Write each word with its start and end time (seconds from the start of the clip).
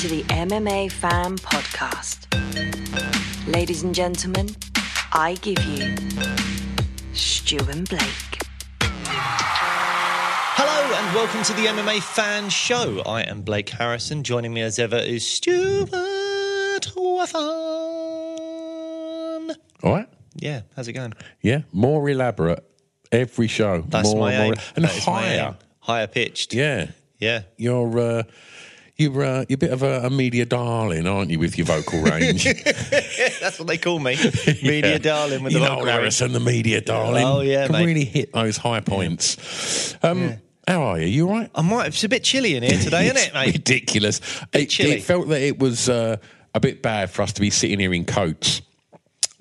to 0.00 0.08
the 0.08 0.22
MMA 0.22 0.90
Fan 0.90 1.36
Podcast. 1.36 2.26
Ladies 3.46 3.82
and 3.82 3.94
gentlemen, 3.94 4.48
I 5.12 5.34
give 5.42 5.62
you 5.64 5.94
Stu 7.12 7.58
and 7.68 7.86
Blake. 7.86 8.38
Hello 10.56 10.96
and 10.96 11.14
welcome 11.14 11.42
to 11.42 11.52
the 11.52 11.66
MMA 11.66 12.00
Fan 12.00 12.48
Show. 12.48 13.02
I 13.04 13.24
am 13.24 13.42
Blake 13.42 13.68
Harrison. 13.68 14.22
Joining 14.22 14.54
me 14.54 14.62
as 14.62 14.78
ever 14.78 14.96
is 14.96 15.26
Stuart 15.26 15.90
Wathan. 16.96 17.44
All 19.82 19.92
right. 19.92 20.08
Yeah, 20.34 20.62
how's 20.76 20.88
it 20.88 20.94
going? 20.94 21.12
Yeah. 21.42 21.60
More 21.72 22.08
elaborate 22.08 22.64
every 23.12 23.48
show. 23.48 23.82
That's 23.86 24.08
more, 24.14 24.30
my 24.30 24.38
more, 24.38 24.46
aim. 24.46 24.54
and 24.76 24.84
That 24.86 24.96
is 24.96 25.06
my 25.06 25.20
higher. 25.20 25.56
Higher 25.80 26.06
pitched. 26.06 26.54
Yeah. 26.54 26.92
Yeah. 27.18 27.42
You're 27.58 27.98
uh, 27.98 28.22
you're 29.00 29.24
uh, 29.24 29.44
you're 29.48 29.56
a 29.56 29.58
bit 29.58 29.72
of 29.72 29.82
a, 29.82 30.02
a 30.06 30.10
media 30.10 30.44
darling, 30.44 31.06
aren't 31.06 31.30
you, 31.30 31.38
with 31.38 31.56
your 31.58 31.66
vocal 31.66 32.02
range? 32.12 32.44
That's 33.40 33.58
what 33.58 33.66
they 33.66 33.78
call 33.78 33.98
me. 33.98 34.16
Media 34.62 34.92
Yeah. 34.92 34.98
darling 34.98 35.42
with 35.42 35.52
you 35.52 35.58
the 35.58 35.64
vocal 35.66 35.84
range. 35.84 35.90
Harrison, 35.96 36.32
the 36.32 36.40
media 36.40 36.80
darling. 36.80 37.24
Oh, 37.24 37.40
yeah, 37.40 37.66
can 37.66 37.72
mate. 37.72 37.86
really 37.86 38.04
hit 38.04 38.32
those 38.32 38.56
high 38.58 38.80
points. 38.80 39.96
Um, 40.02 40.36
How 40.68 40.82
are 40.82 41.00
you? 41.00 41.06
You 41.06 41.28
all 41.28 41.34
right? 41.38 41.50
I 41.54 41.62
might. 41.62 41.86
It's 41.88 42.04
a 42.04 42.08
bit 42.08 42.22
chilly 42.22 42.54
in 42.56 42.62
here 42.62 42.78
today, 42.78 43.06
isn't 43.06 43.16
it, 43.16 43.34
mate? 43.34 43.54
Ridiculous. 43.54 44.20
It, 44.52 44.78
it 44.78 45.02
felt 45.02 45.28
that 45.28 45.40
it 45.40 45.58
was 45.58 45.88
uh, 45.88 46.18
a 46.54 46.60
bit 46.60 46.82
bad 46.82 47.10
for 47.10 47.22
us 47.22 47.32
to 47.32 47.40
be 47.40 47.50
sitting 47.50 47.80
here 47.80 47.92
in 47.94 48.04
coats, 48.04 48.62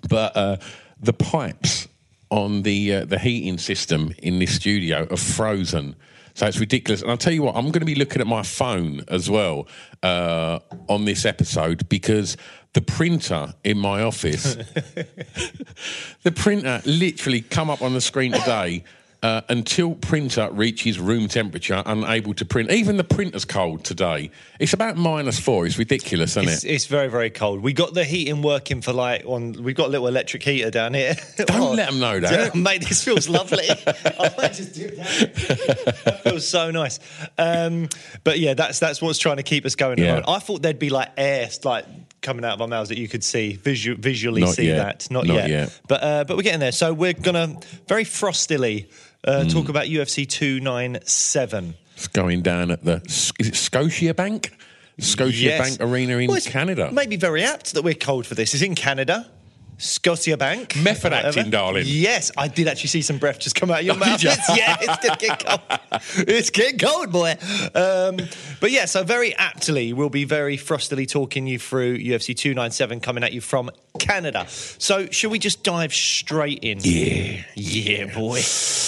but 0.07 0.35
uh, 0.35 0.57
the 0.99 1.13
pipes 1.13 1.87
on 2.31 2.61
the 2.63 2.93
uh, 2.95 3.05
the 3.05 3.19
heating 3.19 3.57
system 3.57 4.13
in 4.19 4.39
this 4.39 4.55
studio 4.55 5.07
are 5.11 5.17
frozen. 5.17 5.95
So 6.39 6.47
it's 6.47 6.57
ridiculous. 6.57 7.01
And 7.01 7.11
I'll 7.11 7.17
tell 7.17 7.33
you 7.33 7.43
what, 7.43 7.57
I'm 7.57 7.65
going 7.65 7.81
to 7.81 7.85
be 7.85 7.95
looking 7.95 8.21
at 8.21 8.27
my 8.27 8.43
phone 8.43 9.03
as 9.09 9.29
well 9.29 9.67
uh, 10.01 10.59
on 10.87 11.03
this 11.03 11.25
episode 11.25 11.89
because 11.89 12.37
the 12.71 12.79
printer 12.79 13.53
in 13.65 13.77
my 13.77 14.03
office, 14.03 14.55
the 16.23 16.31
printer 16.31 16.81
literally 16.85 17.41
come 17.41 17.69
up 17.69 17.81
on 17.81 17.93
the 17.93 17.99
screen 17.99 18.31
today. 18.31 18.85
Uh, 19.21 19.41
until 19.49 19.95
printer 19.95 20.49
reaches 20.51 20.97
room 20.97 21.27
temperature, 21.27 21.83
unable 21.85 22.33
to 22.33 22.45
print. 22.45 22.71
Even 22.71 22.95
the 22.95 23.03
printer's 23.03 23.43
cold 23.43 23.83
today. 23.83 24.31
It's 24.61 24.71
about 24.71 24.95
minus 24.95 25.37
four. 25.37 25.65
It's 25.65 25.77
ridiculous, 25.77 26.37
isn't 26.37 26.47
It's, 26.47 26.63
it? 26.63 26.69
it's 26.71 26.85
very, 26.85 27.09
very 27.09 27.29
cold. 27.29 27.61
We 27.61 27.73
got 27.73 27.93
the 27.93 28.05
heating 28.05 28.41
working 28.41 28.79
for 28.81 28.93
like 28.93 29.25
on. 29.25 29.61
We've 29.61 29.75
got 29.75 29.87
a 29.87 29.89
little 29.89 30.07
electric 30.07 30.41
heater 30.43 30.71
down 30.71 30.93
here. 30.93 31.15
Don't 31.35 31.75
let 31.75 31.89
them 31.89 31.99
know 31.99 32.17
that. 32.21 32.55
mate. 32.69 32.87
This 32.87 33.03
feels 33.03 33.27
lovely. 33.27 33.67
I 33.69 34.33
might 34.37 34.53
just 34.53 34.73
dip 34.75 34.95
down. 34.95 35.05
It 35.09 36.19
feels 36.23 36.47
so 36.47 36.71
nice. 36.71 36.99
Um, 37.37 37.89
but 38.23 38.39
yeah, 38.39 38.53
that's 38.53 38.79
that's 38.79 39.01
what's 39.01 39.19
trying 39.19 39.35
to 39.37 39.43
keep 39.43 39.65
us 39.65 39.75
going. 39.75 39.97
Yeah. 39.97 40.21
I 40.25 40.39
thought 40.39 40.61
there'd 40.61 40.79
be 40.79 40.89
like 40.91 41.09
air 41.17 41.49
like 41.65 41.83
coming 42.21 42.45
out 42.45 42.53
of 42.53 42.61
our 42.61 42.67
mouths 42.69 42.87
that 42.87 42.97
you 42.97 43.09
could 43.09 43.25
see 43.25 43.53
visu- 43.57 43.95
visually 43.95 44.41
Not 44.41 44.55
see 44.55 44.67
yet. 44.67 44.77
that. 44.77 45.11
Not, 45.11 45.25
Not 45.25 45.33
yet. 45.35 45.49
yet. 45.49 45.81
But 45.89 46.03
uh, 46.03 46.23
but 46.23 46.37
we're 46.37 46.43
getting 46.43 46.61
there. 46.61 46.71
So 46.71 46.93
we're 46.93 47.11
gonna 47.11 47.57
very 47.89 48.05
frostily 48.05 48.89
uh, 49.25 49.43
Hmm. 49.43 49.49
talk 49.49 49.69
about 49.69 49.85
UFC 49.85 50.27
two 50.27 50.59
nine 50.59 50.99
seven. 51.05 51.75
It's 51.95 52.07
going 52.07 52.41
down 52.41 52.71
at 52.71 52.83
the 52.85 53.01
is 53.39 53.47
it 53.49 53.53
Scotiabank, 53.55 54.51
Scotia 54.99 55.35
Yes. 55.35 55.77
Bank 55.77 55.81
Arena 55.91 56.17
in 56.17 56.29
Well, 56.29 56.39
Canada. 56.41 56.89
Maybe 56.91 57.15
very 57.17 57.43
apt 57.43 57.73
that 57.73 57.83
we're 57.83 57.93
cold 57.93 58.25
for 58.25 58.35
this. 58.35 58.53
It's 58.53 58.63
in 58.63 58.75
Canada. 58.75 59.29
Scotiabank. 59.79 60.81
Method 60.83 61.13
acting, 61.13 61.49
darling. 61.49 61.83
Yes, 61.87 62.31
I 62.37 62.47
did 62.49 62.67
actually 62.67 62.89
see 62.89 63.01
some 63.01 63.17
breath 63.17 63.39
just 63.39 63.55
come 63.55 63.71
out 63.71 63.79
of 63.79 63.85
your 63.85 63.95
Oh, 63.99 63.99
mouth. 63.99 64.21
ya? 64.21 64.33
It's, 64.37 64.57
yeah, 64.57 64.77
it's 64.79 65.07
gonna 65.07 65.17
get 65.19 65.45
cold. 65.45 65.79
It's 66.27 66.49
getting 66.49 66.77
cold, 66.77 67.11
boy. 67.11 67.35
Um, 67.73 68.17
but 68.59 68.71
yeah, 68.71 68.85
so 68.85 69.03
very 69.03 69.33
aptly, 69.35 69.93
we'll 69.93 70.09
be 70.09 70.25
very 70.25 70.57
frostily 70.57 71.07
talking 71.09 71.47
you 71.47 71.57
through 71.59 71.97
UFC 71.97 72.35
297 72.35 72.99
coming 72.99 73.23
at 73.23 73.33
you 73.33 73.41
from 73.41 73.71
Canada. 73.99 74.45
So, 74.49 75.07
should 75.07 75.31
we 75.31 75.39
just 75.39 75.63
dive 75.63 75.93
straight 75.93 76.59
in? 76.63 76.79
Yeah. 76.81 77.41
Yeah, 77.55 78.13
boy. 78.13 78.39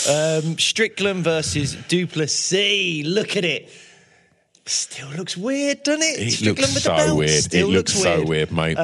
Um, 0.10 0.58
Strickland 0.60 1.24
versus 1.24 1.76
Du 1.88 2.06
Plessis. 2.06 3.04
Look 3.06 3.36
at 3.38 3.46
it. 3.46 3.70
Still 4.66 5.10
looks 5.10 5.36
weird, 5.36 5.84
doesn't 5.84 6.04
it? 6.04 6.20
It 6.28 6.32
Strickland 6.32 6.74
looks 6.74 6.74
with 6.76 6.84
so 6.84 7.16
weird. 7.16 7.44
Still 7.44 7.70
it 7.70 7.72
looks, 7.74 7.94
so 7.94 8.24
weird, 8.26 8.52
mate. 8.52 8.78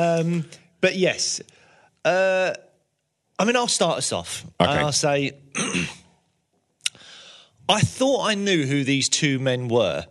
But 0.82 0.96
yes, 0.96 1.42
uh, 2.08 2.54
I 3.40 3.46
mean, 3.46 3.56
I'll 3.56 3.68
start 3.68 3.98
us 4.00 4.12
off. 4.12 4.46
Okay. 4.60 4.70
And 4.72 4.80
I'll 4.80 4.92
say, 4.92 5.34
I 7.70 7.82
thought 7.82 8.26
I 8.28 8.36
knew 8.36 8.66
who 8.66 8.84
these 8.84 9.10
two 9.10 9.40
men 9.40 9.68
were 9.68 10.06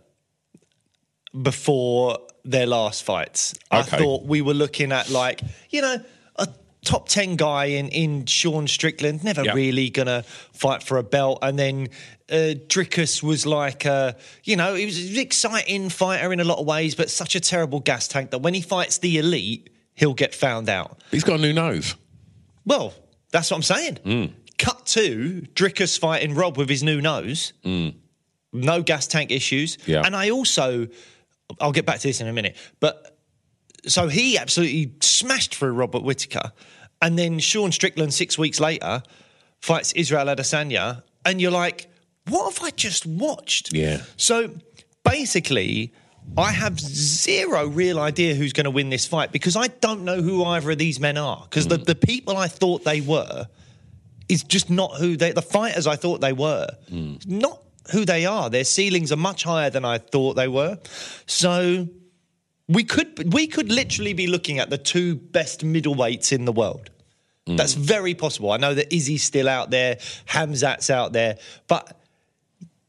before 1.39 2.19
their 2.45 2.65
last 2.67 3.03
fights. 3.03 3.53
I 3.71 3.81
thought 3.81 4.23
we 4.23 4.41
were 4.41 4.53
looking 4.53 4.91
at 4.91 5.09
like, 5.09 5.41
you 5.69 5.81
know, 5.81 5.97
a 6.37 6.47
top 6.85 7.09
10 7.09 7.35
guy 7.35 7.65
in, 7.65 7.89
in 7.89 8.25
Sean 8.25 8.67
Strickland, 8.67 9.23
never 9.23 9.43
Yeah. 9.43 9.53
really 9.53 9.89
going 9.89 10.07
to 10.07 10.23
fight 10.53 10.83
for 10.83 10.97
a 10.97 11.03
belt. 11.03 11.39
And 11.41 11.57
then 11.59 11.89
uh, 12.29 12.55
Dricus 12.67 13.21
was 13.23 13.45
like, 13.45 13.85
uh, 13.85 14.13
you 14.43 14.55
know, 14.55 14.73
he 14.75 14.85
was 14.85 14.97
an 15.11 15.19
exciting 15.19 15.89
fighter 15.89 16.31
in 16.31 16.39
a 16.39 16.43
lot 16.45 16.59
of 16.59 16.65
ways, 16.65 16.95
but 16.95 17.09
such 17.09 17.35
a 17.35 17.39
terrible 17.39 17.79
gas 17.81 18.07
tank 18.07 18.31
that 18.31 18.39
when 18.39 18.53
he 18.53 18.61
fights 18.61 18.99
the 18.99 19.17
elite, 19.17 19.69
he'll 19.97 20.13
get 20.13 20.33
found 20.33 20.69
out. 20.69 21.01
He's 21.11 21.25
got 21.25 21.39
a 21.39 21.41
new 21.41 21.51
nose. 21.51 21.95
Well, 22.65 22.93
that's 23.31 23.51
what 23.51 23.57
I'm 23.57 23.63
saying. 23.63 23.95
Mm. 24.05 24.33
Cut 24.57 24.85
to 24.87 25.45
Dricus 25.53 25.99
fighting 25.99 26.33
Rob 26.33 26.57
with 26.57 26.69
his 26.69 26.83
new 26.83 27.01
nose. 27.01 27.51
No 28.53 28.81
gas 28.81 29.07
tank 29.07 29.31
issues. 29.31 29.75
Mm. 29.77 29.87
Yeah. 29.87 30.03
And 30.05 30.15
I 30.15 30.29
also, 30.29 30.87
I'll 31.59 31.73
get 31.73 31.85
back 31.85 31.99
to 31.99 32.07
this 32.07 32.21
in 32.21 32.27
a 32.27 32.33
minute, 32.33 32.55
but 32.79 33.19
so 33.85 34.07
he 34.07 34.37
absolutely 34.37 34.93
smashed 35.01 35.55
through 35.55 35.73
Robert 35.73 36.03
Whitaker. 36.03 36.51
And 37.01 37.17
then 37.17 37.39
Sean 37.39 37.71
Strickland, 37.71 38.13
six 38.13 38.37
weeks 38.37 38.59
later, 38.59 39.03
fights 39.61 39.91
Israel 39.93 40.25
Adesanya. 40.25 41.03
And 41.25 41.39
you're 41.39 41.51
like, 41.51 41.87
what 42.27 42.53
have 42.53 42.63
I 42.63 42.71
just 42.71 43.05
watched? 43.05 43.73
Yeah. 43.73 44.01
So 44.17 44.51
basically, 45.03 45.93
I 46.35 46.51
have 46.51 46.79
zero 46.79 47.67
real 47.67 47.99
idea 47.99 48.35
who's 48.35 48.53
going 48.53 48.65
to 48.65 48.71
win 48.71 48.89
this 48.89 49.05
fight 49.05 49.31
because 49.31 49.55
I 49.55 49.67
don't 49.67 50.03
know 50.03 50.21
who 50.21 50.43
either 50.43 50.71
of 50.71 50.77
these 50.77 50.99
men 50.99 51.17
are. 51.17 51.45
Because 51.49 51.67
the, 51.67 51.77
mm. 51.77 51.85
the 51.85 51.95
people 51.95 52.37
I 52.37 52.47
thought 52.47 52.83
they 52.83 53.01
were 53.01 53.47
is 54.29 54.43
just 54.43 54.69
not 54.69 54.95
who 54.95 55.17
they, 55.17 55.31
the 55.31 55.41
fighters 55.41 55.87
I 55.87 55.95
thought 55.95 56.21
they 56.21 56.33
were, 56.33 56.67
mm. 56.91 57.25
not 57.27 57.61
who 57.91 58.05
they 58.05 58.25
are. 58.25 58.49
Their 58.49 58.65
ceilings 58.65 59.11
are 59.11 59.17
much 59.17 59.43
higher 59.43 59.69
than 59.69 59.85
I 59.85 59.97
thought 59.97 60.33
they 60.35 60.47
were. 60.47 60.77
So 61.25 61.87
we 62.67 62.83
could 62.83 63.33
we 63.33 63.47
could 63.47 63.71
literally 63.71 64.13
be 64.13 64.27
looking 64.27 64.59
at 64.59 64.69
the 64.69 64.77
two 64.77 65.15
best 65.15 65.65
middleweights 65.65 66.33
in 66.33 66.45
the 66.45 66.51
world. 66.51 66.89
Mm. 67.47 67.57
That's 67.57 67.73
very 67.73 68.13
possible. 68.13 68.51
I 68.51 68.57
know 68.57 68.73
that 68.73 68.93
Izzy's 68.93 69.23
still 69.23 69.47
out 69.47 69.69
there, 69.71 69.95
Hamzat's 70.25 70.89
out 70.89 71.13
there, 71.13 71.37
but 71.67 71.96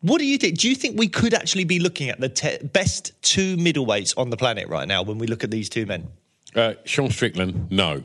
what 0.00 0.18
do 0.18 0.24
you 0.26 0.38
think? 0.38 0.58
Do 0.58 0.68
you 0.68 0.74
think 0.74 0.98
we 0.98 1.08
could 1.08 1.34
actually 1.34 1.64
be 1.64 1.78
looking 1.80 2.08
at 2.08 2.20
the 2.20 2.28
te- 2.28 2.58
best 2.64 3.12
two 3.22 3.56
middleweights 3.56 4.16
on 4.16 4.30
the 4.30 4.36
planet 4.36 4.68
right 4.68 4.86
now 4.86 5.02
when 5.02 5.18
we 5.18 5.26
look 5.26 5.42
at 5.44 5.50
these 5.50 5.68
two 5.68 5.86
men? 5.86 6.08
Uh, 6.54 6.74
Sean 6.84 7.10
Strickland, 7.10 7.70
no. 7.70 8.02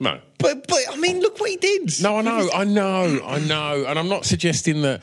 No. 0.00 0.20
But 0.38 0.66
but 0.66 0.78
I 0.90 0.96
mean, 0.96 1.20
look 1.20 1.38
what 1.38 1.50
he 1.50 1.56
did. 1.56 2.02
No, 2.02 2.16
I 2.16 2.22
know, 2.22 2.48
I 2.54 2.64
know, 2.64 3.20
I 3.24 3.38
know. 3.40 3.84
And 3.86 3.98
I'm 3.98 4.08
not 4.08 4.24
suggesting 4.24 4.82
that 4.82 5.02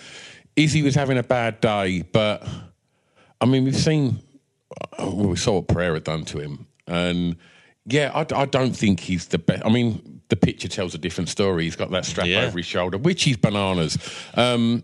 Izzy 0.56 0.82
was 0.82 0.96
having 0.96 1.18
a 1.20 1.24
bad 1.24 1.62
day, 1.62 2.02
but 2.12 2.48
I 3.40 3.46
mean, 3.46 3.64
we've 3.64 3.76
seen, 3.76 4.20
uh, 4.98 5.06
well, 5.14 5.28
we 5.28 5.36
saw 5.36 5.54
what 5.58 5.68
Pereira 5.68 6.00
done 6.00 6.26
to 6.26 6.40
him. 6.40 6.66
And 6.88 7.38
yeah, 7.86 8.12
I, 8.16 8.26
I 8.36 8.46
don't 8.46 8.76
think 8.76 9.00
he's 9.00 9.28
the 9.28 9.38
best. 9.38 9.64
I 9.64 9.70
mean, 9.70 10.22
the 10.30 10.36
picture 10.36 10.68
tells 10.68 10.96
a 10.96 10.98
different 10.98 11.30
story. 11.30 11.66
He's 11.66 11.76
got 11.76 11.92
that 11.92 12.06
strap 12.06 12.26
Yeah. 12.26 12.46
over 12.46 12.58
his 12.58 12.66
shoulder, 12.66 12.98
which 12.98 13.28
is 13.28 13.38
bananas. 13.38 13.98
Um, 14.34 14.84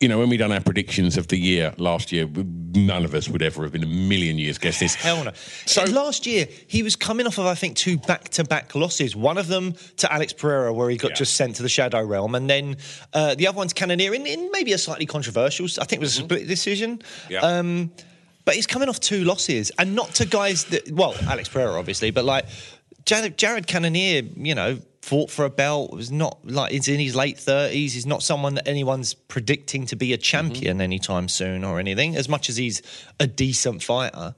you 0.00 0.08
know, 0.08 0.18
when 0.18 0.28
we 0.28 0.36
done 0.36 0.52
our 0.52 0.60
predictions 0.60 1.16
of 1.16 1.28
the 1.28 1.38
year 1.38 1.72
last 1.78 2.12
year, 2.12 2.28
none 2.74 3.04
of 3.06 3.14
us 3.14 3.28
would 3.30 3.40
ever 3.40 3.62
have 3.62 3.74
in 3.74 3.82
a 3.82 3.86
million 3.86 4.36
years 4.38 4.58
guessed 4.58 4.80
this. 4.80 4.94
Hell 4.94 5.24
no. 5.24 5.32
So- 5.64 5.86
So 5.86 5.92
last 5.92 6.26
year 6.26 6.46
he 6.66 6.82
was 6.82 6.96
coming 6.96 7.26
off 7.26 7.38
of 7.38 7.46
I 7.46 7.54
think 7.54 7.76
two 7.76 7.96
back-to-back 7.96 8.74
losses. 8.74 9.16
One 9.16 9.38
of 9.38 9.46
them 9.48 9.74
to 9.96 10.12
Alex 10.12 10.34
Pereira, 10.34 10.72
where 10.74 10.90
he 10.90 10.98
got 10.98 11.12
Yeah. 11.12 11.16
just 11.16 11.34
sent 11.34 11.56
to 11.56 11.62
the 11.62 11.68
Shadow 11.70 12.02
Realm, 12.04 12.34
and 12.34 12.48
then 12.50 12.76
uh, 13.14 13.34
the 13.36 13.46
other 13.46 13.56
one's 13.56 13.72
Cannonier 13.72 14.12
in, 14.14 14.26
in 14.26 14.50
maybe 14.52 14.74
a 14.74 14.78
slightly 14.78 15.06
controversial. 15.06 15.64
I 15.80 15.84
think 15.84 15.92
it 15.94 16.00
was 16.00 16.18
a 16.18 16.22
split 16.22 16.46
decision. 16.46 16.98
Mm-hmm. 16.98 17.32
Yeah. 17.32 17.40
Um, 17.40 17.90
but 18.44 18.54
he's 18.54 18.66
coming 18.66 18.88
off 18.90 19.00
two 19.00 19.24
losses, 19.24 19.72
and 19.78 19.94
not 19.94 20.14
to 20.16 20.26
guys 20.26 20.64
that 20.66 20.90
well, 20.92 21.14
Alex 21.26 21.48
Pereira 21.48 21.72
obviously, 21.78 22.10
but 22.10 22.24
like 22.26 22.44
Jared, 23.06 23.38
Jared 23.38 23.66
Cannonier, 23.66 24.22
you 24.36 24.54
know, 24.54 24.78
fought 25.06 25.30
for 25.30 25.44
a 25.44 25.50
belt. 25.50 25.92
It 25.92 25.96
Was 25.96 26.10
not 26.10 26.38
like 26.44 26.72
he's 26.72 26.88
in 26.88 26.98
his 26.98 27.14
late 27.14 27.38
thirties. 27.38 27.94
He's 27.94 28.06
not 28.06 28.24
someone 28.24 28.54
that 28.56 28.66
anyone's 28.66 29.14
predicting 29.14 29.86
to 29.86 29.96
be 29.96 30.12
a 30.12 30.16
champion 30.16 30.74
mm-hmm. 30.74 30.82
anytime 30.82 31.28
soon 31.28 31.62
or 31.62 31.78
anything. 31.78 32.16
As 32.16 32.28
much 32.28 32.48
as 32.48 32.56
he's 32.56 32.82
a 33.20 33.28
decent 33.28 33.84
fighter, 33.84 34.34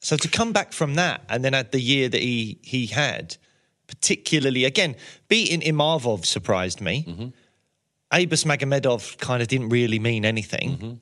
so 0.00 0.16
to 0.16 0.28
come 0.28 0.52
back 0.52 0.72
from 0.72 0.96
that 0.96 1.22
and 1.28 1.44
then 1.44 1.54
at 1.54 1.70
the 1.70 1.80
year 1.80 2.08
that 2.08 2.20
he 2.20 2.58
he 2.62 2.86
had, 2.86 3.36
particularly 3.86 4.64
again 4.64 4.96
beating 5.28 5.60
Imavov 5.60 6.26
surprised 6.26 6.80
me. 6.80 7.04
Mm-hmm. 7.06 7.28
Abus 8.12 8.44
Magomedov 8.44 9.18
kind 9.18 9.40
of 9.40 9.48
didn't 9.48 9.68
really 9.68 10.00
mean 10.00 10.24
anything. 10.24 10.78
Mm-hmm. 10.78 10.92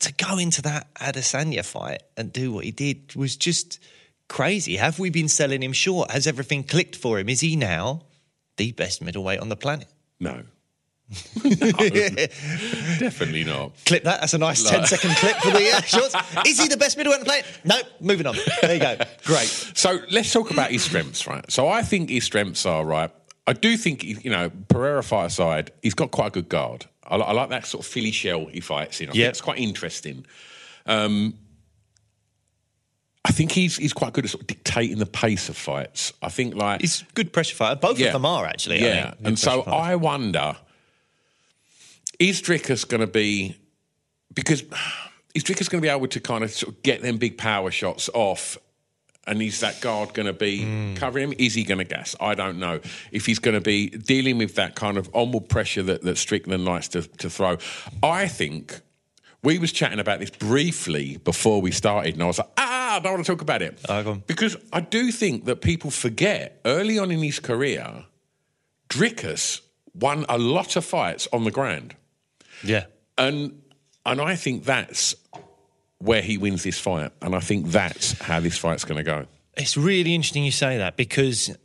To 0.00 0.12
go 0.12 0.36
into 0.36 0.60
that 0.62 0.92
Adesanya 0.94 1.64
fight 1.64 2.02
and 2.18 2.30
do 2.30 2.52
what 2.52 2.64
he 2.64 2.70
did 2.70 3.14
was 3.14 3.34
just 3.34 3.78
crazy. 4.28 4.76
Have 4.76 4.98
we 4.98 5.10
been 5.10 5.28
selling 5.28 5.62
him 5.62 5.72
short? 5.72 6.10
Has 6.10 6.26
everything 6.26 6.64
clicked 6.64 6.96
for 6.96 7.18
him? 7.18 7.28
Is 7.28 7.40
he 7.40 7.56
now 7.56 8.02
the 8.56 8.72
best 8.72 9.02
middleweight 9.02 9.40
on 9.40 9.48
the 9.48 9.56
planet? 9.56 9.88
No. 10.20 10.42
No, 11.44 11.50
definitely 12.98 13.44
not. 13.44 13.72
Clip 13.86 14.02
that. 14.04 14.20
That's 14.20 14.34
a 14.34 14.38
nice 14.38 14.62
10 14.68 14.86
second 14.86 15.10
clip 15.16 15.36
for 15.36 15.50
the 15.52 15.70
uh, 15.72 15.80
shorts. 15.82 16.14
Is 16.46 16.58
he 16.60 16.68
the 16.68 16.76
best 16.76 16.96
middleweight 16.96 17.20
on 17.20 17.24
the 17.24 17.26
planet? 17.30 17.46
No. 17.64 17.76
Moving 18.00 18.26
on. 18.26 18.36
There 18.62 18.74
you 18.74 18.80
go. 18.80 18.96
Great. 19.24 19.46
So 19.46 20.00
let's 20.10 20.32
talk 20.32 20.50
about 20.50 20.70
his 20.72 20.82
strengths, 20.82 21.26
right? 21.26 21.48
So 21.50 21.68
I 21.68 21.82
think 21.82 22.10
his 22.10 22.24
strengths 22.24 22.66
are 22.66 22.84
right. 22.84 23.10
I 23.46 23.52
do 23.52 23.76
think 23.76 24.02
you 24.02 24.30
know 24.30 24.50
Pereira 24.68 25.02
fight 25.04 25.26
aside, 25.26 25.70
he's 25.82 25.94
got 25.94 26.10
quite 26.10 26.28
a 26.28 26.30
good 26.30 26.48
guard. 26.48 26.86
I, 27.06 27.14
I 27.16 27.32
like 27.32 27.50
that 27.50 27.66
sort 27.66 27.84
of 27.86 27.92
Philly 27.92 28.10
shell 28.10 28.46
he 28.46 28.58
fights 28.58 29.00
in. 29.00 29.08
I 29.08 29.12
Yeah. 29.12 29.24
think 29.26 29.30
it's 29.30 29.40
quite 29.40 29.58
interesting. 29.58 30.26
Um, 30.86 31.34
I 33.28 33.32
think 33.32 33.50
he's 33.50 33.76
he's 33.76 33.92
quite 33.92 34.12
good 34.12 34.24
at 34.24 34.30
sort 34.30 34.42
of 34.42 34.46
dictating 34.46 34.98
the 34.98 35.06
pace 35.06 35.48
of 35.48 35.56
fights. 35.56 36.12
I 36.22 36.28
think 36.28 36.54
like 36.54 36.80
He's 36.80 37.02
a 37.02 37.12
good 37.14 37.32
pressure 37.32 37.56
fighter. 37.56 37.74
Both 37.80 37.98
Yeah. 37.98 38.06
of 38.08 38.12
them 38.12 38.24
are 38.24 38.46
actually. 38.46 38.80
Yeah, 38.80 39.14
and 39.24 39.36
so 39.36 39.62
fighters. 39.64 39.72
I 39.90 39.96
wonder 39.96 40.56
is 42.18 42.40
Dricus 42.40 42.86
going 42.88 43.00
to 43.02 43.06
be 43.06 43.56
because 44.34 44.62
is 45.34 45.44
Dricus 45.44 45.68
going 45.68 45.80
to 45.82 45.86
be 45.86 45.88
able 45.88 46.06
to 46.08 46.20
kind 46.20 46.44
of 46.44 46.50
sort 46.52 46.74
of 46.74 46.82
get 46.82 47.02
them 47.02 47.18
big 47.18 47.36
power 47.36 47.70
shots 47.70 48.08
off? 48.14 48.56
And 49.28 49.42
is 49.42 49.58
that 49.58 49.80
guard 49.80 50.14
going 50.14 50.26
to 50.26 50.32
be 50.32 50.62
Hmm. 50.62 50.94
covering 50.94 51.30
him? 51.30 51.34
Is 51.36 51.52
he 51.54 51.64
going 51.64 51.78
to 51.78 51.84
gas? 51.84 52.14
I 52.20 52.34
don't 52.36 52.60
know. 52.60 52.78
If 53.10 53.26
he's 53.26 53.40
going 53.40 53.56
to 53.56 53.60
be 53.60 53.88
dealing 53.88 54.38
with 54.38 54.54
that 54.54 54.76
kind 54.76 54.96
of 54.96 55.10
onward 55.12 55.48
pressure 55.48 55.82
that, 55.82 56.02
that 56.02 56.16
Strickland 56.16 56.64
likes 56.64 56.86
to, 56.88 57.02
to 57.02 57.28
throw, 57.28 57.58
I 58.04 58.28
think 58.28 58.80
we 59.46 59.58
was 59.60 59.70
chatting 59.70 60.00
about 60.00 60.18
this 60.18 60.30
briefly 60.30 61.18
before 61.18 61.62
we 61.62 61.70
started, 61.70 62.14
and 62.14 62.22
I 62.22 62.26
was 62.26 62.38
like, 62.38 62.50
ah, 62.58 62.96
I 62.96 62.98
don't 62.98 63.12
want 63.12 63.26
to 63.26 63.32
talk 63.32 63.42
about 63.42 63.62
it 63.62 63.78
Ah, 63.88 64.16
because 64.26 64.56
I 64.72 64.80
do 64.80 65.12
think 65.12 65.44
that 65.44 65.60
people 65.60 65.90
forget 65.92 66.60
early 66.64 66.98
on 66.98 67.12
in 67.12 67.20
his 67.20 67.38
career, 67.38 68.04
Dricus 68.88 69.60
won 69.94 70.26
a 70.28 70.36
lot 70.36 70.74
of 70.74 70.84
fights 70.84 71.28
on 71.32 71.44
the 71.44 71.52
ground. 71.52 71.94
yeah. 72.64 72.86
And 73.16 73.62
and 74.04 74.20
I 74.20 74.34
think 74.36 74.64
that's 74.64 75.14
where 75.98 76.22
he 76.22 76.38
wins 76.38 76.62
this 76.64 76.78
fight. 76.78 77.12
And 77.22 77.34
I 77.34 77.40
think 77.40 77.68
that's 77.68 78.18
how 78.20 78.40
this 78.40 78.58
fight's 78.58 78.84
going 78.84 78.98
to 78.98 79.02
go. 79.02 79.26
It's 79.56 79.76
really 79.76 80.14
interesting 80.14 80.44
you 80.44 80.50
say 80.52 80.76
that 80.78 80.96
because 80.96 81.56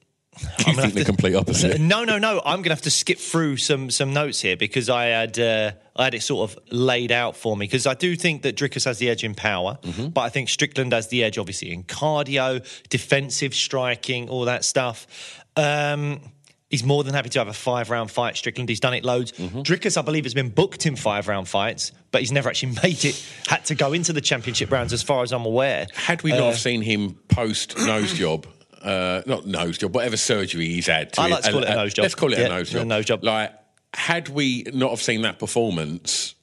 You 0.59 0.65
gonna 0.65 0.75
think 0.75 0.83
have 0.83 0.93
the 0.93 0.99
to- 1.01 1.05
complete 1.05 1.35
opposite? 1.35 1.79
No, 1.91 2.03
no, 2.03 2.17
no. 2.17 2.39
I'm 2.45 2.57
going 2.57 2.63
to 2.65 2.69
have 2.71 2.81
to 2.83 2.91
skip 2.91 3.17
through 3.19 3.57
some 3.57 3.89
some 3.89 4.13
notes 4.13 4.39
here 4.41 4.55
because 4.57 4.89
I 4.89 5.05
had 5.05 5.37
uh, 5.39 5.71
I 5.95 6.03
had 6.05 6.13
it 6.13 6.21
sort 6.23 6.49
of 6.51 6.59
laid 6.71 7.11
out 7.11 7.35
for 7.35 7.57
me 7.57 7.65
because 7.65 7.87
I 7.87 7.93
do 7.95 8.15
think 8.15 8.43
that 8.43 8.55
Dricus 8.55 8.85
has 8.85 8.97
the 8.99 9.09
edge 9.09 9.23
in 9.23 9.33
power, 9.35 9.77
Mm-hmm. 9.81 10.09
but 10.09 10.21
I 10.21 10.29
think 10.29 10.49
Strickland 10.49 10.93
has 10.93 11.07
the 11.07 11.23
edge 11.23 11.37
obviously 11.37 11.71
in 11.73 11.83
cardio, 11.83 12.63
defensive 12.89 13.53
striking, 13.53 14.29
all 14.29 14.45
that 14.45 14.63
stuff. 14.65 15.07
Um, 15.55 16.21
He's 16.69 16.85
more 16.85 17.03
than 17.03 17.13
happy 17.13 17.27
to 17.27 17.39
have 17.39 17.49
a 17.49 17.53
five 17.53 17.89
round 17.89 18.09
fight. 18.11 18.37
Strickland, 18.37 18.69
he's 18.69 18.79
done 18.79 18.93
it 18.93 19.03
loads. 19.03 19.33
Mm-hmm. 19.33 19.59
Dricus, 19.59 19.97
I 19.97 20.03
believe, 20.03 20.23
has 20.23 20.33
been 20.33 20.47
booked 20.47 20.85
in 20.85 20.95
five 20.95 21.27
round 21.27 21.49
fights, 21.49 21.91
but 22.11 22.21
he's 22.21 22.31
never 22.31 22.47
actually 22.47 22.75
made 22.83 23.03
it, 23.03 23.21
had 23.47 23.65
to 23.65 23.75
go 23.75 23.91
into 23.91 24.13
the 24.13 24.21
championship 24.21 24.71
rounds, 24.71 24.93
as 24.93 25.03
far 25.03 25.21
as 25.21 25.33
I'm 25.33 25.45
aware. 25.45 25.85
Had 25.93 26.21
we 26.23 26.31
not 26.31 26.43
have 26.45 26.59
seen 26.59 26.81
him 26.81 27.15
post 27.27 27.77
nose 27.77 28.13
job, 28.13 28.47
uh, 28.83 29.21
not 29.25 29.45
nose 29.45 29.77
job, 29.77 29.93
whatever 29.95 30.17
surgery 30.17 30.67
he's 30.67 30.87
had. 30.87 31.11
I 31.17 31.27
like 31.27 31.43
to 31.43 31.51
call 31.51 31.63
it 31.63 31.69
a 31.69 31.75
nose 31.75 31.93
job. 31.93 32.03
Let's 32.03 32.15
call 32.15 32.33
it 32.33 32.39
Yeah, 32.39 32.45
a 32.45 32.49
nose 32.49 32.69
a 32.73 32.79
job. 32.79 32.87
nose 32.87 33.05
job. 33.05 33.23
Like, 33.23 33.53
had 33.93 34.29
we 34.29 34.63
not 34.73 34.89
have 34.91 35.01
seen 35.01 35.21
that 35.23 35.39
performance, 35.39 36.35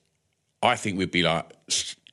I 0.62 0.76
think 0.76 0.98
we'd 0.98 1.10
be 1.10 1.22
like, 1.22 1.50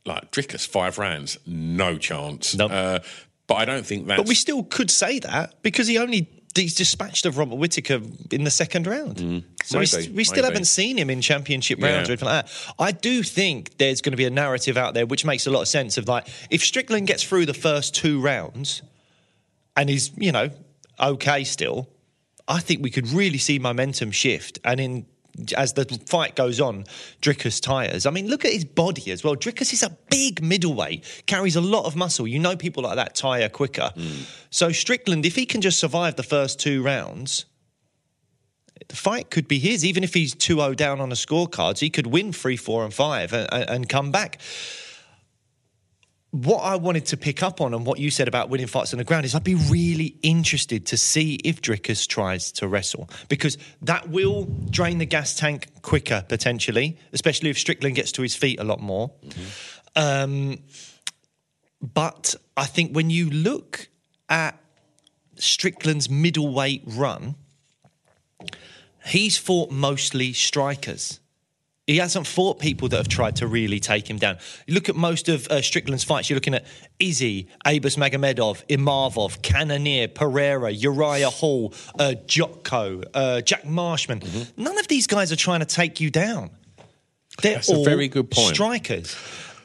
like 0.05 0.31
Dricus, 0.31 0.67
five 0.67 0.97
rounds, 0.97 1.37
no 1.45 1.97
chance. 1.97 2.55
Nope. 2.55 2.71
Uh, 2.71 2.99
but 3.47 3.55
I 3.55 3.65
don't 3.65 3.85
think 3.85 4.07
that. 4.07 4.17
But 4.17 4.27
we 4.27 4.35
still 4.35 4.63
could 4.63 4.89
say 4.89 5.19
that 5.19 5.61
because 5.61 5.87
he 5.87 5.97
only 5.97 6.29
he's 6.55 6.73
dispatched 6.73 7.25
of 7.25 7.37
Robert 7.37 7.55
Whitaker 7.57 7.99
in 8.31 8.45
the 8.45 8.49
second 8.49 8.87
round. 8.87 9.17
so 9.19 9.23
we, 9.25 9.25
Mm. 9.25 9.43
Maybe, 9.73 9.85
st- 9.87 10.15
we 10.15 10.23
still 10.23 10.35
maybe. 10.43 10.53
haven't 10.53 10.65
seen 10.65 10.97
him 10.97 11.09
in 11.09 11.19
championship 11.19 11.79
Yeah. 11.79 11.87
rounds 11.97 12.07
or 12.07 12.13
anything 12.13 12.27
like 12.29 12.45
that. 12.45 12.73
I 12.79 12.91
do 12.93 13.23
think 13.23 13.77
there's 13.77 13.99
going 13.99 14.13
to 14.13 14.17
be 14.17 14.23
a 14.23 14.29
narrative 14.29 14.77
out 14.77 14.93
there 14.93 15.05
which 15.05 15.25
makes 15.25 15.45
a 15.47 15.51
lot 15.51 15.61
of 15.63 15.67
sense 15.67 15.97
of 15.97 16.07
like 16.07 16.27
if 16.49 16.63
Strickland 16.63 17.07
gets 17.07 17.23
through 17.23 17.45
the 17.45 17.53
first 17.53 17.93
two 17.93 18.21
rounds 18.21 18.81
and 19.75 19.89
he's 19.89 20.11
you 20.17 20.31
know 20.31 20.49
okay 20.99 21.43
still, 21.43 21.89
I 22.47 22.59
think 22.59 22.83
we 22.83 22.89
could 22.89 23.07
really 23.09 23.37
see 23.37 23.59
momentum 23.59 24.11
shift 24.11 24.59
and 24.63 24.79
in. 24.79 25.05
As 25.57 25.73
the 25.73 25.83
fight 26.07 26.37
goes 26.37 26.61
on, 26.61 26.85
Dricus 27.21 27.61
tires. 27.61 28.05
I 28.05 28.09
mean, 28.09 28.29
look 28.29 28.45
at 28.45 28.53
his 28.53 28.63
body 28.63 29.11
as 29.11 29.21
well. 29.21 29.35
Dricus 29.35 29.73
is 29.73 29.83
a 29.83 29.89
big 30.09 30.41
middleweight, 30.41 31.23
carries 31.25 31.57
a 31.57 31.61
lot 31.61 31.83
of 31.83 31.93
muscle. 31.93 32.25
You 32.25 32.39
know, 32.39 32.55
people 32.55 32.83
like 32.83 32.95
that 32.95 33.15
tire 33.15 33.49
quicker. 33.49 33.91
Hmm. 33.95 34.21
So 34.49 34.71
Strickland, 34.71 35.25
if 35.25 35.35
he 35.35 35.45
can 35.45 35.59
just 35.59 35.77
survive 35.77 36.15
the 36.15 36.23
first 36.23 36.57
two 36.57 36.81
rounds, 36.81 37.43
the 38.87 38.95
fight 38.95 39.29
could 39.29 39.49
be 39.49 39.59
his. 39.59 39.83
Even 39.83 40.05
if 40.05 40.13
he's 40.13 40.33
2-0 40.35 40.75
down 40.77 41.01
on 41.01 41.09
the 41.09 41.15
scorecards, 41.15 41.79
he 41.79 41.89
could 41.89 42.07
win 42.07 42.31
three, 42.31 42.55
four, 42.55 42.85
and 42.85 42.93
five 42.93 43.33
and, 43.33 43.51
and, 43.51 43.69
and 43.69 43.89
come 43.89 44.11
back. 44.11 44.39
What 46.35 46.63
I 46.63 46.75
wanted 46.75 47.05
to 47.07 47.17
pick 47.17 47.41
up 47.41 47.61
on 47.61 47.73
and 47.73 47.85
what 47.85 47.97
you 47.97 48.11
said 48.11 48.27
about 48.27 48.49
winning 48.49 48.67
fights 48.67 48.93
on 48.93 48.97
the 48.97 49.05
ground 49.05 49.23
is 49.23 49.33
I'd 49.33 49.45
be 49.45 49.55
really 49.55 50.17
interested 50.21 50.85
to 50.87 50.97
see 50.97 51.35
if 51.45 51.61
Dricus 51.61 52.05
tries 52.05 52.51
to 52.53 52.67
wrestle 52.67 53.09
because 53.29 53.57
that 53.83 54.09
will 54.09 54.43
drain 54.69 54.97
the 54.97 55.05
gas 55.05 55.33
tank 55.33 55.69
quicker 55.81 56.25
potentially, 56.27 56.97
especially 57.13 57.51
if 57.51 57.57
Strickland 57.57 57.95
gets 57.95 58.11
to 58.11 58.21
his 58.21 58.35
feet 58.35 58.59
a 58.59 58.65
lot 58.65 58.81
more. 58.81 59.11
Um, 59.95 60.59
but 61.81 62.35
I 62.57 62.65
think 62.65 62.93
when 62.93 63.09
you 63.09 63.29
look 63.29 63.87
at 64.27 64.59
Strickland's 65.35 66.09
middleweight 66.09 66.83
run, 66.85 67.35
he's 69.05 69.37
fought 69.37 69.71
mostly 69.71 70.33
strikers. 70.33 71.21
He 71.87 71.97
hasn't 71.97 72.25
fought 72.25 72.59
people 72.59 72.89
that 72.89 72.97
have 72.97 73.07
tried 73.07 73.35
to 73.37 73.47
really 73.47 73.79
take 73.79 74.09
him 74.09 74.17
down. 74.17 74.37
You 74.65 74.73
look 74.73 74.89
at 74.89 74.95
most 74.95 75.29
of 75.29 75.47
uh, 75.49 75.61
Strickland's 75.61 76.03
fights, 76.03 76.29
you're 76.29 76.35
looking 76.35 76.55
at 76.55 76.65
Izzy, 76.97 77.47
Abus 77.63 77.95
Magomedov, 77.95 78.65
Imavov, 78.67 79.39
Cannonier, 79.43 80.07
Pereira, 80.07 80.71
Uriah 80.71 81.29
Hall, 81.29 81.73
uh, 81.99 82.15
Jotko, 82.25 83.03
uh, 83.13 83.41
Jack 83.41 83.65
Marshman. 83.65 84.23
None 84.57 84.79
of 84.79 84.87
these 84.87 85.05
guys 85.05 85.31
are 85.31 85.35
trying 85.35 85.59
to 85.59 85.65
take 85.67 85.99
you 86.01 86.09
down. 86.09 86.49
They're 87.43 87.55
That's 87.55 87.69
a 87.69 87.75
all 87.75 87.85
very 87.85 88.07
good 88.07 88.31
point. 88.31 88.55
strikers. 88.55 89.15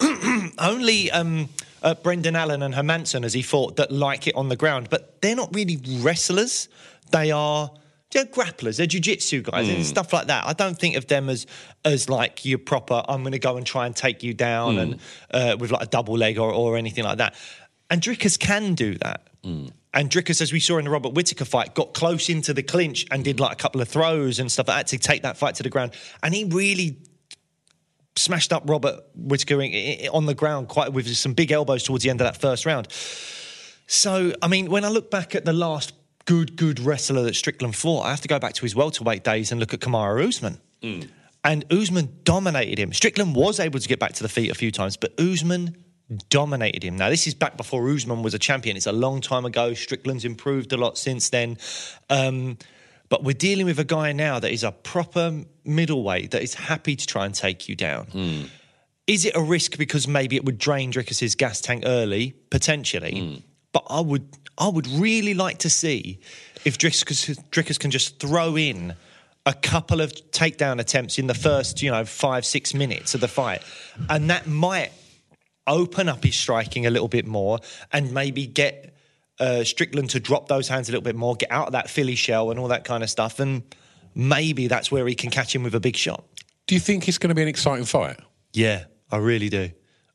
Only 0.58 1.10
um, 1.10 1.48
uh, 1.82 1.94
Brendan 1.94 2.36
Allen 2.36 2.62
and 2.62 2.74
Hermansson, 2.74 3.24
as 3.24 3.32
he 3.32 3.40
fought, 3.40 3.76
that 3.76 3.90
like 3.90 4.26
it 4.26 4.34
on 4.34 4.50
the 4.50 4.56
ground, 4.56 4.88
but 4.90 5.22
they're 5.22 5.36
not 5.36 5.54
really 5.54 5.78
wrestlers. 6.00 6.68
They 7.12 7.30
are 7.30 7.70
they're 8.12 8.24
grapplers, 8.24 8.76
they're 8.76 8.86
jiu-jitsu 8.86 9.42
guys 9.42 9.68
Hmm. 9.68 9.74
and 9.76 9.86
stuff 9.86 10.12
like 10.12 10.26
that. 10.26 10.46
I 10.46 10.52
don't 10.52 10.78
think 10.78 10.96
of 10.96 11.06
them 11.06 11.28
as 11.28 11.46
as 11.84 12.08
like 12.08 12.44
your 12.44 12.58
proper. 12.58 13.02
I'm 13.08 13.22
going 13.22 13.32
to 13.32 13.38
go 13.38 13.56
and 13.56 13.66
try 13.66 13.86
and 13.86 13.94
take 13.94 14.22
you 14.22 14.34
down 14.34 14.74
Hmm. 14.74 14.78
and 14.80 15.00
uh, 15.32 15.56
with 15.58 15.70
like 15.70 15.82
a 15.82 15.86
double 15.86 16.16
leg 16.16 16.38
or, 16.38 16.52
or 16.52 16.76
anything 16.76 17.04
like 17.04 17.18
that. 17.18 17.34
And 17.88 18.00
Dricus 18.02 18.38
can 18.38 18.74
do 18.74 18.94
that. 18.98 19.28
Hmm. 19.44 19.66
And 19.92 20.08
Dricus, 20.08 20.40
as 20.40 20.52
we 20.52 20.60
saw 20.60 20.78
in 20.78 20.84
the 20.84 20.90
Robert 20.90 21.14
Whitaker 21.14 21.44
fight, 21.44 21.74
got 21.74 21.94
close 21.94 22.28
into 22.28 22.54
the 22.54 22.62
clinch 22.62 23.06
and 23.10 23.24
did 23.24 23.40
like 23.40 23.52
a 23.52 23.56
couple 23.56 23.80
of 23.80 23.88
throws 23.88 24.38
and 24.38 24.50
stuff 24.52 24.68
like 24.68 24.76
that 24.78 24.86
to 24.88 24.98
take 24.98 25.22
that 25.22 25.36
fight 25.36 25.56
to 25.56 25.64
the 25.64 25.68
ground. 25.70 25.92
And 26.22 26.32
he 26.32 26.44
really 26.44 26.98
smashed 28.16 28.52
up 28.52 28.68
Robert 28.68 29.00
Whitaker 29.16 29.60
on 30.12 30.26
the 30.26 30.34
ground 30.34 30.68
quite 30.68 30.92
with 30.92 31.08
some 31.16 31.32
big 31.32 31.50
elbows 31.50 31.82
towards 31.84 32.04
the 32.04 32.10
end 32.10 32.20
of 32.20 32.26
that 32.26 32.40
first 32.40 32.66
round. 32.66 32.86
So, 33.86 34.32
I 34.40 34.46
mean, 34.46 34.70
when 34.70 34.84
I 34.84 34.88
look 34.88 35.10
back 35.10 35.34
at 35.34 35.44
the 35.44 35.52
last 35.52 35.92
good, 36.24 36.56
good 36.56 36.80
wrestler 36.80 37.22
that 37.22 37.34
Strickland 37.34 37.76
fought, 37.76 38.04
I 38.04 38.10
have 38.10 38.20
to 38.22 38.28
go 38.28 38.38
back 38.38 38.54
to 38.54 38.62
his 38.62 38.74
welterweight 38.74 39.24
days 39.24 39.50
and 39.50 39.60
look 39.60 39.74
at 39.74 39.80
Kamaru 39.80 40.28
Usman. 40.28 40.60
Mm. 40.82 41.08
And 41.42 41.72
Usman 41.72 42.18
dominated 42.24 42.78
him. 42.78 42.92
Strickland 42.92 43.34
was 43.34 43.60
able 43.60 43.80
to 43.80 43.88
get 43.88 43.98
back 43.98 44.12
to 44.14 44.22
the 44.22 44.28
feet 44.28 44.50
a 44.50 44.54
few 44.54 44.70
times, 44.70 44.96
but 44.96 45.18
Usman 45.18 45.76
dominated 46.28 46.82
him. 46.82 46.96
Now, 46.96 47.08
this 47.08 47.26
is 47.26 47.34
back 47.34 47.56
before 47.56 47.88
Usman 47.88 48.22
was 48.22 48.34
a 48.34 48.38
champion. 48.38 48.76
It's 48.76 48.86
a 48.86 48.92
long 48.92 49.20
time 49.20 49.44
ago. 49.44 49.74
Strickland's 49.74 50.24
improved 50.24 50.72
a 50.72 50.76
lot 50.76 50.98
since 50.98 51.30
then. 51.30 51.56
Um, 52.08 52.58
but 53.08 53.24
we're 53.24 53.32
dealing 53.32 53.66
with 53.66 53.78
a 53.78 53.84
guy 53.84 54.12
now 54.12 54.38
that 54.38 54.52
is 54.52 54.62
a 54.62 54.72
proper 54.72 55.44
middleweight 55.64 56.30
that 56.32 56.42
is 56.42 56.54
happy 56.54 56.96
to 56.96 57.06
try 57.06 57.26
and 57.26 57.34
take 57.34 57.68
you 57.68 57.76
down. 57.76 58.06
Mm. 58.06 58.48
Is 59.06 59.24
it 59.24 59.34
a 59.34 59.42
risk 59.42 59.78
because 59.78 60.06
maybe 60.06 60.36
it 60.36 60.44
would 60.44 60.58
drain 60.58 60.92
Dricus's 60.92 61.34
gas 61.34 61.60
tank 61.60 61.84
early? 61.86 62.34
Potentially. 62.50 63.12
Mm. 63.12 63.42
But 63.72 63.84
I 63.88 64.00
would 64.00 64.39
I 64.60 64.68
would 64.68 64.86
really 64.86 65.34
like 65.34 65.58
to 65.58 65.70
see 65.70 66.20
if 66.64 66.76
Dricus, 66.76 67.42
Dricus 67.50 67.80
can 67.80 67.90
just 67.90 68.20
throw 68.20 68.56
in 68.56 68.94
a 69.46 69.54
couple 69.54 70.02
of 70.02 70.12
takedown 70.32 70.78
attempts 70.80 71.18
in 71.18 71.26
the 71.26 71.34
first, 71.34 71.82
you 71.82 71.90
know, 71.90 72.04
five, 72.04 72.44
six 72.44 72.74
minutes 72.74 73.14
of 73.14 73.22
the 73.22 73.28
fight. 73.28 73.62
And 74.10 74.28
that 74.28 74.46
might 74.46 74.92
open 75.66 76.08
up 76.08 76.22
his 76.24 76.36
striking 76.36 76.84
a 76.84 76.90
little 76.90 77.08
bit 77.08 77.26
more 77.26 77.58
and 77.90 78.12
maybe 78.12 78.46
get 78.46 78.94
uh, 79.38 79.64
Strickland 79.64 80.10
to 80.10 80.20
drop 80.20 80.48
those 80.48 80.68
hands 80.68 80.88
a 80.90 80.92
little 80.92 81.02
bit 81.02 81.16
more, 81.16 81.34
get 81.36 81.50
out 81.50 81.68
of 81.68 81.72
that 81.72 81.88
Philly 81.88 82.14
shell 82.14 82.50
and 82.50 82.60
all 82.60 82.68
that 82.68 82.84
kind 82.84 83.02
of 83.02 83.08
stuff. 83.08 83.40
And 83.40 83.62
maybe 84.14 84.66
that's 84.66 84.92
where 84.92 85.06
he 85.06 85.14
can 85.14 85.30
catch 85.30 85.54
him 85.54 85.62
with 85.62 85.74
a 85.74 85.80
big 85.80 85.96
shot. 85.96 86.22
Do 86.66 86.74
you 86.74 86.80
think 86.80 87.08
it's 87.08 87.16
going 87.16 87.30
to 87.30 87.34
be 87.34 87.42
an 87.42 87.48
exciting 87.48 87.86
fight? 87.86 88.18
Yeah, 88.52 88.84
I 89.10 89.16
really 89.16 89.48
do. 89.48 89.70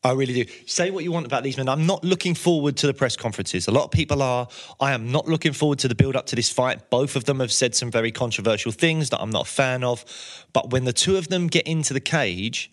I 0.06 0.12
really 0.12 0.36
do. 0.36 0.46
Say 0.68 0.92
what 0.92 1.04
you 1.04 1.12
want 1.12 1.26
about 1.26 1.42
these 1.42 1.58
men. 1.58 1.68
I'm 1.68 1.88
not 1.88 2.04
looking 2.04 2.36
forward 2.36 2.78
to 2.78 2.86
the 2.86 2.94
press 2.94 3.16
conferences. 3.18 3.68
A 3.68 3.72
lot 3.72 3.86
of 3.86 3.92
people 3.92 4.22
are. 4.22 4.48
I 4.80 4.92
am 4.92 5.12
not 5.12 5.28
looking 5.28 5.52
forward 5.52 5.80
to 5.80 5.88
the 5.88 5.96
build 5.96 6.16
up 6.16 6.28
to 6.28 6.36
this 6.36 6.52
fight. 6.52 6.92
Both 6.92 7.16
of 7.16 7.24
them 7.24 7.40
have 7.40 7.52
said 7.52 7.74
some 7.74 7.90
very 7.90 8.12
controversial 8.12 8.72
things 8.72 9.10
that 9.10 9.20
I'm 9.20 9.32
not 9.32 9.48
a 9.48 9.52
fan 9.52 9.84
of. 9.84 10.06
But 10.54 10.70
when 10.70 10.84
the 10.84 10.94
two 10.94 11.18
of 11.18 11.30
them 11.30 11.48
get 11.48 11.66
into 11.66 11.92
the 11.92 12.00
cage, 12.00 12.72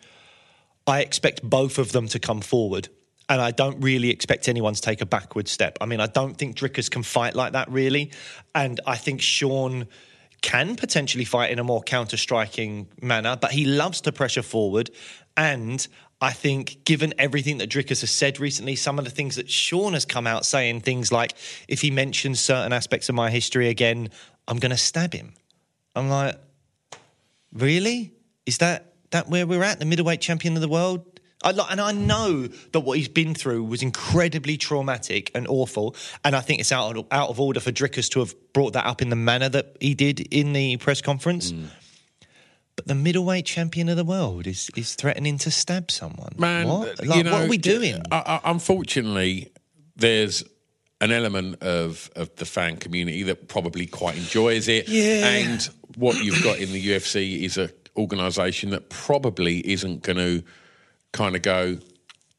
I 0.86 1.00
expect 1.00 1.42
both 1.42 1.78
of 1.78 1.92
them 1.92 2.06
to 2.08 2.18
come 2.18 2.42
forward. 2.42 2.90
And 3.30 3.40
I 3.40 3.50
don't 3.50 3.80
really 3.80 4.10
expect 4.10 4.46
anyone 4.46 4.74
to 4.74 4.80
take 4.82 5.00
a 5.00 5.06
backward 5.06 5.48
step. 5.48 5.78
I 5.80 5.86
mean, 5.86 6.00
I 6.00 6.08
don't 6.08 6.36
think 6.36 6.54
Dricus 6.54 6.90
can 6.90 7.02
fight 7.02 7.34
like 7.34 7.54
that, 7.54 7.70
really. 7.70 8.12
And 8.54 8.78
I 8.86 8.96
think 8.96 9.22
Sean 9.22 9.86
can 10.42 10.76
potentially 10.76 11.24
fight 11.24 11.50
in 11.50 11.58
a 11.58 11.64
more 11.64 11.80
counter 11.80 12.18
striking 12.18 12.88
manner, 13.00 13.38
but 13.40 13.52
he 13.52 13.64
loves 13.64 14.02
to 14.02 14.12
pressure 14.12 14.42
forward. 14.42 14.90
And 15.34 15.86
I 16.22 16.30
think, 16.30 16.84
given 16.84 17.12
everything 17.18 17.58
that 17.58 17.68
Dricus 17.68 18.00
has 18.00 18.12
said 18.12 18.38
recently, 18.38 18.76
some 18.76 18.96
of 18.96 19.04
the 19.04 19.10
things 19.10 19.34
that 19.34 19.50
Sean 19.50 19.94
has 19.94 20.04
come 20.04 20.28
out 20.28 20.46
saying, 20.46 20.82
things 20.82 21.10
like, 21.10 21.34
if 21.66 21.80
he 21.80 21.90
mentions 21.90 22.38
certain 22.38 22.72
aspects 22.72 23.08
of 23.08 23.16
my 23.16 23.28
history 23.28 23.68
again, 23.68 24.08
I'm 24.46 24.58
going 24.58 24.70
to 24.70 24.76
stab 24.76 25.12
him. 25.12 25.34
I'm 25.96 26.08
like, 26.08 26.36
really? 27.52 28.12
Is 28.46 28.58
that 28.58 28.94
that 29.10 29.28
where 29.28 29.48
we're 29.48 29.64
at? 29.64 29.80
The 29.80 29.84
middleweight 29.84 30.20
champion 30.20 30.54
of 30.54 30.60
the 30.60 30.68
world? 30.68 31.04
I, 31.42 31.50
and 31.50 31.80
I 31.80 31.90
know 31.90 32.46
that 32.46 32.80
what 32.80 32.98
he's 32.98 33.08
been 33.08 33.34
through 33.34 33.64
was 33.64 33.82
incredibly 33.82 34.56
traumatic 34.56 35.32
and 35.34 35.48
awful. 35.48 35.96
And 36.24 36.36
I 36.36 36.40
think 36.40 36.60
it's 36.60 36.70
out 36.70 36.96
of, 36.96 37.06
out 37.10 37.30
of 37.30 37.40
order 37.40 37.58
for 37.58 37.72
Dricus 37.72 38.08
to 38.10 38.20
have 38.20 38.34
brought 38.52 38.74
that 38.74 38.86
up 38.86 39.02
in 39.02 39.10
the 39.10 39.16
manner 39.16 39.48
that 39.48 39.76
he 39.80 39.94
did 39.94 40.20
in 40.32 40.52
the 40.52 40.76
press 40.76 41.02
conference. 41.02 41.50
Mm. 41.50 41.66
But 42.76 42.86
the 42.86 42.94
middleweight 42.94 43.44
champion 43.44 43.88
of 43.88 43.96
the 43.96 44.04
world 44.04 44.46
is 44.46 44.70
is 44.76 44.94
threatening 44.94 45.38
to 45.38 45.50
stab 45.50 45.90
someone. 45.90 46.32
Man, 46.38 46.68
what? 46.68 47.04
Like, 47.04 47.18
you 47.18 47.24
know, 47.24 47.32
what 47.32 47.42
are 47.42 47.48
we 47.48 47.58
doing? 47.58 48.02
unfortunately, 48.10 49.52
there's 49.96 50.44
an 51.02 51.10
element 51.10 51.60
of, 51.62 52.10
of 52.14 52.34
the 52.36 52.46
fan 52.46 52.76
community 52.76 53.24
that 53.24 53.48
probably 53.48 53.86
quite 53.86 54.16
enjoys 54.16 54.68
it. 54.68 54.88
Yeah. 54.88 55.26
And 55.26 55.68
what 55.96 56.22
you've 56.22 56.42
got 56.44 56.58
in 56.58 56.72
the 56.72 56.86
UFC 56.90 57.42
is 57.42 57.58
a 57.58 57.70
organisation 57.96 58.70
that 58.70 58.88
probably 58.88 59.58
isn't 59.70 60.02
going 60.02 60.16
to 60.16 60.42
kind 61.12 61.36
of 61.36 61.42
go, 61.42 61.78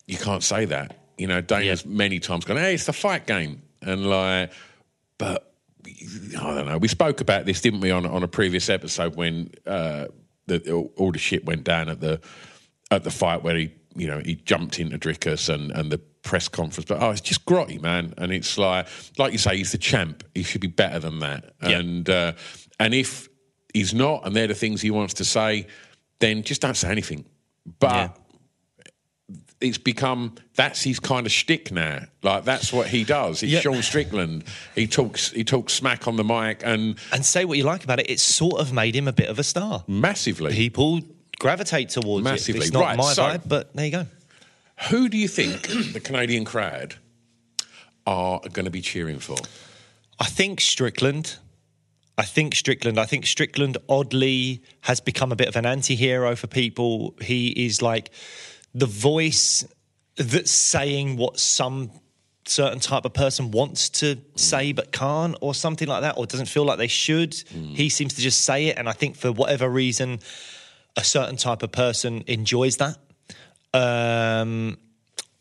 you 0.08 0.18
can't 0.18 0.44
say 0.44 0.66
that. 0.66 0.98
You 1.18 1.28
know, 1.28 1.42
Dana's 1.42 1.86
many 1.86 2.20
times 2.20 2.46
gone, 2.46 2.58
hey, 2.58 2.74
it's 2.74 2.86
the 2.86 2.94
fight 2.94 3.28
game. 3.28 3.62
And 3.82 4.10
like, 4.10 4.52
but 5.18 5.54
I 5.86 6.56
don't 6.56 6.66
know. 6.66 6.78
We 6.78 6.88
spoke 6.88 7.22
about 7.22 7.46
this, 7.46 7.62
didn't 7.62 7.82
we, 7.82 7.92
on 7.92 8.06
on 8.06 8.24
a 8.24 8.28
previous 8.28 8.70
episode 8.70 9.16
when 9.16 9.52
uh, 9.68 10.08
the, 10.48 10.90
all 10.98 11.12
the 11.12 11.20
shit 11.20 11.46
went 11.46 11.64
down 11.64 11.90
at 11.90 12.00
the 12.00 12.20
at 12.92 13.04
the 13.04 13.12
fight 13.12 13.44
where 13.44 13.56
he, 13.56 13.74
you 13.96 14.08
know, 14.08 14.22
he 14.24 14.36
jumped 14.36 14.80
into 14.80 14.98
Dricus 14.98 15.54
and 15.54 15.72
and 15.72 15.92
the 15.92 15.98
press 15.98 16.48
conference. 16.48 16.88
But 16.88 17.02
oh, 17.02 17.12
it's 17.12 17.22
just 17.22 17.46
grotty, 17.46 17.82
man. 17.82 18.14
And 18.18 18.32
it's 18.32 18.58
like, 18.58 18.88
like 19.18 19.32
you 19.32 19.38
say, 19.38 19.58
he's 19.58 19.72
the 19.72 19.78
champ. 19.78 20.24
He 20.34 20.44
should 20.44 20.62
be 20.62 20.68
better 20.68 21.00
than 21.00 21.20
that. 21.20 21.54
Yeah. 21.62 21.80
And 21.80 22.10
uh, 22.10 22.34
and 22.80 22.94
if 22.94 23.30
he's 23.74 23.94
not, 23.94 24.26
and 24.26 24.36
they're 24.36 24.48
the 24.48 24.56
things 24.56 24.82
he 24.82 24.92
wants 24.92 25.16
to 25.16 25.26
say, 25.26 25.68
then 26.20 26.44
just 26.44 26.62
don't 26.62 26.78
say 26.78 26.90
anything. 26.90 27.26
But 27.80 27.90
Yeah. 27.90 28.23
It's 29.64 29.78
become 29.80 30.36
that's 30.56 30.84
his 30.84 31.00
kind 31.00 31.26
of 31.26 31.32
shtick 31.32 31.72
now. 31.72 32.04
Like 32.22 32.44
that's 32.44 32.72
what 32.72 32.88
he 32.88 33.04
does. 33.04 33.42
It's 33.42 33.52
Yeah. 33.52 33.62
Sean 33.62 33.82
Strickland. 33.82 34.44
He 34.76 34.86
talks 34.88 35.32
he 35.32 35.44
talks 35.44 35.74
smack 35.74 36.08
on 36.08 36.16
the 36.18 36.24
mic 36.24 36.62
and 36.64 36.98
and 37.12 37.26
say 37.26 37.46
what 37.46 37.58
you 37.58 37.64
like 37.64 37.84
about 37.84 38.00
it. 38.00 38.10
It 38.10 38.20
sort 38.20 38.60
of 38.62 38.72
made 38.74 38.96
him 38.96 39.08
a 39.08 39.14
bit 39.14 39.30
of 39.30 39.40
a 39.40 39.44
star. 39.44 39.84
massively. 39.88 40.54
People 40.54 41.02
gravitate 41.40 41.90
towards 41.90 42.24
Massively. 42.24 42.62
it. 42.62 42.64
It's 42.66 42.74
not 42.74 42.82
Right, 42.84 42.98
my 42.98 43.14
so- 43.14 43.24
vibe, 43.24 43.42
but 43.48 43.74
there 43.76 43.86
you 43.86 43.92
go. 43.92 44.08
Who 44.90 45.08
do 45.10 45.18
you 45.18 45.28
think 45.28 45.68
the 45.94 46.00
Canadian 46.00 46.46
crowd 46.46 46.96
are 48.06 48.40
going 48.52 48.66
to 48.66 48.72
be 48.72 48.82
cheering 48.82 49.20
for? 49.20 49.38
I 50.20 50.26
think 50.26 50.62
Strickland. 50.62 51.38
I 52.18 52.24
think 52.24 52.54
Strickland. 52.56 53.00
I 53.00 53.06
think 53.06 53.26
Strickland 53.26 53.78
oddly 53.90 54.62
has 54.82 55.00
become 55.00 55.32
a 55.32 55.36
bit 55.36 55.48
of 55.48 55.56
an 55.56 55.66
anti-hero 55.66 56.36
for 56.36 56.48
people. 56.48 57.16
He 57.22 57.50
is 57.66 57.82
like 57.82 58.12
the 58.74 58.86
voice 58.86 59.66
that's 60.16 60.52
saying 60.52 61.18
what 61.18 61.40
some 61.40 61.92
certain 62.46 62.80
type 62.80 63.06
of 63.06 63.14
person 63.14 63.52
wants 63.52 63.90
to 63.90 64.18
say 64.36 64.74
but 64.74 64.92
can't 64.92 65.36
or 65.42 65.54
something 65.54 65.88
like 65.88 66.02
that 66.02 66.18
or 66.18 66.26
doesn't 66.26 66.48
feel 66.48 66.66
like 66.66 66.78
they 66.78 66.88
should. 66.88 67.34
He 67.52 67.90
seems 67.90 68.16
to 68.16 68.22
just 68.22 68.42
say 68.42 68.68
it 68.68 68.78
and 68.78 68.90
I 68.90 68.92
think 68.92 69.16
for 69.16 69.32
whatever 69.32 69.70
reason 69.70 70.20
a 70.98 71.04
certain 71.04 71.38
type 71.38 71.64
of 71.64 71.72
person 71.72 72.24
enjoys 72.28 72.78
that. 72.78 72.98
Um 73.74 74.78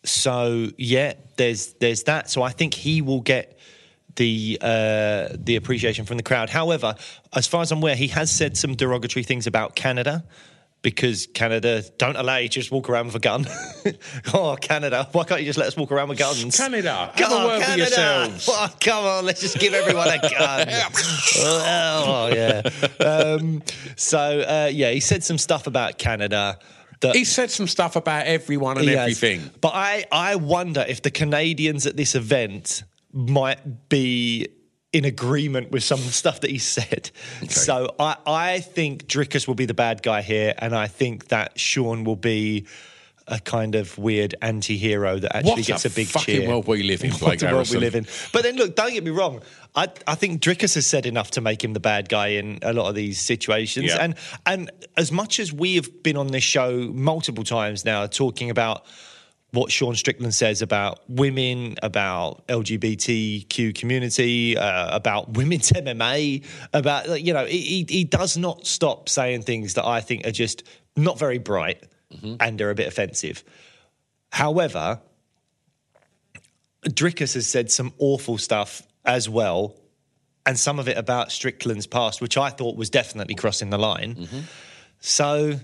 so 0.05 0.69
yeah, 0.79 1.15
there's 1.37 1.75
there's 1.75 2.05
that. 2.05 2.31
So 2.31 2.43
I 2.43 2.51
think 2.51 2.75
he 2.75 3.03
will 3.03 3.21
get 3.21 3.59
the 4.17 4.59
uh, 4.61 5.29
the 5.35 5.57
appreciation 5.57 6.05
from 6.05 6.17
the 6.17 6.23
crowd. 6.23 6.51
However, 6.51 6.95
as 7.35 7.47
far 7.47 7.63
as 7.63 7.73
I'm 7.73 7.79
aware, 7.79 7.97
he 7.97 8.09
has 8.09 8.31
said 8.31 8.57
some 8.57 8.75
derogatory 8.75 9.23
things 9.23 9.47
about 9.47 9.75
Canada 9.75 10.25
because 10.83 11.29
Canada 11.29 11.83
don't 11.97 12.17
allow 12.17 12.37
you 12.37 12.49
to 12.49 12.55
just 12.55 12.71
walk 12.73 12.91
around 12.91 13.07
with 13.07 13.15
a 13.15 13.21
gun. 13.21 13.47
oh, 14.35 14.57
Canada! 14.61 15.09
Why 15.13 15.25
can't 15.25 15.41
you 15.41 15.47
just 15.47 15.59
let 15.59 15.69
us 15.69 15.77
walk 15.77 15.93
around 15.93 16.09
with 16.09 16.19
guns? 16.19 16.57
Canada, 16.57 17.13
Come 17.17 17.33
on, 17.33 17.61
Canada. 17.61 17.79
yourselves. 17.79 18.49
Oh, 18.53 18.69
come 18.81 19.05
on, 19.05 19.25
let's 19.25 19.41
just 19.41 19.59
give 19.59 19.73
everyone 19.75 20.09
a 20.09 20.19
gun. 20.19 20.69
oh, 21.39 22.31
yeah. 22.35 22.63
Um, 23.05 23.63
so, 23.97 24.19
uh, 24.41 24.71
yeah, 24.73 24.91
he 24.91 25.01
said 25.01 25.25
some 25.25 25.39
stuff 25.39 25.67
about 25.67 25.99
Canada. 25.99 26.59
That 27.01 27.17
He 27.17 27.25
said 27.25 27.51
some 27.51 27.67
stuff 27.67 27.97
about 27.97 28.27
everyone 28.27 28.79
and 28.79 28.87
he 28.89 28.95
has. 28.95 29.23
everything. 29.23 29.51
But 29.61 29.73
I, 29.75 30.05
I 30.13 30.37
wonder 30.37 30.85
if 30.87 31.03
the 31.03 31.11
Canadians 31.11 31.87
at 31.87 31.97
this 31.97 32.15
event 32.15 32.83
might 33.13 33.89
be 33.89 34.49
in 34.93 35.05
agreement 35.05 35.71
with 35.71 35.83
some 35.83 35.99
of 35.99 36.07
the 36.07 36.13
stuff 36.13 36.41
that 36.41 36.51
he 36.51 36.59
said. 36.59 37.11
So 37.49 37.95
I, 37.99 38.17
I 38.27 38.61
think 38.61 39.07
Dricus 39.07 39.49
will 39.49 39.55
be 39.55 39.67
the 39.67 39.75
bad 39.75 40.03
guy 40.03 40.23
here, 40.23 40.55
and 40.59 40.75
I 40.75 40.87
think 40.87 41.29
that 41.29 41.59
Sean 41.59 42.05
will 42.05 42.17
be 42.17 42.67
a 43.29 43.39
kind 43.39 43.75
of 43.75 43.97
weird 43.99 44.35
anti-hero 44.43 45.19
that 45.19 45.37
actually 45.37 45.53
What 45.53 45.65
gets 45.65 45.85
a 45.85 45.89
a, 45.89 45.91
big 45.93 46.09
fucking 46.09 46.41
cheer. 46.41 46.49
world 46.49 46.67
we 46.67 46.83
live 46.83 47.05
in, 47.05 47.13
What 47.13 47.21
Blake 47.21 47.43
a 47.43 47.55
world 47.55 47.71
we 47.71 47.79
live 47.79 47.95
in. 47.95 48.07
But 48.33 48.43
then 48.43 48.57
look, 48.57 48.75
don't 48.75 48.93
get 48.93 49.05
me 49.05 49.11
wrong. 49.11 49.41
I, 49.75 49.89
I 50.07 50.17
think 50.17 50.43
Dricus 50.43 50.75
has 50.75 50.87
said 50.87 51.07
enough 51.07 51.31
to 51.33 51.41
make 51.41 51.63
him 51.63 51.73
the 51.73 51.81
bad 51.81 52.09
guy 52.09 52.29
in 52.29 52.59
a 52.63 52.73
lot 52.73 52.89
of 52.89 52.95
these 52.95 53.21
situations. 53.21 53.87
Yeah. 53.87 53.99
And 54.01 54.15
and 54.45 54.71
as 54.97 55.13
much 55.13 55.41
as 55.41 55.53
we 55.53 55.77
have 55.77 56.03
been 56.03 56.17
on 56.17 56.29
this 56.29 56.45
show 56.45 56.91
multiple 56.93 57.45
times 57.45 57.85
now 57.85 58.07
talking 58.07 58.51
about 58.51 58.85
what 59.53 59.71
Sean 59.71 59.95
Strickland 59.95 60.35
says 60.35 60.63
about 60.63 61.01
women, 61.09 61.77
about 61.83 62.47
LGBTQ 62.49 63.75
community, 63.75 64.57
uh, 64.57 64.95
about 64.97 65.35
women's 65.35 65.71
MMA, 65.73 66.45
about 66.73 67.23
you 67.23 67.33
know, 67.35 67.45
he, 67.45 67.87
he 67.89 68.05
does 68.05 68.37
not 68.37 68.67
stop 68.67 69.09
saying 69.09 69.43
things 69.43 69.75
that 69.75 69.87
I 69.87 70.01
think 70.01 70.27
are 70.27 70.33
just 70.33 70.65
not 70.97 71.19
very 71.19 71.39
bright 71.39 71.83
and 72.41 72.61
are 72.61 72.71
a 72.71 72.75
bit 72.75 72.87
offensive. 72.89 73.45
However, 74.31 75.01
Dricus 76.87 77.35
has 77.35 77.47
said 77.47 77.71
some 77.71 77.93
awful 77.99 78.39
stuff 78.39 78.83
as 79.05 79.29
well, 79.29 79.77
and 80.47 80.59
some 80.59 80.79
of 80.79 80.89
it 80.89 80.97
about 80.97 81.31
Strickland's 81.31 81.87
past, 81.87 82.21
which 82.21 82.37
I 82.37 82.49
thought 82.51 82.77
was 82.77 82.91
definitely 82.91 83.35
crossing 83.35 83.71
the 83.71 83.79
line. 83.79 84.29
So 85.01 85.59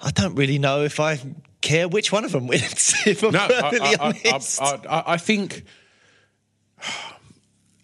I 0.00 0.10
don't 0.10 0.34
really 0.34 0.58
know 0.58 0.82
if 0.82 0.98
I 1.00 1.20
care 1.62 1.88
which 1.88 2.12
one 2.12 2.24
of 2.24 2.32
them 2.32 2.46
wins. 2.46 2.94
If 3.06 3.22
I'm 3.22 3.32
No, 3.32 3.40
I, 3.40 3.48
perfectly 3.48 3.80
I, 3.80 3.92
I, 3.92 4.32
honest. 4.32 4.60
I, 4.62 4.74
I, 4.88 5.12
I 5.14 5.16
think 5.16 5.64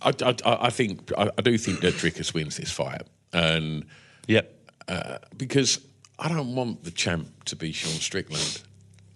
I, 0.03 0.13
I, 0.23 0.35
I 0.45 0.71
think 0.71 1.13
I, 1.17 1.31
I 1.37 1.43
do 1.43 1.57
think 1.59 1.81
that 1.81 1.95
Dricus 1.95 2.33
wins 2.35 2.57
this 2.57 2.71
fight, 2.71 3.03
and 3.33 3.85
Yep. 4.27 4.55
uh, 4.89 5.19
because 5.37 5.81
I 6.19 6.29
don't 6.29 6.55
want 6.55 6.85
the 6.85 6.91
champ 6.91 7.45
to 7.47 7.57
be 7.57 7.73
Sean 7.73 7.93
Strickland. 7.95 8.63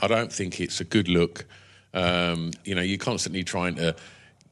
I 0.00 0.06
don't 0.08 0.32
think 0.32 0.60
it's 0.60 0.80
a 0.80 0.84
good 0.84 1.08
look. 1.08 1.44
Um, 1.94 2.50
you 2.64 2.74
know, 2.74 2.82
you're 2.82 2.98
constantly 2.98 3.44
trying 3.44 3.74
to, 3.76 3.94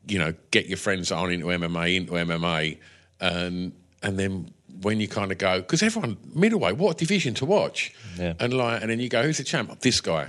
you 0.06 0.18
know, 0.18 0.34
get 0.50 0.66
your 0.66 0.76
friends 0.76 1.10
on 1.10 1.30
into 1.32 1.46
MMA, 1.46 1.96
into 1.96 2.12
MMA, 2.12 2.78
and 3.20 3.72
and 4.02 4.18
then 4.18 4.52
when 4.82 5.00
you 5.00 5.08
kind 5.08 5.32
of 5.32 5.38
go, 5.38 5.60
because 5.60 5.82
everyone 5.82 6.16
middleweight, 6.34 6.76
what 6.76 6.98
division 6.98 7.34
to 7.34 7.46
watch? 7.46 7.92
Yeah. 8.18 8.34
And 8.38 8.52
like, 8.52 8.82
and 8.82 8.90
then 8.90 9.00
you 9.00 9.08
go, 9.08 9.22
who's 9.22 9.38
the 9.38 9.44
champ? 9.44 9.78
This 9.80 10.00
guy. 10.00 10.28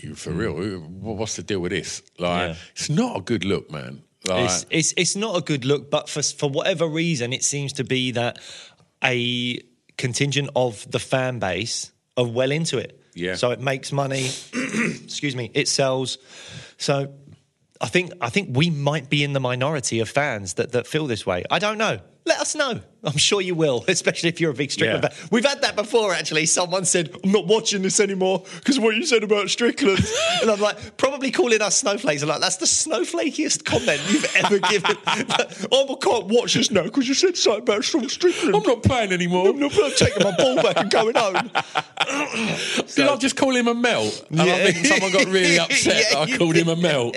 You 0.00 0.14
for 0.14 0.30
hmm. 0.30 0.38
real? 0.38 0.80
What's 0.80 1.36
the 1.36 1.42
deal 1.42 1.60
with 1.60 1.72
this? 1.72 2.02
Like, 2.18 2.50
Yeah. 2.50 2.56
it's 2.72 2.90
not 2.90 3.16
a 3.16 3.20
good 3.20 3.44
look, 3.44 3.70
man. 3.70 4.02
Like, 4.26 4.44
It's, 4.44 4.66
it's 4.70 4.94
it's 4.96 5.16
not 5.16 5.36
a 5.36 5.40
good 5.40 5.64
look, 5.64 5.90
but 5.90 6.08
for 6.08 6.22
for 6.22 6.50
whatever 6.50 6.86
reason, 6.86 7.32
it 7.32 7.44
seems 7.44 7.72
to 7.74 7.84
be 7.84 8.10
that 8.12 8.38
a 9.02 9.60
contingent 9.96 10.50
of 10.54 10.90
the 10.90 10.98
fan 10.98 11.38
base 11.38 11.92
are 12.16 12.26
well 12.26 12.50
into 12.50 12.78
it. 12.78 13.00
Yeah. 13.14 13.36
So 13.36 13.50
it 13.50 13.60
makes 13.60 13.92
money. 13.92 14.28
excuse 15.04 15.34
me. 15.34 15.50
It 15.54 15.68
sells. 15.68 16.18
So 16.76 17.14
I 17.80 17.86
think 17.88 18.12
I 18.20 18.28
think 18.28 18.56
we 18.56 18.70
might 18.70 19.08
be 19.08 19.24
in 19.24 19.32
the 19.32 19.40
minority 19.40 20.00
of 20.00 20.08
fans 20.08 20.54
that 20.54 20.72
that 20.72 20.86
feel 20.86 21.06
this 21.06 21.24
way. 21.24 21.44
I 21.50 21.58
don't 21.58 21.78
know. 21.78 22.00
Let 22.26 22.40
us 22.40 22.56
know. 22.56 22.80
I'm 23.06 23.16
sure 23.16 23.40
you 23.40 23.54
will, 23.54 23.84
especially 23.88 24.28
if 24.28 24.40
you're 24.40 24.50
a 24.50 24.54
big 24.54 24.70
Strickland 24.70 25.04
Yeah. 25.04 25.08
fan. 25.10 25.28
We've 25.30 25.44
had 25.44 25.62
that 25.62 25.76
before, 25.76 26.12
actually. 26.12 26.46
Someone 26.46 26.84
said, 26.84 27.10
I'm 27.24 27.32
not 27.32 27.46
watching 27.46 27.82
this 27.82 28.00
anymore 28.00 28.42
because 28.56 28.76
of 28.78 28.82
what 28.82 28.96
you 28.96 29.06
said 29.06 29.22
about 29.22 29.48
Strickland. 29.48 30.00
and 30.42 30.50
I'm 30.50 30.60
like, 30.60 30.96
probably 30.96 31.30
calling 31.30 31.62
us 31.62 31.76
snowflakes. 31.76 32.22
I'm 32.22 32.28
like, 32.28 32.40
that's 32.40 32.56
the 32.56 32.66
snowflakiest 32.66 33.64
comment 33.64 34.00
you've 34.08 34.26
ever 34.36 34.58
given. 34.58 34.96
oh, 35.72 35.94
I 35.94 36.04
can't 36.04 36.26
watch 36.26 36.54
this 36.54 36.70
now 36.70 36.82
because 36.82 37.06
you 37.08 37.14
said 37.14 37.36
something 37.36 37.62
about 37.62 37.84
Sean 37.84 38.08
Strickland. 38.08 38.54
I'm 38.56 38.62
not 38.62 38.82
playing 38.82 39.12
anymore. 39.12 39.48
I'm 39.48 39.58
not 39.60 39.72
taking 39.96 40.24
my 40.24 40.36
ball 40.36 40.56
back 40.56 40.76
and 40.78 40.90
going 40.90 41.14
home. 41.14 41.50
Did 42.94 43.06
I 43.08 43.16
just 43.16 43.36
call 43.36 43.54
him 43.54 43.68
a 43.68 43.74
melt? 43.74 44.24
And 44.30 44.40
I 44.40 44.46
Yeah. 44.46 44.70
think 44.72 44.86
someone 44.86 45.12
got 45.12 45.26
really 45.26 45.58
upset 45.58 45.96
Yeah, 45.96 46.24
that 46.24 46.32
I 46.34 46.36
called 46.36 46.56
him 46.56 46.68
a 46.68 46.76
melt. 46.76 47.16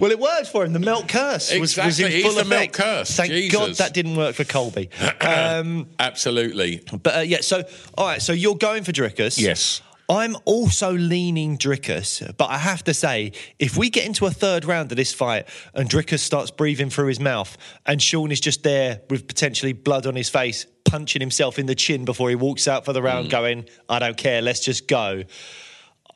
Well, 0.00 0.10
it 0.10 0.18
worked 0.18 0.46
for 0.48 0.64
him. 0.64 0.72
The 0.72 0.78
melt 0.78 1.08
curse 1.08 1.52
was, 1.58 1.76
was 1.76 1.98
in 2.00 2.22
full 2.22 2.38
effect. 2.38 2.72
curse. 2.74 3.10
Thank 3.16 3.52
God 3.52 3.74
that 3.76 3.92
didn't 3.94 4.11
work 4.16 4.34
for 4.34 4.44
Colby. 4.44 4.90
Um, 5.22 5.88
Absolutely. 5.98 6.82
but 7.02 7.16
uh, 7.16 7.20
yeah, 7.20 7.40
so 7.40 7.62
all 7.96 8.06
right, 8.06 8.20
so 8.20 8.32
you're 8.32 8.56
going 8.56 8.84
for 8.84 8.92
Dricus. 8.92 9.38
Yes. 9.38 9.80
I'm 10.08 10.36
also 10.44 10.92
leaning 10.92 11.56
Dricus, 11.56 12.36
but 12.36 12.50
I 12.50 12.58
have 12.58 12.84
to 12.84 12.94
say, 12.94 13.32
if 13.58 13.76
we 13.76 13.88
get 13.88 14.04
into 14.04 14.26
a 14.26 14.30
third 14.30 14.64
round 14.64 14.90
of 14.92 14.96
this 14.96 15.14
fight 15.14 15.48
and 15.74 15.88
Dricus 15.88 16.18
starts 16.18 16.50
breathing 16.50 16.90
through 16.90 17.06
his 17.06 17.20
mouth 17.20 17.56
and 17.86 18.02
Sean 18.02 18.30
is 18.30 18.40
just 18.40 18.62
there 18.62 19.00
with 19.08 19.26
potentially 19.26 19.72
blood 19.72 20.06
on 20.06 20.14
his 20.14 20.28
face, 20.28 20.66
punching 20.84 21.20
himself 21.20 21.58
in 21.58 21.66
the 21.66 21.74
chin 21.74 22.04
before 22.04 22.28
he 22.28 22.34
walks 22.34 22.68
out 22.68 22.84
for 22.84 22.92
the 22.92 23.00
round, 23.00 23.30
going, 23.30 23.66
I 23.88 24.00
don't 24.00 24.16
care, 24.16 24.42
let's 24.42 24.60
just 24.60 24.88
go. 24.88 25.22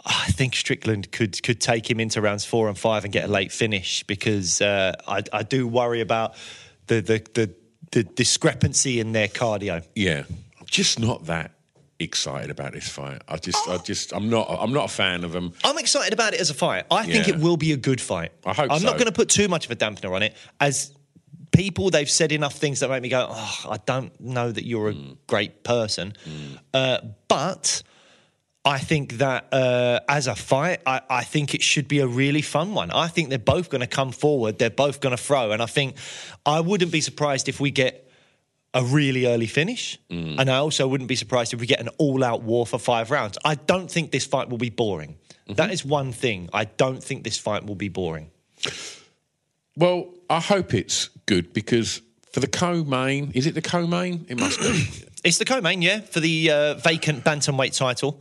I 0.05 0.27
think 0.29 0.55
Strickland 0.55 1.11
could 1.11 1.43
could 1.43 1.61
take 1.61 1.91
him 1.91 1.99
into 1.99 2.21
rounds 2.21 2.45
four 2.45 2.69
and 2.69 2.79
five 2.79 3.03
and 3.05 3.13
get 3.13 3.25
a 3.25 3.29
late 3.29 3.51
finish 3.51 4.05
because 4.05 4.61
uh, 4.61 4.95
I, 5.09 5.23
I 5.33 5.43
do 5.43 5.67
worry 5.67 6.01
about 6.01 6.37
the, 6.87 7.01
the 7.01 7.27
the 7.35 7.55
the 7.93 8.03
discrepancy 8.05 9.01
in 9.01 9.13
their 9.13 9.29
cardio. 9.29 9.83
Yeah. 9.95 10.25
I'm 10.61 10.67
just 10.67 10.99
not 10.99 11.27
that 11.27 11.53
excited 11.99 12.51
about 12.51 12.73
this 12.73 12.89
fight. 12.89 13.23
I 13.29 13.37
just, 13.39 13.69
I 13.69 13.79
just, 13.79 14.13
I'm 14.13 14.29
not, 14.29 14.49
I'm 14.51 14.73
not 14.73 14.85
a 14.87 14.93
fan 14.93 15.25
of 15.25 15.33
them. 15.33 15.53
I'm 15.65 15.79
excited 15.79 16.13
about 16.13 16.35
it 16.35 16.41
as 16.41 16.51
a 16.51 16.55
fight. 16.55 16.85
I 16.91 17.05
think 17.07 17.27
Yeah. 17.27 17.35
it 17.35 17.41
will 17.41 17.57
be 17.57 17.73
a 17.73 17.77
good 17.77 18.01
fight. 18.01 18.33
I 18.45 18.53
hope 18.53 18.71
I'm 18.71 18.83
not 18.83 18.95
going 18.95 19.07
to 19.07 19.13
put 19.13 19.29
too 19.31 19.49
much 19.49 19.65
of 19.67 19.71
a 19.71 19.77
dampener 19.77 20.15
on 20.15 20.23
it. 20.23 20.35
As 20.61 20.93
people, 21.53 21.89
they've 21.91 22.11
said 22.11 22.33
enough 22.33 22.55
things 22.55 22.81
that 22.81 22.91
make 22.91 23.03
me 23.03 23.09
go, 23.09 23.27
oh, 23.31 23.65
I 23.71 23.79
don't 23.87 24.19
know 24.21 24.51
that 24.53 24.67
you're 24.67 24.91
a 24.91 24.93
Mm. 24.95 25.17
great 25.27 25.65
person. 25.65 26.13
Uh, 26.75 26.99
but 27.29 27.83
I 28.67 28.79
think 28.79 29.19
that 29.19 29.47
uh, 29.53 30.01
as 30.09 30.27
a 30.27 30.35
fight, 30.35 30.81
I, 30.85 31.01
I 31.09 31.23
think 31.23 31.55
it 31.55 31.63
should 31.63 31.87
be 31.87 32.01
a 32.01 32.07
really 32.09 32.43
fun 32.43 32.75
one. 32.75 32.91
I 32.91 33.07
think 33.07 33.29
they're 33.29 33.39
both 33.39 33.71
going 33.71 33.81
to 33.81 33.87
come 33.87 34.11
forward. 34.11 34.59
They're 34.59 34.71
both 34.71 35.01
going 35.01 35.17
to 35.17 35.23
throw. 35.23 35.53
And 35.53 35.63
I 35.63 35.67
think 35.67 35.95
I 36.45 36.59
wouldn't 36.59 36.91
be 36.91 37.01
surprised 37.01 37.49
if 37.49 37.61
we 37.61 37.71
get 37.71 38.11
a 38.75 38.83
really 38.83 39.27
early 39.27 39.47
finish. 39.47 40.01
Mm. 40.11 40.41
And 40.41 40.51
I 40.51 40.57
also 40.57 40.89
wouldn't 40.89 41.07
be 41.07 41.15
surprised 41.15 41.55
if 41.55 41.61
we 41.61 41.67
get 41.69 41.79
an 41.79 41.91
all 41.99 42.25
out 42.25 42.43
war 42.43 42.67
for 42.67 42.81
five 42.81 43.13
rounds. 43.13 43.39
I 43.45 43.55
don't 43.55 43.89
think 43.89 44.11
this 44.11 44.27
fight 44.27 44.49
will 44.49 44.59
be 44.59 44.71
boring. 44.71 45.11
Mm-hmm. 45.11 45.55
That 45.55 45.71
is 45.71 45.85
one 45.85 46.11
thing. 46.11 46.51
I 46.53 46.65
don't 46.65 47.03
think 47.03 47.23
this 47.23 47.39
fight 47.39 47.67
will 47.67 47.77
be 47.77 47.89
boring. 47.89 48.33
Well, 49.77 50.09
I 50.29 50.41
hope 50.41 50.75
it's 50.75 51.11
good 51.27 51.53
because 51.53 52.03
for 52.33 52.41
the 52.41 52.49
co-main, 52.49 53.31
is 53.33 53.47
it 53.47 53.55
the 53.55 53.63
co-main? 53.63 54.27
It 54.29 54.41
must 54.41 54.61
be. 54.61 54.89
It's 55.25 55.39
the 55.39 55.45
co-main, 55.45 55.83
yeah, 55.83 56.03
for 56.03 56.21
the 56.21 56.53
uh, 56.53 56.75
vacant 56.75 57.25
bantamweight 57.25 57.77
title. 57.77 58.21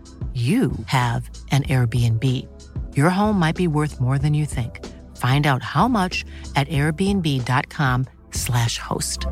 you 0.33 0.71
have 0.85 1.29
an 1.51 1.63
Airbnb. 1.63 2.47
Your 2.95 3.09
home 3.09 3.37
might 3.37 3.57
be 3.57 3.67
worth 3.67 3.99
more 3.99 4.17
than 4.17 4.33
you 4.33 4.45
think. 4.45 4.79
Find 5.17 5.45
out 5.45 5.61
how 5.61 5.89
much 5.89 6.23
at 6.55 6.69
airbnb.com/slash 6.69 8.77
host. 8.77 9.27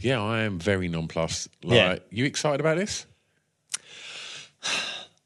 yeah, 0.00 0.20
I 0.20 0.40
am 0.40 0.58
very 0.58 0.88
nonplussed. 0.88 1.48
Like, 1.62 1.76
Yeah. 1.76 1.98
you 2.10 2.24
excited 2.24 2.60
about 2.60 2.78
this? 2.78 3.06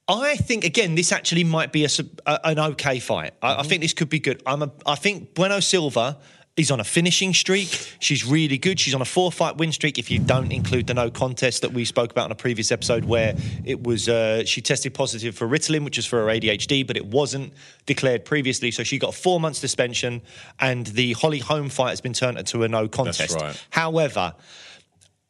I 0.07 0.37
think 0.37 0.65
again, 0.65 0.97
this 0.97 1.13
actually 1.13 1.45
might 1.45 1.73
be 1.73 1.85
a, 1.85 1.89
a- 2.27 2.41
an 2.45 2.59
okay 2.59 2.99
fight. 2.99 3.35
I, 3.41 3.47
I 3.47 3.57
mm-hmm. 3.57 3.69
think 3.69 3.83
this 3.83 3.95
could 3.95 4.11
be 4.11 4.19
good. 4.19 4.43
I'm 4.47 4.63
a, 4.63 4.71
I 4.85 4.97
think 4.97 5.35
Bueno 5.35 5.61
Silva 5.61 6.19
is 6.57 6.71
on 6.71 6.79
a 6.79 6.85
finishing 6.85 7.35
streak. 7.35 7.97
She's 7.99 8.25
really 8.25 8.59
good. 8.59 8.79
She's 8.79 8.95
on 8.95 9.03
a 9.03 9.07
four-fight 9.07 9.57
win 9.57 9.73
streak. 9.73 9.99
If 9.99 10.11
you 10.11 10.21
don't 10.21 10.53
include 10.53 10.87
the 10.87 10.95
no 10.95 11.11
contest 11.11 11.63
that 11.63 11.73
we 11.73 11.85
spoke 11.85 12.13
about 12.13 12.27
in 12.27 12.33
a 12.33 12.37
previous 12.37 12.71
episode, 12.71 13.05
where 13.05 13.35
it 13.65 13.83
was 13.83 14.09
uh, 14.09 14.45
she 14.45 14.61
tested 14.61 14.95
positive 14.95 15.35
for 15.35 15.49
Ritalin, 15.49 15.85
which 15.85 15.99
is 15.99 16.07
for 16.07 16.21
her 16.21 16.27
ADHD, 16.27 16.87
but 16.87 16.97
it 16.97 17.07
wasn't 17.07 17.53
declared 17.87 18.25
previously, 18.25 18.71
so 18.71 18.85
she 18.85 18.99
got 18.99 19.11
a 19.11 19.17
four-month 19.17 19.57
suspension. 19.57 20.23
And 20.61 20.87
the 20.87 21.15
Holly 21.15 21.41
Holm 21.41 21.71
fight 21.71 21.91
has 21.91 22.01
been 22.01 22.13
turned 22.13 22.39
into 22.39 22.63
a 22.63 22.69
no 22.69 22.89
contest. 22.89 23.37
right. 23.37 23.67
However. 23.71 24.35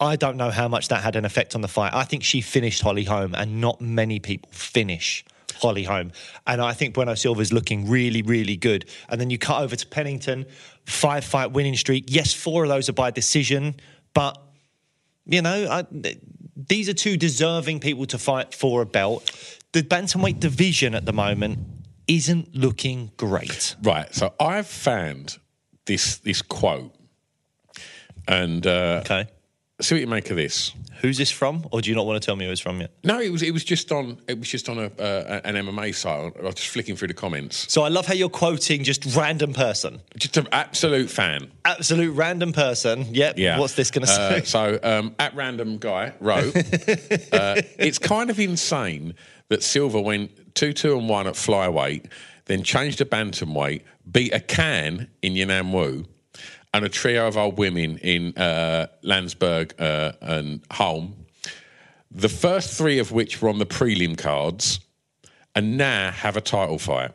I 0.00 0.16
don't 0.16 0.36
know 0.36 0.50
how 0.50 0.66
much 0.66 0.88
that 0.88 1.04
had 1.04 1.14
an 1.14 1.24
effect 1.24 1.54
on 1.54 1.60
the 1.60 1.68
fight. 1.68 1.94
I 1.94 2.02
think 2.02 2.24
she 2.24 2.40
finished 2.40 2.82
Holly 2.82 3.04
Holm, 3.04 3.32
and 3.32 3.60
not 3.60 3.80
many 3.80 4.18
people 4.18 4.50
finish 4.52 5.24
Holly 5.64 5.84
Holm. 5.84 6.12
And 6.46 6.60
I 6.60 6.72
think 6.72 6.94
Bueno 6.94 7.14
Silva's 7.14 7.52
looking 7.52 7.88
really, 7.88 8.22
really 8.22 8.56
good. 8.56 8.84
And 9.08 9.20
then 9.20 9.30
you 9.30 9.38
cut 9.38 9.62
over 9.62 9.76
to 9.76 9.86
Pennington, 9.86 10.46
five 10.84 11.24
fight 11.24 11.52
winning 11.52 11.76
streak. 11.76 12.04
Yes, 12.08 12.32
four 12.32 12.64
of 12.64 12.68
those 12.68 12.88
are 12.88 12.94
by 12.94 13.10
decision, 13.10 13.74
but 14.12 14.38
you 15.26 15.42
know, 15.42 15.66
I, 15.70 15.86
these 16.56 16.88
are 16.88 16.94
two 16.94 17.16
deserving 17.16 17.80
people 17.80 18.06
to 18.06 18.18
fight 18.18 18.54
for 18.54 18.82
a 18.82 18.86
belt. 18.86 19.30
The 19.72 19.82
bantamweight 19.82 20.38
division 20.38 20.94
at 20.94 21.06
the 21.06 21.12
moment 21.12 21.58
isn't 22.06 22.54
looking 22.54 23.10
great. 23.16 23.74
Right. 23.82 24.14
So 24.14 24.34
I've 24.38 24.66
found 24.66 25.38
this 25.86 26.18
this 26.18 26.42
quote 26.42 26.94
and 28.28 28.66
uh, 28.66 29.00
Okay. 29.04 29.26
See 29.80 29.96
what 29.96 30.00
you 30.02 30.06
make 30.06 30.30
of 30.30 30.36
this. 30.36 30.72
Who's 31.00 31.18
this 31.18 31.32
from, 31.32 31.66
or 31.72 31.80
do 31.80 31.90
you 31.90 31.96
not 31.96 32.06
want 32.06 32.22
to 32.22 32.24
tell 32.24 32.36
me 32.36 32.44
who 32.46 32.52
it's 32.52 32.60
from 32.60 32.80
yet? 32.80 32.92
No, 33.02 33.20
it 33.20 33.30
was 33.32 33.42
it 33.42 33.50
was 33.50 33.64
just 33.64 33.90
on 33.90 34.18
it 34.28 34.38
was 34.38 34.48
just 34.48 34.68
on 34.68 34.78
a 34.78 34.84
uh, 34.84 35.40
an 35.42 35.56
MMA 35.56 35.92
site. 35.92 36.32
I 36.38 36.42
was 36.42 36.54
just 36.54 36.68
flicking 36.68 36.94
through 36.94 37.08
the 37.08 37.14
comments. 37.14 37.70
So 37.72 37.82
I 37.82 37.88
love 37.88 38.06
how 38.06 38.14
you're 38.14 38.28
quoting 38.28 38.84
just 38.84 39.04
random 39.16 39.52
person, 39.52 40.00
Just 40.16 40.36
an 40.36 40.46
absolute 40.52 41.10
fan. 41.10 41.50
absolute 41.64 42.12
random 42.12 42.52
person. 42.52 43.06
Yep. 43.12 43.36
Yeah. 43.36 43.58
What's 43.58 43.74
this 43.74 43.90
going 43.90 44.06
to 44.06 44.12
Uh, 44.12 44.40
say? 44.40 44.44
so 44.44 44.78
um, 44.84 45.16
at 45.18 45.34
random 45.34 45.78
guy 45.78 46.12
wrote, 46.20 46.54
uh, 47.32 47.60
it's 47.76 47.98
kind 47.98 48.30
of 48.30 48.38
insane 48.38 49.14
that 49.48 49.64
Silva 49.64 50.00
went 50.00 50.54
two 50.54 50.72
two 50.72 50.96
and 50.96 51.08
one 51.08 51.26
at 51.26 51.34
flyweight, 51.34 52.06
then 52.44 52.62
changed 52.62 52.98
to 52.98 53.04
bantamweight, 53.04 53.82
beat 54.10 54.32
a 54.32 54.38
can 54.40 55.08
in 55.20 55.34
Yanan 55.34 55.72
Wu, 55.72 56.04
and 56.74 56.84
a 56.84 56.88
trio 56.88 57.28
of 57.28 57.38
our 57.38 57.50
women 57.50 57.98
in 57.98 58.36
uh, 58.36 58.88
Länsberg 59.04 59.72
uh, 59.78 60.12
and 60.20 60.60
Holm. 60.72 61.14
The 62.10 62.28
first 62.28 62.76
three 62.76 62.98
of 62.98 63.12
which 63.12 63.40
were 63.40 63.48
on 63.48 63.58
the 63.58 63.66
prelim 63.66 64.18
cards, 64.18 64.80
and 65.54 65.78
now 65.78 66.10
have 66.10 66.36
a 66.36 66.40
title 66.40 66.78
fight. 66.78 67.12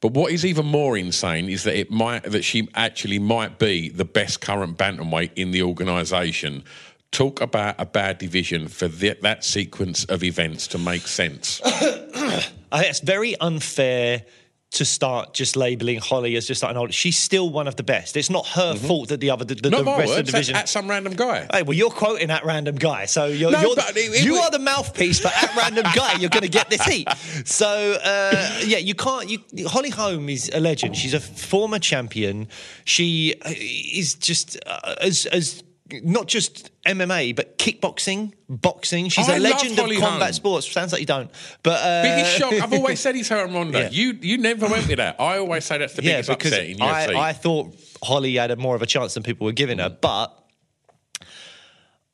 But 0.00 0.12
what 0.12 0.32
is 0.32 0.46
even 0.46 0.64
more 0.64 0.96
insane 0.96 1.50
is 1.50 1.64
that 1.64 1.78
it 1.78 1.90
might 1.90 2.22
that 2.24 2.44
she 2.44 2.68
actually 2.74 3.18
might 3.18 3.58
be 3.58 3.90
the 3.90 4.04
best 4.06 4.40
current 4.40 4.78
bantamweight 4.78 5.32
in 5.36 5.50
the 5.50 5.62
organisation. 5.62 6.64
Talk 7.10 7.40
about 7.42 7.74
a 7.78 7.86
bad 7.86 8.18
division 8.18 8.68
for 8.68 8.88
th- 8.88 9.20
that 9.20 9.44
sequence 9.44 10.04
of 10.06 10.22
events 10.22 10.66
to 10.68 10.78
make 10.78 11.06
sense. 11.06 11.60
I 11.64 12.40
think 12.80 12.90
it's 12.90 13.00
very 13.00 13.38
unfair 13.40 14.24
to 14.70 14.84
start 14.84 15.32
just 15.32 15.56
labelling 15.56 15.98
Holly 15.98 16.36
as 16.36 16.46
just 16.46 16.62
like 16.62 16.70
an 16.72 16.76
old. 16.76 16.92
She's 16.92 17.16
still 17.16 17.48
one 17.48 17.66
of 17.66 17.76
the 17.76 17.82
best. 17.82 18.16
It's 18.18 18.28
not 18.28 18.46
her 18.48 18.74
fault 18.74 19.08
that 19.08 19.18
the 19.20 19.30
other 19.30 19.44
the, 19.44 19.54
the, 19.54 19.70
the 19.70 19.82
rest 19.82 19.86
words. 19.86 20.10
of 20.10 20.16
the 20.18 20.22
division. 20.24 20.56
At, 20.56 20.62
at 20.64 20.68
some 20.68 20.88
random 20.90 21.14
guy. 21.14 21.46
Hey, 21.50 21.62
well, 21.62 21.72
you're 21.72 21.88
quoting 21.90 22.30
at 22.30 22.44
random 22.44 22.76
guy, 22.76 23.06
so 23.06 23.26
you're, 23.26 23.50
No, 23.50 23.60
you're 23.62 23.74
it- 23.78 23.96
it 23.96 24.24
you 24.24 24.32
was- 24.32 24.42
are 24.42 24.50
the 24.50 24.58
mouthpiece 24.58 25.20
for 25.20 25.28
at 25.28 25.56
random 25.56 25.84
guy. 25.94 26.14
You're 26.20 26.28
going 26.28 26.42
to 26.42 26.48
get 26.50 26.68
this 26.68 26.84
heat. 26.84 27.08
So 27.44 27.66
uh, 28.04 28.60
yeah, 28.64 28.78
you 28.78 28.94
can't. 28.94 29.30
You, 29.30 29.68
Holly 29.68 29.90
Holm 29.90 30.28
is 30.28 30.50
a 30.52 30.60
legend. 30.60 30.96
She's 30.96 31.14
a 31.14 31.20
former 31.20 31.78
champion. 31.78 32.48
She 32.84 33.34
uh, 33.42 33.52
is 33.56 34.14
just 34.14 34.58
uh, 34.66 34.96
as 35.00 35.24
as 35.26 35.62
not 36.02 36.26
just 36.26 36.70
MMA 36.84 37.34
but 37.34 37.58
kickboxing, 37.58 38.32
boxing. 38.48 39.08
She's 39.08 39.28
I 39.28 39.36
a 39.36 39.40
legend 39.40 39.78
of 39.78 39.86
combat 39.86 40.20
Holm. 40.20 40.32
sports. 40.32 40.70
Sounds 40.70 40.92
like 40.92 41.00
you 41.00 41.06
don't, 41.06 41.30
but 41.62 41.80
uh, 41.80 42.02
Biggest 42.02 42.38
shock. 42.38 42.52
I've 42.52 42.72
always 42.72 43.00
said 43.00 43.14
he's 43.14 43.28
her 43.28 43.44
and 43.44 43.54
Ronda. 43.54 43.78
Yeah. 43.78 43.90
You 43.90 44.18
you 44.20 44.38
never 44.38 44.66
went 44.66 44.88
with 44.88 44.96
that. 44.96 45.20
I 45.20 45.38
always 45.38 45.64
say 45.64 45.78
that's 45.78 45.94
the 45.94 46.02
yeah, 46.02 46.20
biggest 46.20 46.30
because 46.30 46.52
upset 46.52 46.66
in 46.66 46.78
UFC. 46.78 47.14
I, 47.14 47.28
I 47.28 47.32
thought 47.32 47.74
Holly 48.02 48.34
had 48.34 48.50
a 48.50 48.56
more 48.56 48.74
of 48.74 48.82
a 48.82 48.86
chance 48.86 49.14
than 49.14 49.22
people 49.22 49.44
were 49.44 49.52
giving 49.52 49.78
her, 49.78 49.88
but 49.88 50.34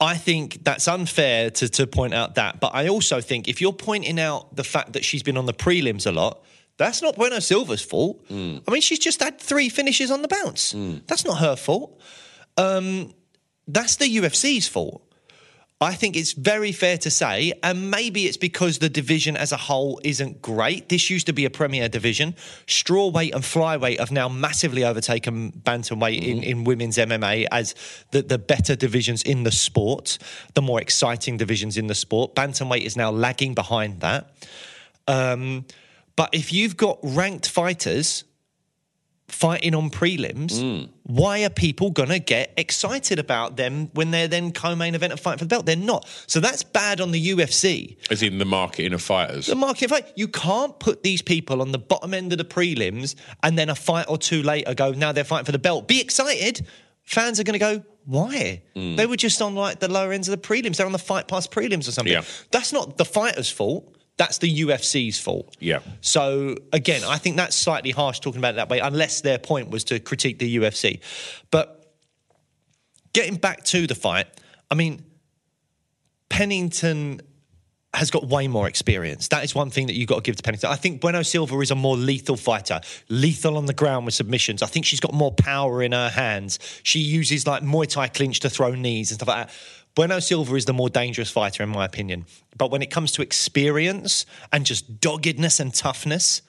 I 0.00 0.16
think 0.16 0.64
that's 0.64 0.88
unfair 0.88 1.50
to, 1.50 1.68
to 1.68 1.86
point 1.86 2.14
out 2.14 2.34
that. 2.34 2.60
But 2.60 2.74
I 2.74 2.88
also 2.88 3.20
think 3.20 3.48
if 3.48 3.60
you're 3.60 3.72
pointing 3.72 4.20
out 4.20 4.54
the 4.54 4.64
fact 4.64 4.92
that 4.92 5.04
she's 5.04 5.22
been 5.22 5.36
on 5.36 5.46
the 5.46 5.54
prelims 5.54 6.06
a 6.06 6.12
lot, 6.12 6.44
that's 6.76 7.00
not 7.00 7.16
Bueno 7.16 7.38
Silva's 7.38 7.82
fault. 7.82 8.24
I 8.30 8.60
mean, 8.70 8.82
she's 8.82 8.98
just 8.98 9.22
had 9.22 9.40
three 9.40 9.68
finishes 9.68 10.10
on 10.10 10.22
the 10.22 10.28
bounce. 10.28 10.74
That's 11.06 11.24
not 11.24 11.38
her 11.38 11.56
fault. 11.56 12.00
Um, 12.56 13.14
that's 13.66 13.96
the 13.96 14.16
UFC's 14.16 14.68
fault. 14.68 15.02
I 15.80 15.92
think 15.92 16.16
it's 16.16 16.32
very 16.32 16.72
fair 16.72 16.96
to 16.98 17.10
say, 17.10 17.52
and 17.62 17.90
maybe 17.90 18.26
it's 18.26 18.36
because 18.36 18.78
the 18.78 18.88
division 18.88 19.36
as 19.36 19.50
a 19.52 19.56
whole 19.56 20.00
isn't 20.04 20.40
great. 20.40 20.88
This 20.88 21.10
used 21.10 21.26
to 21.26 21.32
be 21.32 21.44
a 21.44 21.50
premier 21.50 21.88
division. 21.88 22.34
Strawweight 22.66 23.34
and 23.34 23.42
flyweight 23.42 23.98
have 23.98 24.12
now 24.12 24.28
massively 24.28 24.84
overtaken 24.84 25.52
bantamweight 25.52 26.22
in, 26.22 26.42
in 26.42 26.64
women's 26.64 26.96
MMA 26.96 27.46
as 27.50 27.74
the, 28.12 28.22
the 28.22 28.38
better 28.38 28.76
divisions 28.76 29.22
in 29.22 29.42
the 29.42 29.50
sport, 29.50 30.16
the 30.54 30.62
more 30.62 30.80
exciting 30.80 31.36
divisions 31.36 31.76
in 31.76 31.88
the 31.88 31.94
sport. 31.94 32.34
Bantamweight 32.34 32.82
is 32.82 32.96
now 32.96 33.10
lagging 33.10 33.52
behind 33.52 34.00
that. 34.00 34.30
Um, 35.08 35.66
but 36.16 36.30
if 36.32 36.52
you've 36.52 36.76
got 36.76 36.98
ranked 37.02 37.48
fighters 37.48 38.24
fighting 39.34 39.74
on 39.74 39.90
prelims, 39.90 40.52
mm. 40.52 40.88
why 41.02 41.44
are 41.44 41.50
people 41.50 41.90
going 41.90 42.08
to 42.08 42.20
get 42.20 42.54
excited 42.56 43.18
about 43.18 43.56
them 43.56 43.90
when 43.92 44.12
they're 44.12 44.28
then 44.28 44.52
co-main 44.52 44.94
event 44.94 45.12
and 45.12 45.20
fight 45.20 45.38
for 45.38 45.44
the 45.44 45.48
belt? 45.48 45.66
They're 45.66 45.76
not. 45.76 46.08
So 46.26 46.40
that's 46.40 46.62
bad 46.62 47.00
on 47.00 47.10
the 47.10 47.28
UFC. 47.30 47.96
As 48.10 48.22
in 48.22 48.38
the 48.38 48.44
marketing 48.44 48.92
of 48.92 49.02
fighters. 49.02 49.46
The 49.46 49.56
market 49.56 49.90
fight. 49.90 50.12
You 50.14 50.28
can't 50.28 50.78
put 50.78 51.02
these 51.02 51.20
people 51.20 51.60
on 51.60 51.72
the 51.72 51.78
bottom 51.78 52.14
end 52.14 52.32
of 52.32 52.38
the 52.38 52.44
prelims 52.44 53.16
and 53.42 53.58
then 53.58 53.68
a 53.68 53.74
fight 53.74 54.06
or 54.08 54.18
two 54.18 54.42
later 54.42 54.72
go, 54.72 54.92
now 54.92 55.12
they're 55.12 55.24
fighting 55.24 55.46
for 55.46 55.52
the 55.52 55.58
belt. 55.58 55.88
Be 55.88 56.00
excited. 56.00 56.66
Fans 57.02 57.40
are 57.40 57.44
going 57.44 57.58
to 57.58 57.58
go, 57.58 57.84
why? 58.04 58.62
Mm. 58.76 58.96
They 58.96 59.06
were 59.06 59.16
just 59.16 59.42
on 59.42 59.54
like 59.54 59.80
the 59.80 59.90
lower 59.90 60.12
ends 60.12 60.28
of 60.28 60.40
the 60.40 60.48
prelims. 60.48 60.76
They're 60.76 60.86
on 60.86 60.92
the 60.92 60.98
fight 60.98 61.26
past 61.26 61.50
prelims 61.50 61.88
or 61.88 61.92
something. 61.92 62.12
Yeah. 62.12 62.22
That's 62.52 62.72
not 62.72 62.96
the 62.98 63.04
fighter's 63.04 63.50
fault. 63.50 63.90
That's 64.16 64.38
the 64.38 64.60
UFC's 64.62 65.18
fault. 65.18 65.56
Yeah. 65.58 65.80
So 66.00 66.56
again, 66.72 67.02
I 67.04 67.18
think 67.18 67.36
that's 67.36 67.56
slightly 67.56 67.90
harsh 67.90 68.20
talking 68.20 68.38
about 68.38 68.54
it 68.54 68.56
that 68.56 68.68
way, 68.68 68.78
unless 68.78 69.22
their 69.22 69.38
point 69.38 69.70
was 69.70 69.84
to 69.84 69.98
critique 69.98 70.38
the 70.38 70.56
UFC. 70.56 71.00
But 71.50 71.94
getting 73.12 73.36
back 73.36 73.64
to 73.64 73.86
the 73.86 73.94
fight, 73.94 74.28
I 74.70 74.76
mean, 74.76 75.04
Pennington 76.28 77.20
has 77.92 78.10
got 78.10 78.26
way 78.26 78.48
more 78.48 78.66
experience. 78.66 79.28
That 79.28 79.44
is 79.44 79.54
one 79.54 79.70
thing 79.70 79.86
that 79.86 79.94
you've 79.94 80.08
got 80.08 80.16
to 80.16 80.22
give 80.22 80.36
to 80.36 80.42
Pennington. 80.42 80.70
I 80.70 80.76
think 80.76 81.00
Bueno 81.00 81.22
Silva 81.22 81.58
is 81.60 81.70
a 81.70 81.76
more 81.76 81.96
lethal 81.96 82.36
fighter, 82.36 82.80
lethal 83.08 83.56
on 83.56 83.66
the 83.66 83.74
ground 83.74 84.04
with 84.04 84.14
submissions. 84.14 84.62
I 84.62 84.66
think 84.66 84.84
she's 84.84 85.00
got 85.00 85.14
more 85.14 85.32
power 85.32 85.82
in 85.82 85.92
her 85.92 86.08
hands. 86.08 86.58
She 86.82 86.98
uses 86.98 87.46
like 87.46 87.62
Muay 87.62 87.88
Thai 87.88 88.08
clinch 88.08 88.40
to 88.40 88.50
throw 88.50 88.74
knees 88.74 89.10
and 89.10 89.18
stuff 89.18 89.28
like 89.28 89.46
that. 89.46 89.56
Bueno 89.94 90.18
Silva 90.18 90.54
is 90.56 90.64
the 90.64 90.72
more 90.72 90.90
dangerous 90.90 91.30
fighter, 91.30 91.62
in 91.62 91.68
my 91.68 91.84
opinion. 91.84 92.26
But 92.56 92.70
when 92.70 92.82
it 92.82 92.90
comes 92.90 93.12
to 93.12 93.22
experience 93.22 94.26
and 94.52 94.66
just 94.66 95.00
doggedness 95.00 95.60
and 95.60 95.72
toughness, 95.72 96.42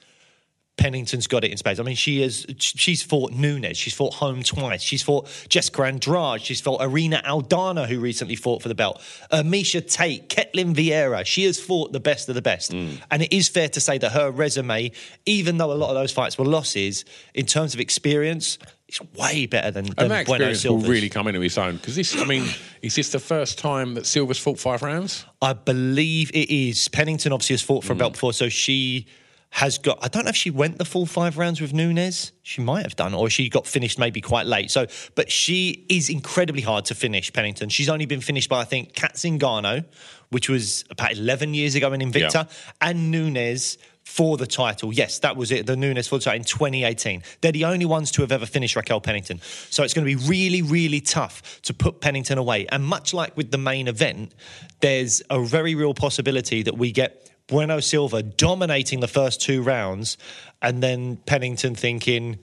Pennington's 0.76 1.26
got 1.26 1.42
it 1.42 1.50
in 1.50 1.56
spades. 1.56 1.80
I 1.80 1.84
mean, 1.84 1.96
she 1.96 2.22
is. 2.22 2.46
She's 2.58 3.02
fought 3.02 3.32
Nunes. 3.32 3.78
She's 3.78 3.94
fought 3.94 4.14
Holm 4.14 4.42
twice. 4.42 4.82
She's 4.82 5.02
fought 5.02 5.26
Jessica 5.48 5.84
Andrade. 5.84 6.42
She's 6.42 6.60
fought 6.60 6.82
Irene 6.82 7.12
Aldana, 7.12 7.86
who 7.86 7.98
recently 7.98 8.36
fought 8.36 8.60
for 8.60 8.68
the 8.68 8.74
belt. 8.74 9.00
Uh, 9.30 9.42
Miesha 9.42 9.80
Tate, 9.80 10.28
Ketlen 10.28 10.74
Vieira. 10.74 11.24
She 11.24 11.44
has 11.44 11.58
fought 11.58 11.92
the 11.92 12.00
best 12.00 12.28
of 12.28 12.34
the 12.34 12.42
best. 12.42 12.72
And 12.72 13.22
it 13.22 13.32
is 13.34 13.48
fair 13.48 13.70
to 13.70 13.80
say 13.80 13.96
that 13.98 14.10
her 14.12 14.30
resume, 14.30 14.92
even 15.24 15.56
though 15.56 15.72
a 15.72 15.74
lot 15.74 15.88
of 15.88 15.94
those 15.94 16.12
fights 16.12 16.36
were 16.36 16.44
losses, 16.44 17.06
in 17.32 17.46
terms 17.46 17.72
of 17.72 17.80
experience, 17.80 18.58
is 18.88 19.00
way 19.16 19.46
better 19.46 19.70
than, 19.70 19.86
and 19.98 20.10
that 20.10 20.22
experience 20.22 20.64
will 20.64 20.78
really 20.78 21.08
come 21.08 21.26
into 21.26 21.42
its 21.42 21.58
own 21.58 21.76
because 21.76 21.96
this. 21.96 22.16
I 22.20 22.24
mean, 22.24 22.48
is 22.82 22.94
this 22.94 23.10
the 23.10 23.18
first 23.18 23.58
time 23.58 23.94
that 23.94 24.06
Silva's 24.06 24.38
fought 24.38 24.58
five 24.58 24.82
rounds? 24.82 25.24
I 25.42 25.52
believe 25.54 26.30
it 26.30 26.50
is. 26.50 26.88
Pennington 26.88 27.32
obviously 27.32 27.54
has 27.54 27.62
fought 27.62 27.84
for 27.84 27.92
a 27.92 27.96
belt 27.96 28.12
mm. 28.12 28.14
before, 28.14 28.32
so 28.32 28.48
she 28.48 29.06
has 29.50 29.78
got. 29.78 29.98
I 30.02 30.08
don't 30.08 30.24
know 30.24 30.30
if 30.30 30.36
she 30.36 30.50
went 30.50 30.78
the 30.78 30.84
full 30.84 31.06
five 31.06 31.36
rounds 31.36 31.60
with 31.60 31.72
Nunes. 31.72 32.30
She 32.42 32.60
might 32.60 32.82
have 32.82 32.94
done, 32.94 33.12
or 33.12 33.28
she 33.28 33.48
got 33.48 33.66
finished 33.66 33.98
maybe 33.98 34.20
quite 34.20 34.46
late. 34.46 34.70
So, 34.70 34.86
but 35.16 35.32
she 35.32 35.84
is 35.88 36.08
incredibly 36.08 36.62
hard 36.62 36.84
to 36.86 36.94
finish. 36.94 37.32
Pennington. 37.32 37.68
She's 37.68 37.88
only 37.88 38.06
been 38.06 38.20
finished 38.20 38.48
by 38.48 38.60
I 38.60 38.64
think 38.64 38.94
Cat 38.94 39.14
Zingano, 39.14 39.84
which 40.30 40.48
was 40.48 40.84
about 40.90 41.12
eleven 41.12 41.54
years 41.54 41.74
ago 41.74 41.92
in 41.92 42.00
Invicta, 42.00 42.48
and 42.80 43.10
Nunes. 43.10 43.78
For 44.06 44.36
the 44.36 44.46
title, 44.46 44.94
yes, 44.94 45.18
that 45.18 45.36
was 45.36 45.50
it. 45.50 45.66
The 45.66 45.74
Nunes 45.74 46.06
for 46.06 46.16
the 46.16 46.24
title 46.24 46.38
in 46.38 46.44
2018. 46.44 47.24
They're 47.40 47.50
the 47.50 47.64
only 47.64 47.86
ones 47.86 48.12
to 48.12 48.22
have 48.22 48.30
ever 48.30 48.46
finished 48.46 48.76
Raquel 48.76 49.00
Pennington. 49.00 49.40
So 49.68 49.82
it's 49.82 49.92
going 49.94 50.06
to 50.06 50.16
be 50.16 50.28
really, 50.28 50.62
really 50.62 51.00
tough 51.00 51.60
to 51.62 51.74
put 51.74 52.00
Pennington 52.00 52.38
away. 52.38 52.66
And 52.68 52.84
much 52.84 53.12
like 53.12 53.36
with 53.36 53.50
the 53.50 53.58
main 53.58 53.88
event, 53.88 54.32
there's 54.80 55.22
a 55.28 55.42
very 55.42 55.74
real 55.74 55.92
possibility 55.92 56.62
that 56.62 56.78
we 56.78 56.92
get 56.92 57.30
Bueno 57.48 57.80
Silva 57.80 58.22
dominating 58.22 59.00
the 59.00 59.08
first 59.08 59.40
two 59.40 59.60
rounds, 59.60 60.16
and 60.62 60.80
then 60.80 61.16
Pennington 61.16 61.74
thinking, 61.74 62.38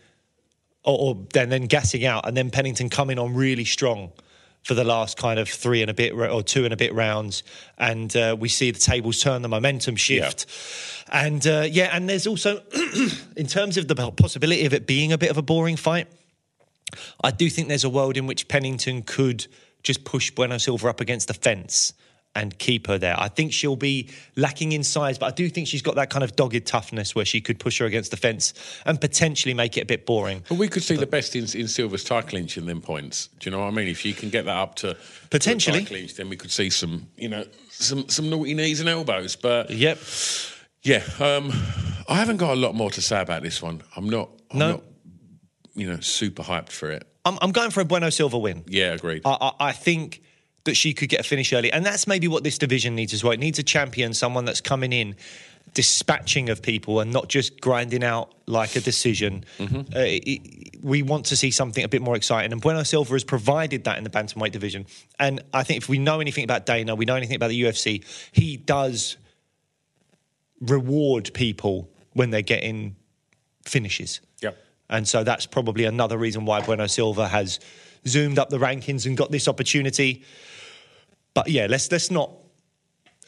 or, 0.84 1.16
or 1.16 1.28
then 1.34 1.48
then 1.48 1.68
gassing 1.68 2.06
out, 2.06 2.28
and 2.28 2.36
then 2.36 2.52
Pennington 2.52 2.90
coming 2.90 3.18
on 3.18 3.34
really 3.34 3.66
strong 3.66 4.12
for 4.64 4.74
the 4.74 4.84
last 4.84 5.18
kind 5.18 5.40
of 5.40 5.50
three 5.50 5.82
and 5.82 5.92
a 5.92 5.94
bit 5.94 6.14
or 6.14 6.42
two 6.42 6.64
and 6.64 6.74
a 6.74 6.78
bit 6.78 6.94
rounds, 6.94 7.44
and 7.78 8.16
uh, 8.16 8.36
we 8.40 8.50
see 8.50 8.72
the 8.72 8.80
tables 8.80 9.22
turn, 9.22 9.42
the 9.42 9.50
momentum 9.50 9.96
shift, 9.96 10.46
and 11.12 11.46
uh, 11.46 11.68
yeah, 11.70 11.90
and 11.94 12.10
there's 12.10 12.28
also 12.28 12.62
in 13.38 13.48
terms 13.48 13.78
of 13.78 13.88
the 13.88 13.96
possibility 14.12 14.66
of 14.66 14.74
it 14.74 14.88
being 14.88 15.12
a 15.12 15.18
bit 15.18 15.30
of 15.30 15.38
a 15.38 15.42
boring 15.42 15.76
fight. 15.76 16.08
I 17.24 17.32
do 17.32 17.50
think 17.50 17.68
there's 17.68 17.84
a 17.84 17.90
world 17.90 18.18
in 18.18 18.28
which 18.28 18.48
Pennington 18.48 19.02
could 19.02 19.48
just 19.82 20.06
push 20.06 20.32
Bueno 20.32 20.58
Silva 20.58 20.90
up 20.90 21.02
against 21.02 21.28
the 21.28 21.34
fence 21.34 21.94
and 22.36 22.58
keep 22.58 22.88
her 22.88 22.98
there. 22.98 23.16
I 23.20 23.28
think 23.28 23.54
she'll 23.54 23.76
be 23.76 24.10
lacking 24.36 24.72
in 24.72 24.84
size, 24.84 25.18
but 25.20 25.28
I 25.28 25.32
do 25.32 25.50
think 25.50 25.68
she's 25.68 25.84
got 25.84 25.96
that 25.96 26.10
kind 26.10 26.24
of 26.24 26.36
dogged 26.36 26.66
toughness 26.66 27.14
where 27.14 27.26
she 27.26 27.42
could 27.42 27.60
push 27.60 27.78
her 27.80 27.86
against 27.86 28.10
the 28.12 28.18
fence 28.18 28.54
and 28.86 29.00
potentially 29.00 29.54
make 29.54 29.78
it 29.78 29.82
a 29.82 29.86
bit 29.86 30.06
boring. 30.08 30.44
But 30.50 30.58
we 30.58 30.68
could 30.68 30.82
see 30.82 30.96
the 30.96 31.06
best 31.06 31.36
in, 31.36 31.44
in 31.60 31.68
Silva's 31.68 32.04
Thai 32.04 32.24
clinch 32.24 32.58
in 32.58 32.66
them 32.66 32.82
points. 32.82 33.28
Do 33.40 33.48
you 33.50 33.52
know 33.56 33.60
what 33.60 33.68
I 33.68 33.72
mean? 33.72 33.88
If 33.88 34.04
you 34.04 34.14
can 34.16 34.30
get 34.30 34.46
that 34.46 34.58
up 34.58 34.76
to 34.78 34.98
Potentially. 35.30 35.82
to 35.82 35.86
clinch, 35.86 36.16
then 36.16 36.28
we 36.30 36.36
could 36.36 36.52
see 36.52 36.70
some, 36.72 37.08
you 37.18 37.30
know, 37.30 37.46
some 37.70 38.10
some 38.10 38.30
naughty 38.30 38.54
knees 38.56 38.80
and 38.80 38.90
elbows. 38.90 39.36
But 39.36 39.70
Yep. 39.70 40.00
yeah, 40.82 41.04
um, 41.20 41.52
I 42.10 42.16
haven't 42.16 42.38
got 42.38 42.54
a 42.54 42.60
lot 42.60 42.74
more 42.74 42.90
to 42.92 43.02
say 43.02 43.22
about 43.22 43.44
this 43.44 43.62
one. 43.62 43.84
I'm 43.96 44.10
not. 44.10 44.30
I'm 44.52 44.58
No. 44.60 44.72
not, 44.72 44.84
you 45.76 45.88
know, 45.88 46.00
super 46.00 46.42
hyped 46.42 46.70
for 46.70 46.90
it. 46.90 47.08
I'm, 47.26 47.38
I'm 47.44 47.52
going 47.52 47.70
for 47.70 47.82
a 47.82 47.86
Bueno 47.86 48.10
Silva 48.10 48.38
win. 48.40 48.64
Yeah, 48.68 48.94
agreed. 48.94 49.22
I, 49.24 49.38
I, 49.40 49.52
I 49.68 49.72
think 49.72 50.23
that 50.66 50.76
she 50.76 50.94
could 50.94 51.10
get 51.10 51.20
a 51.20 51.24
finish 51.24 51.52
early, 51.54 51.72
and 51.72 51.86
that's 51.86 52.08
maybe 52.08 52.28
what 52.28 52.44
this 52.44 52.58
division 52.58 52.96
needs 52.96 53.14
as 53.14 53.24
well. 53.24 53.34
It 53.34 53.40
needs 53.40 53.60
a 53.60 53.64
champion, 53.64 54.14
someone 54.14 54.46
that's 54.46 54.62
coming 54.62 54.94
in, 54.94 55.16
dispatching 55.74 56.50
of 56.50 56.62
people, 56.62 57.00
and 57.00 57.12
not 57.12 57.28
just 57.28 57.60
grinding 57.60 58.04
out 58.04 58.32
like 58.46 58.76
a 58.76 58.80
decision. 58.82 59.44
Uh, 59.60 59.66
it- 60.00 60.24
it- 60.28 60.84
we 60.84 61.02
want 61.02 61.26
to 61.26 61.36
see 61.36 61.50
something 61.52 61.84
a 61.84 61.88
bit 61.88 62.02
more 62.02 62.16
exciting, 62.16 62.52
and 62.52 62.62
Bueno 62.62 62.84
Silva 62.84 63.14
has 63.14 63.24
provided 63.24 63.84
that 63.86 63.98
in 63.98 64.04
the 64.04 64.10
bantamweight 64.10 64.52
division. 64.52 64.86
And 65.20 65.42
I 65.54 65.64
think 65.64 65.82
if 65.82 65.90
we 65.90 65.98
know 65.98 66.20
anything 66.20 66.44
about 66.44 66.66
Dana, 66.66 66.96
we 66.96 67.06
know 67.06 67.16
anything 67.16 67.36
about 67.36 67.50
the 67.50 67.60
UFC, 67.62 68.04
he 68.32 68.56
does 68.58 69.18
reward 70.62 71.32
people 71.34 71.90
when 72.14 72.30
they're 72.30 72.42
getting 72.42 72.96
finishes. 73.66 74.22
Yep. 74.42 74.58
And 74.90 75.08
so 75.08 75.24
that's 75.24 75.46
probably 75.46 75.86
another 75.86 76.18
reason 76.18 76.46
why 76.46 76.62
Bueno 76.62 76.88
Silva 76.88 77.28
has 77.28 77.60
zoomed 78.08 78.38
up 78.38 78.50
the 78.50 78.60
rankings 78.60 79.06
and 79.06 79.18
got 79.18 79.32
this 79.32 79.48
opportunity. 79.48 80.24
But 81.34 81.50
yeah, 81.50 81.68
let's 81.70 81.92
let's 81.92 82.12
not 82.12 82.32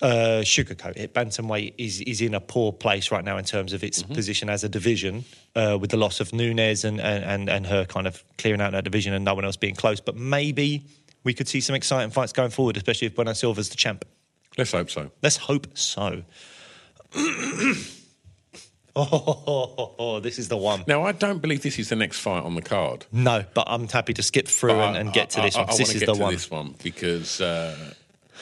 uh, 0.02 0.42
sugarcoat 0.44 0.98
it. 0.98 1.14
Bantamweight 1.14 1.74
is 1.78 2.02
is 2.02 2.22
in 2.22 2.34
a 2.34 2.40
poor 2.40 2.72
place 2.72 3.12
right 3.12 3.24
now 3.24 3.38
in 3.38 3.46
terms 3.46 3.74
of 3.74 3.84
its 3.84 4.04
position 4.04 4.50
as 4.50 4.64
a 4.64 4.70
division, 4.70 5.26
uh, 5.56 5.78
with 5.80 5.92
the 5.92 5.98
loss 5.98 6.20
of 6.20 6.34
Nunes 6.34 6.84
and, 6.84 7.00
and 7.00 7.24
and 7.24 7.50
and 7.50 7.68
her 7.68 7.86
kind 7.86 8.08
of 8.08 8.24
clearing 8.38 8.62
out 8.62 8.72
that 8.74 8.84
division 8.84 9.14
and 9.14 9.26
no 9.26 9.34
one 9.34 9.46
else 9.46 9.58
being 9.58 9.76
close. 9.76 10.00
But 10.00 10.16
maybe 10.16 10.86
we 11.24 11.34
could 11.34 11.48
see 11.48 11.62
some 11.62 11.76
exciting 11.76 12.12
fights 12.12 12.34
going 12.34 12.52
forward, 12.52 12.78
especially 12.78 13.08
if 13.08 13.16
Bueno 13.16 13.34
Silva's 13.34 13.70
the 13.70 13.76
champ. 13.76 14.06
Let's 14.58 14.72
hope 14.72 14.90
so. 14.90 15.12
Let's 15.22 15.38
hope 15.38 15.68
so. 15.78 16.24
oh, 18.96 20.20
this 20.24 20.40
is 20.40 20.48
the 20.48 20.58
one. 20.58 20.84
Now, 20.88 21.04
I 21.04 21.12
don't 21.12 21.40
believe 21.42 21.62
this 21.64 21.78
is 21.80 21.90
the 21.90 21.96
next 21.96 22.20
fight 22.20 22.44
on 22.44 22.56
the 22.56 22.62
card. 22.62 23.06
No, 23.12 23.44
but 23.54 23.66
I'm 23.68 23.88
happy 23.88 24.14
to 24.14 24.24
skip 24.24 24.48
through 24.48 24.72
and, 24.80 24.96
I- 24.96 25.00
and 25.00 25.14
get 25.14 25.32
to 25.32 25.42
I- 25.42 25.46
this 25.46 25.56
I- 25.56 25.60
one. 25.60 25.68
'cause 25.68 25.80
I 25.80 25.84
this 25.84 25.96
is 25.96 26.02
the 26.04 26.14
one. 26.16 26.34
this 26.34 26.50
one 26.52 26.76
because 26.84 27.42
uh, 27.42 27.94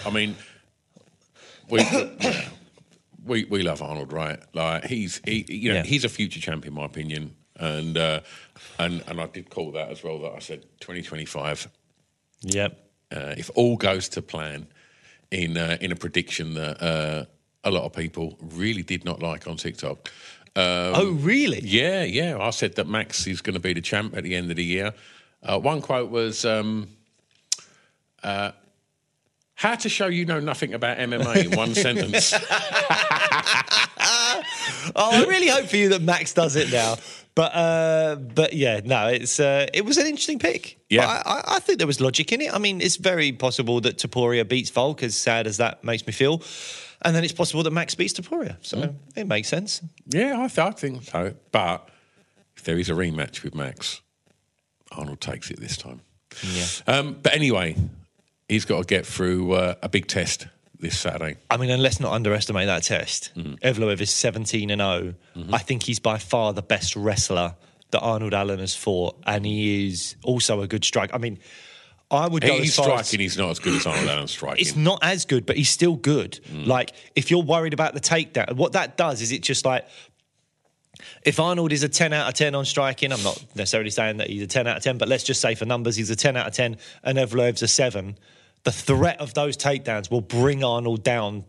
I 0.05 0.09
mean, 0.09 0.35
we, 1.69 1.79
we 3.25 3.45
we 3.45 3.63
love 3.63 3.81
Arnold, 3.81 4.11
right? 4.13 4.39
Like 4.53 4.85
he's 4.85 5.21
he, 5.25 5.45
you 5.47 5.69
know 5.69 5.79
Yeah. 5.79 5.83
he's 5.83 6.05
a 6.05 6.09
future 6.09 6.39
champ 6.39 6.65
in 6.65 6.73
my 6.73 6.85
opinion, 6.85 7.35
and 7.57 7.97
uh, 7.97 8.19
and 8.79 9.03
and 9.07 9.19
I 9.21 9.27
did 9.27 9.49
call 9.49 9.71
that 9.73 9.89
as 9.89 10.03
well. 10.03 10.19
That 10.19 10.33
I 10.35 10.39
said 10.39 10.63
2025. 10.81 11.69
Yep. 12.41 12.79
Uh, 13.15 13.35
if 13.37 13.49
all 13.55 13.77
goes 13.77 14.09
to 14.09 14.21
plan, 14.21 14.67
in 15.31 15.57
uh, 15.57 15.77
in 15.81 15.91
a 15.91 15.95
prediction 15.95 16.55
that 16.55 16.81
uh, 16.81 17.25
a 17.63 17.71
lot 17.71 17.83
of 17.83 17.93
people 17.93 18.37
really 18.41 18.83
did 18.83 19.05
not 19.05 19.21
like 19.21 19.47
on 19.47 19.55
TikTok. 19.57 20.09
Um, 20.55 20.63
oh, 20.95 21.11
really? 21.19 21.61
yeah, 21.63 22.03
yeah. 22.03 22.37
I 22.39 22.51
said 22.51 22.75
that 22.75 22.87
Max 22.87 23.25
is 23.25 23.41
going 23.41 23.55
to 23.55 23.59
be 23.59 23.73
the 23.73 23.81
champ 23.81 24.15
at 24.15 24.23
the 24.23 24.35
end 24.35 24.51
of 24.51 24.57
the 24.57 24.63
year. 24.63 24.93
Uh, 25.41 25.59
one 25.59 25.81
quote 25.81 26.11
was, 26.11 26.45
um, 26.45 26.87
uh, 28.21 28.51
"How 29.55 29.75
to 29.75 29.89
show 29.89 30.07
you 30.07 30.25
know 30.25 30.39
nothing 30.39 30.73
about 30.73 30.97
MMA 30.97 31.45
in 31.45 31.57
one 31.57 31.73
sentence." 31.85 32.33
Oh, 34.95 35.23
I 35.23 35.25
really 35.25 35.47
hope 35.47 35.65
for 35.65 35.77
you 35.77 35.89
that 35.89 36.01
Max 36.01 36.33
does 36.33 36.55
it 36.55 36.71
now. 36.71 36.95
But 37.35 37.55
uh, 37.55 38.15
but 38.15 38.53
yeah, 38.53 38.81
no, 38.83 39.07
it's 39.07 39.39
uh, 39.39 39.67
it 39.73 39.85
was 39.85 39.97
an 39.97 40.05
interesting 40.05 40.37
pick. 40.39 40.79
Yeah. 40.89 41.07
I, 41.07 41.31
I, 41.31 41.43
I 41.55 41.59
think 41.59 41.79
there 41.79 41.87
was 41.87 41.99
logic 41.99 42.31
in 42.31 42.41
it. 42.41 42.53
I 42.53 42.59
mean, 42.59 42.79
it's 42.79 42.97
very 42.97 43.31
possible 43.31 43.81
that 43.81 43.97
Topuria 43.97 44.47
beats 44.47 44.69
Volk, 44.69 45.01
as 45.01 45.15
sad 45.17 45.47
as 45.47 45.57
that 45.57 45.83
makes 45.83 46.05
me 46.05 46.13
feel, 46.13 46.43
and 47.03 47.15
then 47.15 47.23
it's 47.23 47.33
possible 47.33 47.63
that 47.63 47.71
Max 47.71 47.95
beats 47.95 48.13
Topuria. 48.13 48.57
So 48.61 48.77
Mm. 48.77 48.95
it 49.15 49.27
makes 49.27 49.47
sense. 49.47 49.81
yeah, 50.07 50.35
I, 50.39 50.47
th- 50.47 50.59
I 50.59 50.71
think 50.71 51.03
so. 51.03 51.33
But 51.51 51.89
if 52.55 52.63
there 52.63 52.77
is 52.79 52.89
a 52.89 52.93
rematch 52.93 53.43
with 53.43 53.55
Max, 53.55 54.01
Arnold 54.91 55.21
takes 55.21 55.49
it 55.51 55.59
this 55.59 55.77
time. 55.77 56.01
Yeah. 56.51 56.65
Um, 56.87 57.17
but 57.21 57.33
anyway, 57.33 57.75
he's 58.47 58.65
got 58.65 58.79
to 58.79 58.85
get 58.85 59.05
through 59.05 59.53
uh, 59.53 59.75
a 59.81 59.89
big 59.89 60.07
test 60.07 60.47
this 60.79 60.99
Saturday. 60.99 61.37
I 61.49 61.57
mean, 61.57 61.69
and 61.69 61.81
let's 61.81 61.99
not 61.99 62.13
underestimate 62.13 62.67
that 62.67 62.83
test. 62.83 63.31
Mm-hmm. 63.35 63.53
Evloev 63.65 64.01
is 64.01 64.11
17 64.11 64.69
and 64.69 64.81
0. 64.81 65.13
I 65.53 65.57
think 65.59 65.83
he's 65.83 65.99
by 65.99 66.17
far 66.17 66.53
the 66.53 66.61
best 66.61 66.95
wrestler 66.95 67.55
that 67.91 67.99
Arnold 68.01 68.33
Allen 68.33 68.59
has 68.59 68.75
fought, 68.75 69.15
and 69.25 69.45
he 69.45 69.87
is 69.87 70.15
also 70.23 70.61
a 70.61 70.67
good 70.67 70.83
striker. 70.83 71.13
I 71.15 71.19
mean, 71.19 71.37
I 72.13 72.27
would 72.27 72.43
go 72.43 72.57
He's 72.59 72.69
as 72.69 72.75
far 72.85 72.99
as- 72.99 73.07
striking. 73.07 73.21
He's 73.23 73.37
not 73.37 73.49
as 73.49 73.59
good 73.59 73.75
as 73.75 73.85
Arnold 73.85 74.07
Allen 74.07 74.27
striking. 74.27 74.61
It's 74.61 74.75
not 74.75 74.99
as 75.01 75.25
good, 75.25 75.45
but 75.45 75.57
he's 75.57 75.69
still 75.69 75.95
good. 75.95 76.39
Mm. 76.51 76.67
Like, 76.67 76.93
if 77.15 77.31
you're 77.31 77.43
worried 77.43 77.73
about 77.73 77.93
the 77.93 77.99
takedown, 77.99 78.53
what 78.53 78.73
that 78.73 78.97
does 78.97 79.21
is 79.21 79.31
it 79.31 79.41
just 79.41 79.65
like, 79.65 79.85
if 81.25 81.39
Arnold 81.39 81.71
is 81.71 81.83
a 81.83 81.89
10 81.89 82.13
out 82.13 82.27
of 82.27 82.33
10 82.35 82.55
on 82.55 82.65
striking, 82.65 83.11
I'm 83.11 83.23
not 83.23 83.43
necessarily 83.55 83.89
saying 83.89 84.17
that 84.17 84.29
he's 84.29 84.43
a 84.43 84.47
10 84.47 84.67
out 84.67 84.77
of 84.77 84.83
10, 84.83 84.97
but 84.97 85.07
let's 85.07 85.23
just 85.23 85.41
say 85.41 85.55
for 85.55 85.65
numbers, 85.65 85.95
he's 85.95 86.09
a 86.09 86.15
10 86.15 86.37
out 86.37 86.47
of 86.47 86.53
10 86.53 86.77
and 87.03 87.17
Evloev's 87.17 87.61
a 87.61 87.67
7. 87.67 88.17
The 88.63 88.71
threat 88.71 89.19
of 89.19 89.33
those 89.33 89.57
takedowns 89.57 90.09
will 90.09 90.21
bring 90.21 90.63
Arnold 90.63 91.03
down 91.03 91.45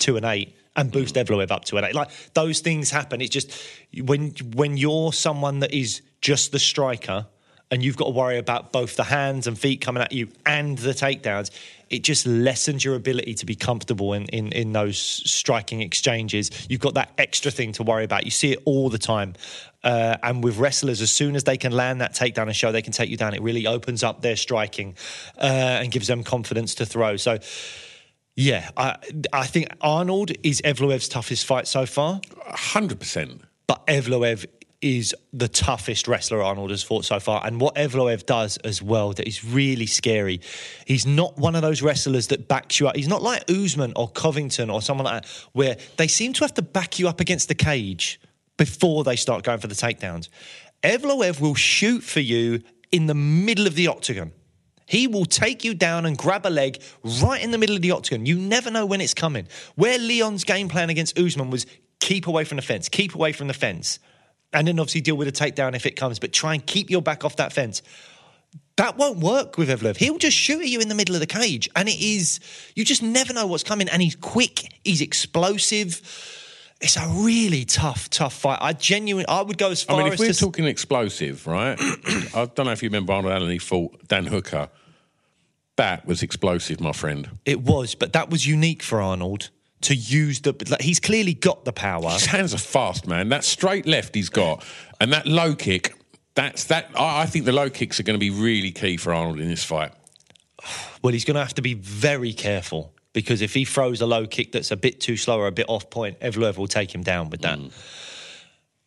to 0.00 0.16
an 0.16 0.24
8 0.24 0.54
and 0.76 0.90
boost 0.90 1.14
Evloev 1.14 1.50
up 1.50 1.64
to 1.66 1.76
an 1.76 1.84
8. 1.84 1.94
Like, 1.94 2.10
those 2.34 2.60
things 2.60 2.90
happen. 2.90 3.20
It's 3.20 3.30
just 3.30 3.56
when, 4.02 4.34
when 4.54 4.76
you're 4.76 5.12
someone 5.12 5.60
that 5.60 5.72
is 5.72 6.02
just 6.20 6.50
the 6.52 6.58
striker, 6.58 7.26
and 7.74 7.84
you've 7.84 7.96
got 7.96 8.04
to 8.04 8.12
worry 8.12 8.38
about 8.38 8.70
both 8.70 8.94
the 8.94 9.02
hands 9.02 9.48
and 9.48 9.58
feet 9.58 9.80
coming 9.80 10.00
at 10.00 10.12
you 10.12 10.28
and 10.46 10.78
the 10.78 10.92
takedowns, 10.92 11.50
it 11.90 12.04
just 12.04 12.24
lessens 12.24 12.84
your 12.84 12.94
ability 12.94 13.34
to 13.34 13.44
be 13.44 13.56
comfortable 13.56 14.12
in, 14.12 14.26
in, 14.26 14.52
in 14.52 14.72
those 14.72 14.96
striking 14.96 15.82
exchanges. 15.82 16.68
You've 16.70 16.80
got 16.80 16.94
that 16.94 17.10
extra 17.18 17.50
thing 17.50 17.72
to 17.72 17.82
worry 17.82 18.04
about. 18.04 18.26
You 18.26 18.30
see 18.30 18.52
it 18.52 18.60
all 18.64 18.90
the 18.90 18.98
time. 18.98 19.34
Uh, 19.82 20.16
and 20.22 20.44
with 20.44 20.56
wrestlers, 20.56 21.02
as 21.02 21.10
soon 21.10 21.34
as 21.34 21.42
they 21.42 21.56
can 21.56 21.72
land 21.72 22.00
that 22.00 22.14
takedown 22.14 22.44
and 22.44 22.54
show 22.54 22.70
they 22.70 22.80
can 22.80 22.92
take 22.92 23.10
you 23.10 23.16
down, 23.16 23.34
it 23.34 23.42
really 23.42 23.66
opens 23.66 24.04
up 24.04 24.22
their 24.22 24.36
striking 24.36 24.94
uh, 25.36 25.80
and 25.80 25.90
gives 25.90 26.06
them 26.06 26.22
confidence 26.22 26.76
to 26.76 26.86
throw. 26.86 27.16
So, 27.16 27.40
yeah, 28.36 28.70
I, 28.76 28.98
I 29.32 29.46
think 29.46 29.66
Arnold 29.80 30.30
is 30.44 30.62
Evloev's 30.62 31.08
toughest 31.08 31.44
fight 31.44 31.66
so 31.66 31.86
far 31.86 32.20
hundred 32.46 33.00
percent. 33.00 33.42
but 33.66 33.84
Evloev 33.86 34.46
is 34.84 35.14
the 35.32 35.48
toughest 35.48 36.06
wrestler 36.06 36.42
Arnold 36.42 36.68
has 36.68 36.82
fought 36.82 37.06
so 37.06 37.18
far. 37.18 37.40
And 37.46 37.58
what 37.58 37.74
Evloev 37.76 38.26
does 38.26 38.58
as 38.58 38.82
well 38.82 39.14
that 39.14 39.26
is 39.26 39.42
really 39.42 39.86
scary, 39.86 40.42
he's 40.86 41.06
not 41.06 41.38
one 41.38 41.56
of 41.56 41.62
those 41.62 41.80
wrestlers 41.80 42.26
that 42.26 42.48
backs 42.48 42.78
you 42.78 42.86
up. 42.86 42.94
He's 42.94 43.08
not 43.08 43.22
like 43.22 43.50
Usman 43.50 43.94
or 43.96 44.08
Covington 44.08 44.68
or 44.68 44.82
someone 44.82 45.06
like 45.06 45.22
that, 45.22 45.30
where 45.52 45.78
they 45.96 46.06
seem 46.06 46.34
to 46.34 46.44
have 46.44 46.52
to 46.54 46.62
back 46.62 46.98
you 46.98 47.08
up 47.08 47.18
against 47.18 47.48
the 47.48 47.54
cage 47.54 48.20
before 48.58 49.04
they 49.04 49.16
start 49.16 49.42
going 49.42 49.58
for 49.58 49.68
the 49.68 49.74
takedowns. 49.74 50.28
Evloev 50.82 51.40
will 51.40 51.54
shoot 51.54 52.02
for 52.02 52.20
you 52.20 52.60
in 52.92 53.06
the 53.06 53.14
middle 53.14 53.66
of 53.66 53.76
the 53.76 53.88
octagon. 53.88 54.32
He 54.84 55.06
will 55.06 55.24
take 55.24 55.64
you 55.64 55.72
down 55.72 56.04
and 56.04 56.18
grab 56.18 56.44
a 56.44 56.50
leg 56.50 56.82
right 57.22 57.42
in 57.42 57.52
the 57.52 57.58
middle 57.58 57.74
of 57.74 57.80
the 57.80 57.92
octagon. 57.92 58.26
You 58.26 58.36
never 58.36 58.70
know 58.70 58.84
when 58.84 59.00
it's 59.00 59.14
coming. 59.14 59.48
Where 59.76 59.98
Leon's 59.98 60.44
game 60.44 60.68
plan 60.68 60.90
against 60.90 61.18
Usman 61.18 61.48
was 61.48 61.64
keep 62.00 62.26
away 62.26 62.44
from 62.44 62.56
the 62.56 62.62
fence, 62.62 62.90
keep 62.90 63.14
away 63.14 63.32
from 63.32 63.48
the 63.48 63.54
fence, 63.54 63.98
and 64.54 64.68
then 64.68 64.78
obviously 64.78 65.00
deal 65.00 65.16
with 65.16 65.28
a 65.28 65.32
takedown 65.32 65.74
if 65.74 65.84
it 65.84 65.96
comes, 65.96 66.18
but 66.18 66.32
try 66.32 66.54
and 66.54 66.64
keep 66.64 66.90
your 66.90 67.02
back 67.02 67.24
off 67.24 67.36
that 67.36 67.52
fence. 67.52 67.82
That 68.76 68.96
won't 68.96 69.18
work 69.18 69.58
with 69.58 69.68
Evloev. 69.68 69.96
He'll 69.96 70.18
just 70.18 70.36
shoot 70.36 70.60
at 70.60 70.68
you 70.68 70.80
in 70.80 70.88
the 70.88 70.94
middle 70.94 71.14
of 71.14 71.20
the 71.20 71.26
cage, 71.26 71.68
and 71.76 71.88
it 71.88 72.00
is 72.00 72.40
you 72.74 72.84
just 72.84 73.02
never 73.02 73.32
know 73.32 73.46
what's 73.46 73.64
coming. 73.64 73.88
And 73.88 74.02
he's 74.02 74.16
quick, 74.16 74.72
he's 74.84 75.00
explosive. 75.00 76.00
It's 76.80 76.96
a 76.96 77.06
really 77.08 77.64
tough, 77.64 78.10
tough 78.10 78.34
fight. 78.34 78.58
I 78.60 78.72
genuinely, 78.72 79.26
I 79.28 79.42
would 79.42 79.58
go 79.58 79.70
as 79.70 79.84
I 79.84 79.86
far 79.86 79.98
mean, 79.98 80.08
if 80.08 80.14
as 80.14 80.20
we're 80.20 80.32
to 80.32 80.38
talking 80.38 80.66
explosive, 80.66 81.46
right? 81.46 81.78
I 82.34 82.50
don't 82.52 82.66
know 82.66 82.72
if 82.72 82.82
you 82.82 82.88
remember 82.88 83.12
Arnold 83.12 83.32
Allen. 83.32 83.50
He 83.50 83.58
fought 83.58 84.06
Dan 84.08 84.26
Hooker. 84.26 84.68
That 85.76 86.06
was 86.06 86.22
explosive, 86.22 86.80
my 86.80 86.92
friend. 86.92 87.30
It 87.44 87.62
was, 87.62 87.94
but 87.94 88.12
that 88.12 88.28
was 88.28 88.46
unique 88.46 88.82
for 88.82 89.00
Arnold 89.00 89.50
to 89.84 89.94
use 89.94 90.40
the. 90.40 90.54
Like, 90.68 90.82
he's 90.82 91.00
clearly 91.00 91.34
got 91.34 91.64
the 91.64 91.72
power. 91.72 92.10
His 92.10 92.26
hands 92.26 92.54
are 92.54 92.58
fast, 92.58 93.06
man. 93.06 93.28
That 93.28 93.44
straight 93.44 93.86
left 93.86 94.14
he's 94.14 94.28
got, 94.28 94.64
and 95.00 95.12
that 95.12 95.26
low 95.26 95.54
kick. 95.54 95.94
That's 96.34 96.64
that. 96.64 96.90
I, 96.96 97.22
I 97.22 97.26
think 97.26 97.44
the 97.44 97.52
low 97.52 97.70
kicks 97.70 98.00
are 98.00 98.02
going 98.02 98.18
to 98.18 98.20
be 98.20 98.30
really 98.30 98.72
key 98.72 98.96
for 98.96 99.14
Arnold 99.14 99.40
in 99.40 99.48
this 99.48 99.64
fight. 99.64 99.92
Well, 101.02 101.12
he's 101.12 101.24
going 101.24 101.34
to 101.34 101.42
have 101.42 101.54
to 101.54 101.62
be 101.62 101.74
very 101.74 102.32
careful 102.32 102.94
because 103.12 103.42
if 103.42 103.54
he 103.54 103.64
throws 103.64 104.00
a 104.00 104.06
low 104.06 104.26
kick 104.26 104.52
that's 104.52 104.70
a 104.70 104.76
bit 104.76 105.00
too 105.00 105.16
slow 105.16 105.38
or 105.38 105.46
a 105.46 105.52
bit 105.52 105.66
off 105.68 105.88
point, 105.90 106.20
Evloev 106.20 106.56
will 106.56 106.66
take 106.66 106.94
him 106.94 107.02
down 107.02 107.30
with 107.30 107.42
that. 107.42 107.58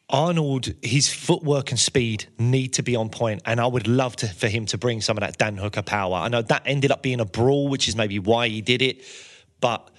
Arnold, 0.09 0.73
his 0.81 1.13
footwork 1.13 1.71
and 1.71 1.79
speed 1.79 2.27
need 2.39 2.73
to 2.73 2.83
be 2.83 2.95
on 2.95 3.09
point, 3.09 3.41
and 3.45 3.59
I 3.59 3.67
would 3.67 3.87
love 3.87 4.15
to, 4.17 4.27
for 4.27 4.47
him 4.47 4.65
to 4.67 4.77
bring 4.77 5.01
some 5.01 5.17
of 5.17 5.21
that 5.21 5.37
Dan 5.37 5.57
Hooker 5.57 5.81
power. 5.81 6.15
I 6.15 6.29
know 6.29 6.41
that 6.43 6.61
ended 6.65 6.91
up 6.91 7.01
being 7.01 7.19
a 7.19 7.25
brawl, 7.25 7.67
which 7.67 7.87
is 7.89 7.95
maybe 7.95 8.17
why 8.17 8.47
he 8.47 8.61
did 8.61 8.81
it, 8.81 9.03
but 9.59 9.89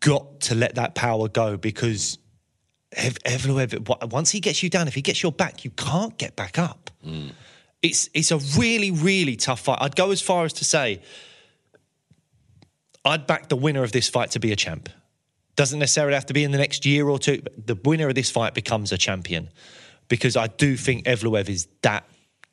got 0.00 0.40
to 0.40 0.54
let 0.54 0.74
that 0.76 0.94
power 0.94 1.28
go 1.28 1.56
because 1.56 2.18
Ev- 2.92 3.18
Evloev, 3.24 3.88
wa- 3.88 4.06
once 4.10 4.30
he 4.30 4.40
gets 4.40 4.62
you 4.62 4.70
down, 4.70 4.88
if 4.88 4.94
he 4.94 5.02
gets 5.02 5.22
your 5.22 5.32
back, 5.32 5.64
you 5.64 5.70
can't 5.70 6.16
get 6.18 6.36
back 6.36 6.58
up. 6.58 6.90
Hmm. 7.02 7.28
It's 7.82 8.08
it's 8.14 8.30
a 8.30 8.38
really 8.58 8.90
really 8.90 9.36
tough 9.36 9.60
fight. 9.60 9.78
I'd 9.80 9.94
go 9.96 10.10
as 10.10 10.20
far 10.20 10.44
as 10.44 10.54
to 10.54 10.64
say 10.64 11.02
I'd 13.04 13.26
back 13.26 13.48
the 13.48 13.56
winner 13.56 13.84
of 13.84 13.92
this 13.92 14.08
fight 14.08 14.32
to 14.32 14.40
be 14.40 14.50
a 14.50 14.56
champ. 14.56 14.88
Doesn't 15.54 15.78
necessarily 15.78 16.14
have 16.14 16.26
to 16.26 16.34
be 16.34 16.42
in 16.42 16.50
the 16.50 16.58
next 16.58 16.84
year 16.84 17.08
or 17.08 17.18
two. 17.18 17.40
But 17.42 17.66
the 17.66 17.78
winner 17.84 18.08
of 18.08 18.14
this 18.14 18.30
fight 18.30 18.54
becomes 18.54 18.92
a 18.92 18.98
champion 18.98 19.50
because 20.08 20.36
I 20.36 20.48
do 20.48 20.76
think 20.76 21.04
Evloev 21.04 21.48
is 21.48 21.68
that 21.82 22.04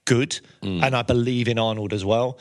good, 0.05 0.39
hmm. 0.61 0.83
and 0.83 0.95
I 0.95 1.01
believe 1.01 1.47
in 1.47 1.57
Arnold 1.57 1.93
as 1.93 2.05
well. 2.05 2.37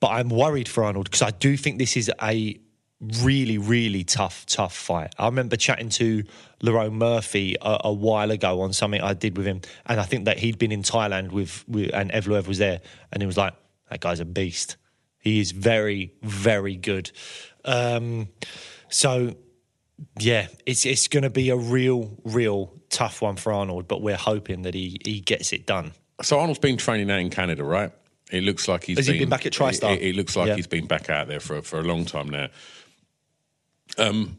But 0.00 0.08
I'm 0.08 0.28
worried 0.28 0.68
for 0.68 0.84
Arnold 0.84 1.06
because 1.06 1.22
I 1.22 1.30
do 1.30 1.56
think 1.56 1.78
this 1.78 1.96
is 1.96 2.10
a 2.22 2.60
really, 3.00 3.58
really 3.58 4.04
tough, 4.04 4.44
tough 4.46 4.74
fight. 4.74 5.14
I 5.18 5.26
remember 5.26 5.56
chatting 5.56 5.88
to 5.90 6.24
Lerone 6.62 6.92
Murphy 6.92 7.56
a, 7.60 7.82
a 7.84 7.92
while 7.92 8.30
ago 8.30 8.60
on 8.62 8.72
something 8.72 9.00
I 9.00 9.14
did 9.14 9.36
with 9.36 9.46
him, 9.46 9.60
and 9.86 10.00
I 10.00 10.04
think 10.04 10.24
that 10.24 10.38
he'd 10.38 10.58
been 10.58 10.72
in 10.72 10.82
Thailand 10.82 11.30
with, 11.30 11.64
with 11.68 11.90
and 11.94 12.10
Evloev 12.10 12.46
was 12.48 12.58
there, 12.58 12.80
and 13.12 13.22
he 13.22 13.26
was 13.26 13.36
like, 13.36 13.54
"That 13.90 14.00
guy's 14.00 14.20
a 14.20 14.24
beast. 14.24 14.76
He 15.20 15.40
is 15.40 15.52
very, 15.52 16.12
very 16.22 16.76
good." 16.76 17.10
Um, 17.64 18.28
so, 18.88 19.34
yeah, 20.18 20.48
it's 20.66 20.84
it's 20.86 21.08
going 21.08 21.22
to 21.24 21.30
be 21.30 21.50
a 21.50 21.56
real, 21.56 22.10
real 22.24 22.72
tough 22.90 23.22
one 23.22 23.36
for 23.36 23.52
Arnold, 23.52 23.86
but 23.86 24.02
we're 24.02 24.16
hoping 24.16 24.62
that 24.62 24.74
he 24.74 25.00
he 25.04 25.20
gets 25.20 25.52
it 25.52 25.66
done. 25.66 25.92
So 26.22 26.40
Arnold's 26.40 26.58
been 26.58 26.76
training 26.76 27.10
out 27.12 27.20
in 27.20 27.30
Canada, 27.30 27.62
right? 27.62 27.92
It 28.30 28.42
looks 28.42 28.68
like 28.68 28.84
he's 28.84 28.98
Has 28.98 29.06
he 29.06 29.18
been 29.18 29.28
back 29.28 29.46
at 29.46 29.52
TriStar? 29.52 29.96
It, 29.96 30.02
it 30.02 30.16
looks 30.16 30.36
like 30.36 30.48
Yeah. 30.48 30.56
he's 30.56 30.66
been 30.66 30.86
back 30.86 31.08
out 31.08 31.28
there 31.28 31.40
for 31.40 31.62
for 31.62 31.78
a 31.78 31.82
long 31.84 32.04
time 32.04 32.28
now. 32.28 32.48
Um, 33.98 34.36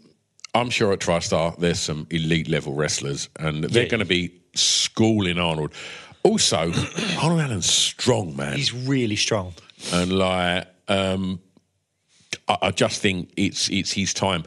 I'm 0.55 0.69
sure 0.69 0.91
at 0.93 0.99
TriStar 0.99 1.57
there's 1.59 1.79
some 1.79 2.07
elite 2.09 2.47
level 2.49 2.73
wrestlers, 2.73 3.29
and 3.39 3.63
they're 3.63 3.83
Yeah. 3.83 3.89
going 3.89 3.99
to 3.99 4.05
be 4.05 4.31
schooling 4.55 5.37
Arnold. 5.37 5.73
Also, 6.23 6.71
Arnold 7.21 7.41
Allen's 7.41 7.69
strong, 7.71 8.35
man, 8.35 8.55
He's 8.57 8.73
really 8.73 9.15
strong. 9.15 9.53
and 9.93 10.11
like 10.11 10.67
um, 10.87 11.39
I, 12.47 12.57
I 12.63 12.71
just 12.71 13.01
think 13.01 13.31
it's 13.37 13.69
it's 13.69 13.91
his 13.93 14.13
time. 14.13 14.43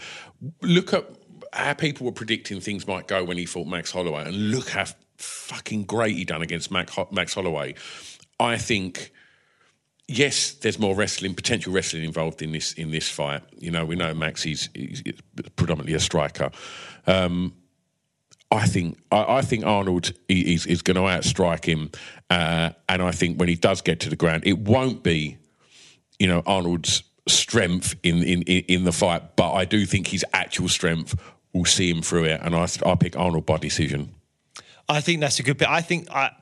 Look 0.61 0.93
at 0.93 1.05
how 1.53 1.75
people 1.75 2.05
were 2.07 2.13
predicting 2.13 2.61
things 2.61 2.87
might 2.87 3.07
go 3.07 3.23
when 3.25 3.37
he 3.39 3.47
fought 3.47 3.67
Max 3.69 3.91
Holloway, 3.93 4.25
and 4.27 4.51
look 4.51 4.71
how 4.71 4.85
fucking 5.19 5.85
great 5.85 6.17
he 6.17 6.25
done 6.25 6.43
against 6.43 6.71
Mac, 6.71 6.91
Max 7.13 7.35
Holloway. 7.35 7.75
I 8.41 8.57
think 8.57 9.13
yes, 10.13 10.53
there's 10.53 10.79
more 10.79 10.95
wrestling, 10.95 11.35
potential 11.35 11.73
wrestling 11.73 12.05
involved 12.05 12.43
in 12.43 12.53
this 12.53 12.73
in 12.75 12.91
this 12.91 13.09
fight. 13.09 13.43
You 13.59 13.71
know, 13.71 13.85
we 13.85 13.97
know 13.97 14.15
Max 14.15 14.47
is, 14.47 14.69
predominantly 15.57 15.95
a 15.95 16.01
striker. 16.01 16.51
Um, 17.07 17.55
I 18.51 18.67
think 18.67 18.99
I, 19.11 19.39
I 19.39 19.43
think 19.43 19.65
Arnold 19.65 20.13
is 20.29 20.67
is 20.67 20.83
going 20.83 20.97
to 20.97 21.03
outstrike 21.03 21.65
him, 21.65 21.91
uh, 22.31 22.71
and 22.89 23.03
I 23.03 23.13
think 23.13 23.39
when 23.39 23.49
he 23.49 23.55
does 23.55 23.81
get 23.81 24.01
to 24.01 24.11
the 24.11 24.17
ground, 24.17 24.43
it 24.47 24.59
won't 24.59 25.03
be, 25.03 25.39
you 26.19 26.27
know, 26.27 26.43
Arnold's 26.47 27.03
strength 27.27 27.95
in 28.03 28.23
in 28.23 28.43
in 28.43 28.85
the 28.85 28.93
fight, 28.93 29.37
but 29.37 29.53
I 29.53 29.65
do 29.65 29.87
think 29.87 30.09
his 30.09 30.25
actual 30.33 30.69
strength 30.69 31.15
will 31.53 31.65
see 31.65 31.91
him 31.91 32.03
through 32.03 32.25
it, 32.25 32.41
and 32.43 32.55
I 32.55 32.69
I 32.85 32.95
pick 32.95 33.17
Arnold 33.17 33.47
by 33.47 33.59
decision. 33.59 34.15
I 34.89 35.01
think 35.01 35.21
that's 35.21 35.39
a 35.39 35.43
good 35.43 35.57
bit. 35.57 35.69
I 35.69 35.81
think 35.81 36.11
I, 36.11 36.33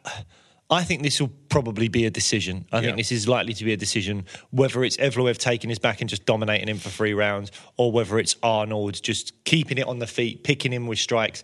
I 0.71 0.85
think 0.85 1.03
this 1.03 1.21
will 1.21 1.33
probably 1.49 1.89
be 1.89 2.07
a 2.07 2.11
decision. 2.11 2.65
I 2.71 2.77
Yeah. 2.77 2.83
think 2.87 2.97
this 2.99 3.11
is 3.13 3.27
likely 3.27 3.55
to 3.55 3.65
be 3.65 3.73
a 3.73 3.77
decision. 3.77 4.25
Whether 4.51 4.85
it's 4.85 4.97
Evloev 4.99 5.37
taking 5.39 5.69
his 5.69 5.81
back 5.81 6.01
and 6.01 6.09
just 6.09 6.25
dominating 6.27 6.69
him 6.69 6.79
for 6.79 6.91
three 6.91 7.13
rounds, 7.13 7.51
or 7.77 7.91
whether 7.91 8.19
it's 8.19 8.37
Arnold 8.43 9.03
just 9.03 9.33
keeping 9.45 9.79
it 9.79 9.87
on 9.89 9.99
the 9.99 10.07
feet, 10.07 10.45
picking 10.45 10.73
him 10.73 10.87
with 10.87 10.99
strikes. 11.01 11.43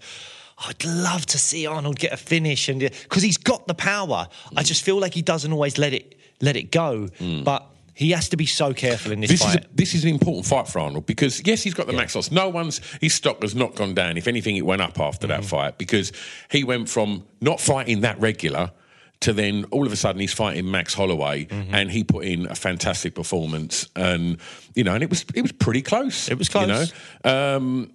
I'd 0.59 0.85
love 0.85 1.27
to 1.27 1.39
see 1.39 1.67
Arnold 1.67 1.99
get 1.99 2.12
a 2.12 2.17
finish, 2.17 2.69
and 2.69 2.81
because 2.81 3.23
he's 3.23 3.37
got 3.37 3.67
the 3.67 3.75
power, 3.75 4.29
I 4.57 4.62
just 4.62 4.83
feel 4.83 4.99
like 4.99 5.12
he 5.15 5.23
doesn't 5.23 5.53
always 5.53 5.77
let 5.77 5.93
it 5.93 6.15
let 6.41 6.57
it 6.57 6.71
go. 6.71 7.09
But 7.45 7.67
he 7.95 8.11
has 8.12 8.29
to 8.29 8.37
be 8.37 8.47
so 8.47 8.73
careful 8.75 9.11
in 9.12 9.21
this, 9.21 9.31
This 9.31 9.41
is, 9.41 9.47
fight. 9.47 9.65
a, 9.65 9.69
this 9.75 9.95
is 9.95 10.05
an 10.05 10.11
important 10.11 10.47
fight 10.47 10.69
for 10.69 10.79
Arnold 10.81 11.05
because 11.07 11.43
yes, 11.45 11.62
he's 11.62 11.75
got 11.75 11.87
the 11.89 11.93
max 11.95 12.15
loss. 12.15 12.31
No 12.31 12.49
one's 12.49 12.81
his 13.01 13.12
stock 13.15 13.43
has 13.43 13.55
not 13.55 13.75
gone 13.75 13.93
down. 13.95 14.17
If 14.17 14.29
anything, 14.29 14.57
it 14.57 14.65
went 14.65 14.83
up 14.83 14.99
after 15.01 15.27
Mm-hmm. 15.27 15.41
that 15.43 15.49
fight 15.49 15.79
because 15.79 16.12
he 16.51 16.62
went 16.62 16.89
from 16.89 17.25
not 17.41 17.61
fighting 17.61 18.01
that 18.03 18.19
regular 18.21 18.71
to 19.20 19.33
then 19.33 19.64
all 19.70 19.87
of 19.87 19.92
a 19.92 19.96
sudden 19.96 20.20
he's 20.20 20.33
fighting 20.35 20.70
Max 20.70 20.94
Holloway 20.94 21.46
Mm-hmm. 21.46 21.74
and 21.74 21.90
he 21.90 22.05
put 22.05 22.24
in 22.24 22.46
a 22.46 22.55
fantastic 22.55 23.14
performance 23.14 23.88
and 23.96 24.38
you 24.74 24.85
know 24.85 24.94
and 24.94 25.02
it 25.02 25.11
was 25.11 25.24
it 25.35 25.42
was 25.42 25.52
pretty 25.52 25.83
close. 25.83 26.29
It 26.29 26.38
was 26.38 26.48
close. 26.48 26.66
You 26.68 27.31
know, 27.31 27.57
um, 27.57 27.92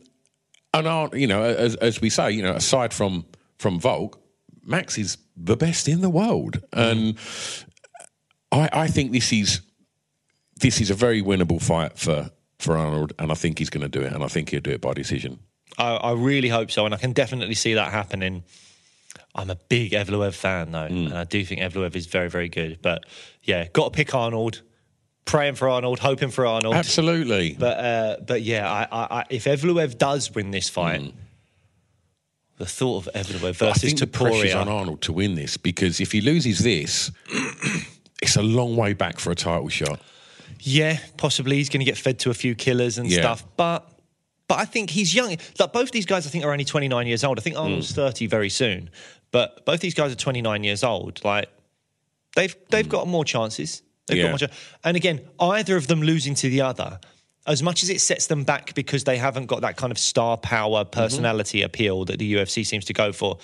and 0.73 0.88
Ar- 0.88 1.10
you 1.15 1.27
know 1.27 1.43
as, 1.43 1.75
as 1.75 2.01
we 2.01 2.10
say, 2.10 2.31
you 2.31 2.41
know, 2.41 2.53
aside 2.53 2.93
from 2.93 3.25
from 3.60 3.79
Volk, 3.79 4.19
Max 4.63 4.97
is 4.97 5.17
the 5.38 5.55
best 5.57 5.88
in 5.88 6.01
the 6.01 6.10
world, 6.10 6.62
and 6.73 7.17
I, 8.51 8.69
I 8.73 8.88
think 8.88 9.12
this 9.12 9.31
is 9.34 9.62
this 10.60 10.79
is 10.81 10.89
a 10.91 10.95
very 10.95 11.21
winnable 11.21 11.62
fight 11.62 11.97
for 11.97 12.31
for 12.60 12.77
Arnold, 12.77 13.13
and 13.19 13.31
I 13.31 13.36
think 13.36 13.60
he's 13.60 13.69
going 13.69 13.81
to 13.81 13.99
do 13.99 14.05
it, 14.05 14.13
and 14.13 14.23
I 14.23 14.27
think 14.27 14.49
he'll 14.49 14.62
do 14.62 14.71
it 14.71 14.81
by 14.81 14.93
decision. 14.93 15.39
I, 15.77 15.95
I 15.95 16.12
really 16.13 16.49
hope 16.49 16.69
so, 16.71 16.86
and 16.86 16.93
I 16.93 16.97
can 16.97 17.12
definitely 17.13 17.55
see 17.55 17.73
that 17.75 17.91
happening. 17.91 18.43
I'm 19.34 19.50
a 19.50 19.56
big 19.70 19.91
Evloev 19.94 20.34
fan, 20.34 20.72
though, 20.72 20.89
Mm. 20.89 21.06
and 21.08 21.13
I 21.17 21.24
do 21.24 21.44
think 21.46 21.62
Evloev 21.62 21.96
is 21.96 22.06
very, 22.08 22.30
very 22.30 22.50
good. 22.50 22.80
But 22.82 23.06
yeah, 23.44 23.67
got 23.72 23.86
to 23.94 23.96
pick 23.96 24.13
Arnold. 24.13 24.62
Praying 25.24 25.54
for 25.56 25.70
Arnold, 25.70 26.00
hoping 26.00 26.32
for 26.32 26.46
Arnold. 26.48 26.74
Absolutely. 26.76 27.56
But 27.58 27.78
uh, 27.80 28.15
but 28.28 28.41
yeah, 28.41 28.70
I, 28.70 28.88
I, 28.91 29.20
I, 29.20 29.24
if 29.30 29.46
Evloev 29.46 29.98
does 29.98 30.34
win 30.34 30.50
this 30.52 30.67
fight, 30.67 31.13
the 32.58 32.65
thought 32.65 33.08
of 33.08 33.13
Evloev 33.13 33.54
Mm. 33.58 33.67
I 33.67 33.74
versus 33.74 34.06
pressure's 34.12 34.54
on 34.56 34.67
Arnold 34.67 35.02
to 35.04 35.13
win 35.13 35.36
this 35.36 35.58
because 35.58 36.00
if 36.02 36.12
he 36.12 36.22
loses 36.22 36.60
this, 36.60 37.12
it's 38.22 38.36
a 38.36 38.41
long 38.41 38.76
way 38.76 38.94
back 38.94 39.20
for 39.20 39.32
a 39.32 39.36
title 39.36 39.70
shot. 39.70 40.02
yeah, 40.60 40.98
possibly 41.17 41.56
he's 41.58 41.70
going 41.70 41.80
to 41.80 41.86
get 41.86 41.98
fed 41.98 42.20
to 42.20 42.30
a 42.30 42.34
few 42.34 42.54
killers 42.56 42.98
and 42.98 43.10
Yeah. 43.10 43.20
stuff. 43.22 43.46
But 43.58 43.88
but 44.48 44.60
I 44.60 44.65
think 44.65 44.89
he's 44.89 45.15
young. 45.15 45.38
Like 45.60 45.72
both 45.72 45.91
these 45.91 46.06
guys, 46.06 46.28
I 46.28 46.30
think 46.30 46.44
are 46.44 46.52
only 46.52 46.65
29 46.65 47.08
years 47.08 47.24
old. 47.24 47.39
I 47.39 47.41
think 47.41 47.56
Mm. 47.56 47.62
Arnold's 47.62 47.91
30 47.94 48.28
very 48.28 48.50
soon. 48.50 48.89
But 49.32 49.65
both 49.65 49.80
these 49.80 49.94
guys 49.94 50.12
are 50.12 50.15
29 50.15 50.63
years 50.63 50.84
old. 50.84 51.24
Like 51.24 51.50
they've 52.36 52.56
they've 52.70 52.88
got 52.89 53.08
more 53.08 53.24
chances. 53.26 53.82
They've. 54.08 54.17
Yeah. 54.17 54.32
got 54.32 54.41
more. 54.41 54.50
And 54.84 54.98
again, 54.98 55.22
either 55.39 55.76
of 55.78 55.88
them 55.88 56.02
losing 56.02 56.36
to 56.36 56.50
the 56.50 56.62
other. 56.62 57.00
As 57.48 57.63
much 57.63 57.82
as 57.82 57.89
it 57.89 58.02
sets 58.02 58.28
them 58.28 58.44
back 58.44 58.76
because 58.76 59.04
they 59.04 59.17
haven't 59.17 59.48
got 59.48 59.62
that 59.62 59.76
kind 59.76 59.91
of 59.91 59.98
star 59.98 60.38
power 60.38 60.84
Mm-hmm. 60.84 60.91
personality 61.00 61.63
appeal 61.63 62.06
that 62.06 62.20
the 62.20 62.34
UFC 62.36 62.63
seems 62.65 62.86
to 62.86 62.94
go 62.94 63.12
for, 63.12 63.39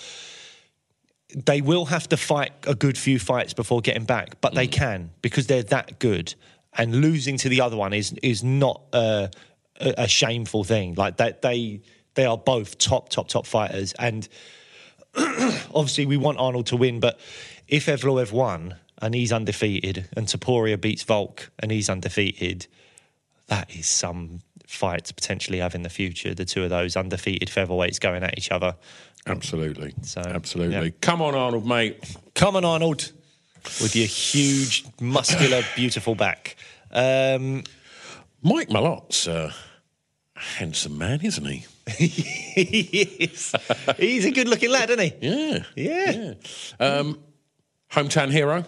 they 1.36 1.62
will 1.62 1.86
have 1.86 2.08
to 2.10 2.18
fight 2.18 2.52
a 2.68 2.76
good 2.76 2.98
few 2.98 3.20
fights 3.20 3.54
before 3.54 3.82
getting 3.82 4.06
back, 4.06 4.40
but 4.40 4.54
Mm. 4.54 4.56
they 4.56 4.68
can 4.68 5.10
because 5.22 5.48
they're 5.48 5.64
that 5.64 6.00
good. 6.00 6.36
And 6.74 7.02
losing 7.02 7.38
to 7.40 7.50
the 7.50 7.62
other 7.62 7.76
one 7.76 7.94
is 7.94 8.14
is 8.22 8.44
not 8.44 8.82
a, 8.94 9.32
a, 9.82 9.94
a 10.04 10.08
shameful 10.08 10.64
thing. 10.64 10.94
Like 10.96 11.18
that, 11.18 11.42
they 11.42 11.82
they 12.14 12.26
are 12.26 12.38
both 12.38 12.78
top 12.78 13.10
top 13.10 13.28
top 13.30 13.46
fighters, 13.48 13.94
and 13.94 14.28
obviously 15.74 16.06
we 16.06 16.18
want 16.18 16.38
Arnold 16.38 16.68
to 16.68 16.78
win. 16.78 17.00
But 17.00 17.20
if 17.68 17.88
Evloev 17.88 18.32
won 18.32 18.76
and 19.02 19.14
he's 19.14 19.32
undefeated, 19.32 20.10
and 20.16 20.28
Topuria 20.28 20.80
beats 20.80 21.04
Volk 21.04 21.52
and 21.60 21.72
he's 21.72 21.90
undefeated, 21.90 22.68
that 23.48 23.74
is 23.76 23.88
some 23.88 24.42
fight 24.68 25.06
to 25.06 25.14
potentially 25.14 25.60
have 25.60 25.76
in 25.76 25.84
the 25.84 25.90
future. 25.90 26.34
The 26.34 26.46
two 26.46 26.64
of 26.64 26.70
those 26.70 26.96
undefeated 26.96 27.50
featherweights 27.50 28.00
going 28.00 28.24
at 28.24 28.38
each 28.38 28.52
other. 28.52 28.76
Absolutely. 29.26 29.94
So, 30.02 30.22
Absolutely. 30.22 30.86
yeah. 30.86 30.92
Come 31.02 31.22
on, 31.22 31.36
Arnold, 31.36 31.66
mate. 31.66 32.16
Come 32.34 32.56
on, 32.56 32.66
Arnold, 32.66 33.12
with 33.82 33.96
your 33.96 34.08
huge, 34.08 34.86
muscular, 35.02 35.62
beautiful 35.76 36.16
back. 36.16 36.56
Um, 36.92 37.64
Mike 38.42 38.70
Malott's 38.70 39.28
a 39.28 39.54
handsome 40.36 40.98
man, 40.98 41.22
isn't 41.22 41.46
he? 41.46 41.66
He. 41.90 43.32
He's 43.98 44.26
a 44.26 44.32
good-looking 44.32 44.70
lad, 44.70 44.90
isn't 44.90 45.04
he? 45.22 45.28
Yeah. 45.28 45.64
Yeah. 45.76 46.34
Um, 46.80 47.20
hometown 47.92 48.32
hero. 48.32 48.66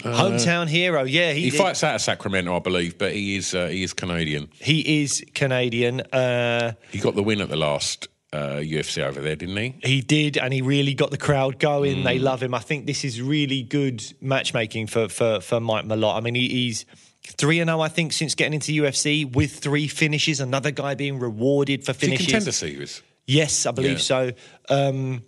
Hometown 0.00 0.68
hero. 0.68 1.04
Yeah, 1.04 1.32
he, 1.32 1.42
He 1.42 1.50
fights 1.50 1.84
out 1.84 1.94
of 1.94 2.00
Sacramento, 2.00 2.56
I 2.56 2.58
believe, 2.58 2.98
but 2.98 3.12
he 3.12 3.36
is 3.36 3.54
uh, 3.54 3.68
he 3.68 3.82
is 3.84 3.92
Canadian. 3.92 4.48
He 4.60 5.02
is 5.02 5.24
Canadian. 5.34 6.00
Uh, 6.00 6.72
He 6.90 6.98
got 6.98 7.14
the 7.14 7.22
win 7.22 7.40
at 7.40 7.48
the 7.50 7.56
last 7.56 8.08
uh, 8.32 8.56
UFC 8.56 9.02
over 9.02 9.20
there, 9.20 9.36
didn't 9.36 9.56
he? 9.56 9.74
he 9.84 10.00
did, 10.00 10.38
and 10.38 10.52
he 10.52 10.60
really 10.62 10.94
got 10.94 11.10
the 11.12 11.18
crowd 11.18 11.58
going. 11.60 12.02
They 12.02 12.18
love 12.18 12.42
him. 12.42 12.52
I 12.54 12.58
think 12.58 12.86
this 12.86 13.04
is 13.04 13.22
really 13.22 13.62
good 13.62 14.02
matchmaking 14.20 14.88
for 14.88 15.08
for 15.08 15.40
for 15.40 15.60
Mike 15.60 15.84
Malott. 15.84 16.16
I 16.16 16.20
mean, 16.20 16.34
he, 16.34 16.48
he's. 16.48 16.84
Three 17.24 17.60
and 17.60 17.68
zero, 17.68 17.80
I 17.80 17.88
think, 17.88 18.12
since 18.12 18.34
getting 18.34 18.54
into 18.54 18.72
UFC 18.72 19.30
with 19.32 19.58
three 19.60 19.86
finishes. 19.88 20.40
Another 20.40 20.70
guy 20.70 20.94
being 20.94 21.18
rewarded 21.18 21.84
for 21.84 21.92
Is 21.92 21.96
finishes. 21.98 22.26
contender 22.26 22.52
series? 22.52 23.02
Yes, 23.26 23.64
I 23.66 23.70
believe 23.70 23.98
Yeah. 23.98 23.98
so. 23.98 24.32
Um, 24.68 25.22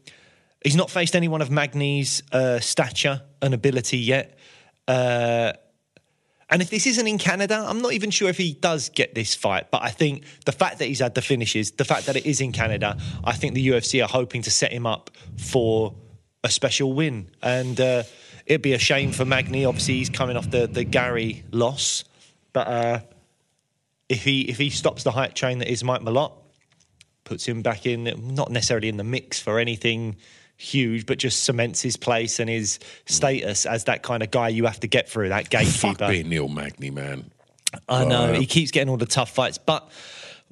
he's 0.62 0.74
not 0.76 0.90
faced 0.90 1.14
anyone 1.14 1.40
of 1.40 1.50
Magny's 1.50 2.22
uh, 2.32 2.58
stature 2.60 3.22
and 3.40 3.54
ability 3.54 3.98
yet. 3.98 4.36
Uh, 4.88 5.52
and 6.50 6.60
if 6.60 6.68
this 6.70 6.86
isn't 6.86 7.06
in 7.06 7.18
Canada, 7.18 7.64
I'm 7.66 7.80
not 7.80 7.92
even 7.92 8.10
sure 8.10 8.28
if 8.28 8.36
he 8.38 8.52
does 8.54 8.88
get 8.88 9.14
this 9.14 9.34
fight. 9.34 9.70
But 9.70 9.82
I 9.82 9.90
think 9.90 10.24
the 10.44 10.52
fact 10.52 10.78
that 10.80 10.86
he's 10.86 10.98
had 11.00 11.14
the 11.14 11.22
finishes, 11.22 11.70
the 11.72 11.84
fact 11.84 12.06
that 12.06 12.16
it 12.16 12.26
is 12.26 12.40
in 12.40 12.52
Canada, 12.52 12.98
I 13.22 13.32
think 13.32 13.54
the 13.54 13.68
UFC 13.68 14.04
are 14.04 14.08
hoping 14.08 14.42
to 14.42 14.50
set 14.50 14.72
him 14.72 14.86
up 14.86 15.10
for 15.38 15.94
a 16.42 16.50
special 16.50 16.92
win. 16.92 17.30
And 17.42 17.80
uh, 17.80 18.02
it'd 18.46 18.62
be 18.62 18.72
a 18.74 18.78
shame 18.78 19.12
for 19.12 19.24
Magny. 19.24 19.64
Obviously, 19.64 19.94
he's 19.94 20.10
coming 20.10 20.36
off 20.36 20.50
the, 20.50 20.66
the 20.66 20.84
Garry 20.84 21.44
loss. 21.50 22.04
But 22.52 22.66
uh, 22.68 23.00
if 24.08 24.24
he 24.24 24.42
if 24.42 24.58
he 24.58 24.70
stops 24.70 25.02
the 25.02 25.10
hype 25.10 25.34
train 25.34 25.58
that 25.58 25.70
is 25.70 25.82
Mike 25.84 26.02
Malott, 26.02 26.32
puts 27.24 27.46
him 27.46 27.62
back 27.62 27.86
in, 27.86 28.04
not 28.34 28.50
necessarily 28.50 28.88
in 28.88 28.96
the 28.96 29.04
mix 29.04 29.40
for 29.40 29.58
anything 29.58 30.16
huge, 30.56 31.04
but 31.06 31.18
just 31.18 31.42
cements 31.42 31.80
his 31.82 31.96
place 31.96 32.38
and 32.38 32.48
his 32.48 32.78
status 33.06 33.66
as 33.66 33.84
that 33.84 34.02
kind 34.02 34.22
of 34.22 34.30
guy 34.30 34.48
you 34.48 34.66
have 34.66 34.78
to 34.80 34.86
get 34.86 35.08
through 35.08 35.30
that 35.30 35.50
gatekeeper. 35.50 35.94
Fuck 35.96 36.08
being 36.10 36.28
Neil 36.28 36.48
Magny, 36.48 36.90
man. 36.90 37.30
I 37.88 38.04
know 38.04 38.26
Uh, 38.26 38.38
he 38.38 38.46
keeps 38.46 38.70
getting 38.70 38.88
all 38.88 38.96
the 38.96 39.04
tough 39.06 39.30
fights, 39.30 39.58
but 39.58 39.90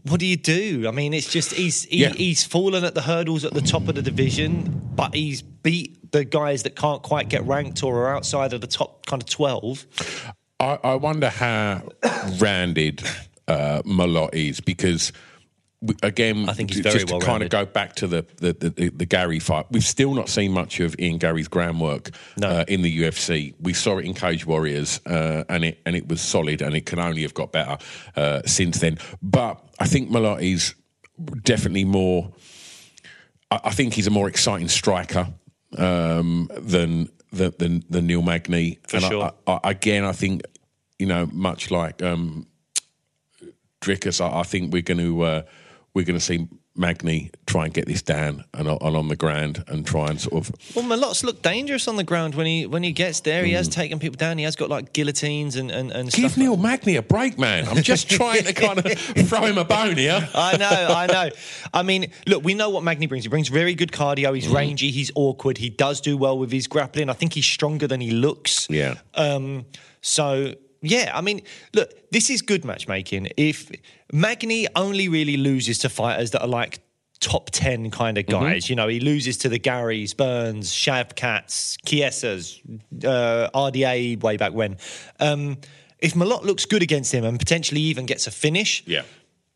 what 0.03 0.19
do 0.19 0.27
you 0.27 0.37
do? 0.37 0.87
I 0.89 0.91
mean, 0.91 1.15
it's 1.15 1.31
just 1.31 1.53
he's 1.53 1.85
he, 1.85 1.99
Yeah. 1.99 2.09
he's 2.09 2.43
fallen 2.43 2.83
at 2.85 2.95
the 2.97 3.03
hurdles 3.03 3.45
at 3.45 3.53
the 3.55 3.61
top 3.61 3.87
of 3.87 3.95
the 3.95 4.03
division, 4.03 4.91
but 4.97 5.15
he's 5.15 5.41
beat 5.43 5.97
the 6.13 6.25
guys 6.25 6.63
that 6.63 6.77
can't 6.77 7.03
quite 7.03 7.29
get 7.29 7.45
ranked 7.45 7.83
or 7.83 8.05
are 8.07 8.15
outside 8.15 8.53
of 8.53 8.61
the 8.61 8.67
top 8.67 9.05
kind 9.07 9.21
of 9.23 9.29
twelve. 9.29 9.85
I, 10.61 10.79
I 10.85 10.95
wonder 10.95 11.29
how 11.29 11.83
rounded 12.39 13.03
uh, 13.49 13.83
Malott 13.85 14.35
is 14.35 14.61
because. 14.61 15.13
Again, 16.05 16.49
I 16.49 16.53
think 16.53 16.71
he's 16.71 16.79
very 16.79 16.93
just 16.95 17.09
to 17.09 17.15
well 17.15 17.21
kind 17.21 17.43
of 17.43 17.51
go 17.51 17.67
back 17.67 17.97
to 17.97 18.07
the 18.07 18.25
the, 18.37 18.53
the 18.53 18.91
the 18.91 19.05
Garry 19.05 19.41
fight. 19.41 19.67
We've 19.73 19.83
still 19.83 20.15
not 20.15 20.29
seen 20.29 20.53
much 20.53 20.79
of 20.79 20.95
Ian 21.01 21.19
Garry's 21.19 21.49
groundwork 21.49 22.11
No. 22.37 22.47
uh, 22.51 22.65
in 22.69 22.83
the 22.83 23.01
UFC. 23.03 23.53
We 23.61 23.73
saw 23.73 23.99
it 23.99 24.05
in 24.05 24.15
Cage 24.15 24.47
Warriors, 24.47 25.01
uh, 25.07 25.43
and 25.49 25.65
it 25.65 25.81
and 25.85 25.97
it 25.97 26.07
was 26.07 26.21
solid, 26.21 26.63
and 26.63 26.77
it 26.77 26.87
can 26.87 27.01
only 27.01 27.23
have 27.23 27.35
got 27.35 27.51
better 27.51 27.79
uh, 28.15 28.43
since 28.47 28.79
then. 28.79 28.97
But 29.21 29.61
I 29.81 29.89
think 29.89 30.09
Malott 30.09 30.43
is 30.43 30.77
definitely 31.43 31.85
more. 31.85 32.33
I, 33.51 33.59
I 33.65 33.71
think 33.71 33.95
he's 33.95 34.07
a 34.07 34.11
more 34.11 34.29
exciting 34.29 34.69
striker 34.69 35.27
um, 35.79 36.51
than, 36.59 37.09
than 37.33 37.53
than 37.59 37.85
than 37.89 38.07
Neil 38.07 38.23
Magny. 38.23 38.79
For 38.87 38.97
and 38.99 39.07
sure. 39.07 39.33
I, 39.47 39.53
I, 39.53 39.71
again, 39.71 40.05
I 40.05 40.13
think 40.13 40.43
you 41.03 41.07
know, 41.07 41.29
much 41.33 41.73
like 41.73 42.01
um, 42.01 42.47
Dricus, 43.81 44.21
I, 44.21 44.39
I 44.39 44.43
think 44.45 44.73
we're 44.73 44.83
going 44.83 44.99
to 44.99 45.23
uh, 45.23 45.43
we're 45.95 46.05
going 46.05 46.19
to 46.19 46.25
see 46.25 46.47
Magny 46.75 47.31
try 47.47 47.67
and 47.67 47.75
get 47.75 47.87
this 47.87 48.01
down 48.01 48.45
and, 48.55 48.67
on- 48.67 48.79
and 48.81 48.97
on 48.97 49.09
the 49.09 49.17
ground 49.17 49.63
and 49.69 49.87
try 49.87 50.07
and 50.09 50.19
sort 50.19 50.49
of 50.49 50.75
Well, 50.75 50.85
Malott's 50.87 51.23
looked 51.23 51.43
dangerous 51.43 51.87
on 51.87 51.97
the 51.97 52.05
ground 52.05 52.35
when 52.35 52.47
he 52.47 52.67
when 52.67 52.83
he 52.83 52.93
gets 52.93 53.21
there. 53.21 53.45
He 53.45 53.53
has 53.53 53.69
taken 53.69 53.99
people 53.99 54.17
down. 54.17 54.39
He 54.39 54.45
has 54.45 54.57
got 54.57 54.71
like 54.71 54.93
guillotines 54.95 55.57
and 55.57 55.71
and, 55.71 55.91
and 55.91 56.11
give. 56.11 56.37
Neil 56.39 56.57
Magny 56.57 56.97
a 56.97 57.03
break, 57.03 57.39
man. 57.39 57.69
I'm 57.69 57.83
just 57.83 58.09
trying 58.19 58.45
to 58.45 58.53
kind 58.55 58.79
of 58.79 58.93
throw 59.29 59.43
him 59.43 59.59
a 59.59 59.65
bone 59.65 59.97
here. 59.99 60.27
I 60.35 60.57
know, 60.57 60.67
I 60.95 61.07
know. 61.07 61.31
I 61.75 61.83
mean, 61.83 62.11
look, 62.27 62.43
we 62.43 62.55
know 62.55 62.71
what 62.71 62.83
Magny 62.83 63.07
brings. 63.07 63.25
He 63.25 63.29
brings 63.29 63.49
very 63.49 63.75
good 63.75 63.93
cardio. 63.93 64.35
He's 64.35 64.49
rangy. 64.49 64.91
He's 64.91 65.11
awkward. 65.15 65.59
He 65.59 65.69
does 65.69 66.01
do 66.01 66.17
well 66.17 66.39
with 66.39 66.51
his 66.51 66.67
grappling. 66.67 67.11
I 67.11 67.13
think 67.13 67.35
he's 67.35 67.47
stronger 67.47 67.87
than 67.87 68.01
he 68.01 68.11
looks. 68.13 68.67
Yeah. 68.71 68.95
Um, 69.15 69.67
so 70.01 70.55
yeah, 70.83 71.13
I 71.15 71.21
mean, 71.21 71.43
look, 71.75 71.91
this 72.11 72.29
is 72.29 72.43
good 72.43 72.65
matchmaking. 72.65 73.29
If 73.37 73.71
Magny 74.13 74.67
only 74.77 75.09
really 75.09 75.37
loses 75.37 75.79
to 75.79 75.89
fighters 75.89 76.33
that 76.33 76.43
are 76.43 76.49
like 76.49 76.81
top 77.21 77.51
10 77.51 77.91
kind 77.93 78.19
of 78.19 78.27
guys, 78.27 78.69
you 78.69 78.75
know, 78.77 78.89
he 78.89 78.99
loses 79.01 79.39
to 79.39 79.49
the 79.49 79.59
Garrys, 79.59 80.17
Burns, 80.17 80.73
Shavkats, 80.73 81.77
Kiesas, 81.87 82.59
uh, 83.05 83.49
RDA 83.55 84.21
way 84.23 84.37
back 84.37 84.53
when. 84.53 84.77
Um, 85.21 85.59
if 86.01 86.15
Malott 86.15 86.43
looks 86.43 86.65
good 86.67 86.83
against 86.83 87.15
him 87.15 87.25
and 87.25 87.39
potentially 87.39 87.81
even 87.81 88.07
gets 88.07 88.27
a 88.27 88.33
finish, 88.33 88.83
Yeah. 88.87 89.03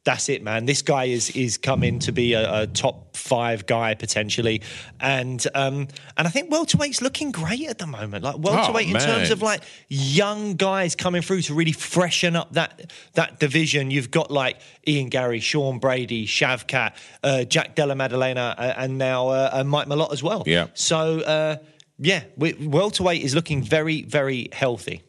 That's 0.06 0.28
it, 0.28 0.40
man. 0.40 0.66
This 0.66 0.82
guy 0.82 1.06
is 1.06 1.30
is 1.30 1.58
coming 1.58 1.98
to 1.98 2.12
be 2.12 2.34
a, 2.34 2.62
a 2.62 2.66
top 2.68 3.16
five 3.16 3.66
guy 3.66 3.94
potentially, 3.94 4.62
and 5.00 5.44
um, 5.52 5.88
and 6.16 6.28
I 6.28 6.30
think 6.30 6.48
welterweight's 6.48 7.02
looking 7.02 7.32
great 7.32 7.68
at 7.68 7.78
the 7.78 7.88
moment. 7.88 8.22
Like 8.22 8.38
welterweight 8.38 8.86
in 8.86 8.92
man. 8.92 9.02
terms 9.02 9.32
of 9.32 9.42
like 9.42 9.64
young 9.88 10.54
guys 10.54 10.94
coming 10.94 11.22
through 11.22 11.42
to 11.42 11.54
really 11.54 11.72
freshen 11.72 12.36
up 12.36 12.52
that 12.52 12.92
that 13.14 13.40
division. 13.40 13.90
You've 13.90 14.12
got 14.12 14.30
like 14.30 14.60
Ian 14.86 15.08
Garry, 15.08 15.40
Sean 15.40 15.80
Brady, 15.80 16.24
Shavkat, 16.24 16.92
uh, 17.24 17.42
Jack 17.42 17.74
Della 17.74 17.96
Maddalena, 17.96 18.54
uh, 18.56 18.74
and 18.76 18.98
now 18.98 19.30
uh, 19.30 19.50
uh, 19.52 19.64
Mike 19.64 19.88
Malott 19.88 20.12
as 20.12 20.22
well. 20.22 20.44
Yeah. 20.46 20.68
So 20.74 21.18
uh, 21.18 21.56
yeah, 21.98 22.22
we, 22.36 22.52
welterweight 22.52 23.24
is 23.24 23.34
looking 23.34 23.60
very 23.60 24.02
very 24.02 24.50
healthy. 24.52 25.02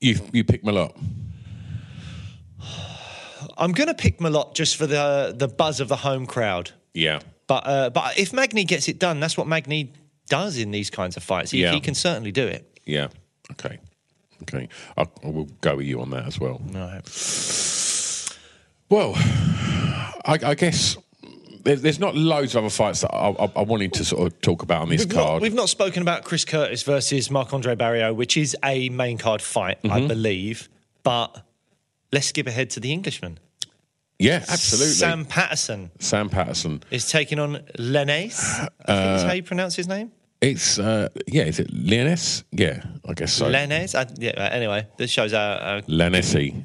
You 0.00 0.20
you 0.32 0.44
pick 0.44 0.62
Malott. 0.64 0.94
I'm 3.58 3.72
going 3.72 3.88
to 3.88 3.94
pick 3.94 4.18
Malott 4.18 4.54
just 4.54 4.76
for 4.76 4.86
the 4.86 5.34
the 5.36 5.48
buzz 5.48 5.80
of 5.80 5.88
the 5.88 5.96
home 5.96 6.26
crowd. 6.26 6.70
Yeah. 6.94 7.20
But 7.46 7.66
uh, 7.66 7.90
but 7.90 8.18
if 8.18 8.32
Magny 8.32 8.64
gets 8.64 8.88
it 8.88 8.98
done, 8.98 9.20
that's 9.20 9.36
what 9.36 9.46
Magny 9.46 9.92
does 10.28 10.58
in 10.58 10.70
these 10.70 10.90
kinds 10.90 11.16
of 11.16 11.22
fights. 11.22 11.50
He, 11.50 11.62
Yeah. 11.62 11.72
he 11.72 11.80
can 11.80 11.94
certainly 11.94 12.32
do 12.32 12.46
it. 12.46 12.78
Yeah. 12.84 13.08
Okay. 13.52 13.78
Okay. 14.42 14.68
I, 14.96 15.06
I 15.24 15.28
will 15.28 15.46
go 15.60 15.76
with 15.76 15.86
you 15.86 16.00
on 16.00 16.10
that 16.10 16.26
as 16.26 16.38
well. 16.38 16.60
Well, 18.90 19.14
I, 19.16 20.38
I 20.42 20.54
guess 20.54 20.96
there's, 21.64 21.82
there's 21.82 21.98
not 21.98 22.14
loads 22.16 22.54
of 22.54 22.64
other 22.64 22.70
fights 22.70 23.00
that 23.02 23.14
I, 23.14 23.30
I, 23.30 23.52
I 23.56 23.62
wanted 23.62 23.92
to 23.94 24.04
sort 24.04 24.26
of 24.32 24.40
talk 24.40 24.62
about 24.62 24.82
on 24.82 24.88
this 24.88 25.00
We've 25.04 25.14
not, 25.14 25.24
card. 25.26 25.42
we've 25.42 25.54
not 25.54 25.68
spoken 25.68 26.02
about 26.02 26.24
Chris 26.24 26.44
Curtis 26.44 26.82
versus 26.82 27.30
Marc 27.30 27.52
Andre 27.52 27.74
Barriault, 27.74 28.14
which 28.16 28.36
is 28.36 28.56
a 28.64 28.88
main 28.90 29.18
card 29.18 29.42
fight, 29.42 29.78
I 29.84 29.88
Mm-hmm. 29.88 30.08
believe. 30.08 30.68
But 31.02 31.44
let's 32.12 32.26
skip 32.28 32.46
ahead 32.46 32.70
to 32.70 32.80
the 32.80 32.92
Englishman. 32.92 33.38
Yeah, 34.18 34.44
absolutely. 34.48 34.94
Sam 34.94 35.24
Patterson 35.24 35.90
Sam 35.98 36.28
Patterson. 36.28 36.82
is 36.90 37.08
taking 37.10 37.38
on 37.38 37.62
Lenace. 37.78 38.60
I 38.60 38.68
think 38.86 39.16
is 39.16 39.22
how 39.22 39.32
you 39.32 39.42
pronounce 39.42 39.76
his 39.76 39.88
name. 39.88 40.12
It's 40.40 40.78
uh, 40.78 41.08
yeah. 41.26 41.44
Is 41.44 41.58
it 41.58 41.68
Leonis? 41.72 42.44
Yeah, 42.52 42.82
I 43.08 43.14
guess 43.14 43.32
so. 43.32 43.48
Lenace. 43.48 43.94
I, 43.94 44.06
yeah, 44.18 44.30
uh, 44.36 44.48
anyway, 44.50 44.86
this 44.96 45.10
shows 45.10 45.32
our, 45.32 45.58
our. 45.58 45.82
Lanese. 45.82 46.64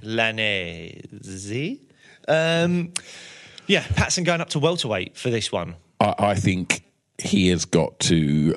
Um, 2.27 2.93
yeah, 3.67 3.83
Patterson 3.95 4.23
going 4.23 4.41
up 4.41 4.49
to 4.49 4.59
welterweight 4.59 5.17
for 5.17 5.29
this 5.29 5.51
one. 5.51 5.75
I, 5.99 6.13
I 6.19 6.35
think 6.35 6.83
he 7.17 7.47
has 7.49 7.65
got 7.65 7.99
to 8.01 8.55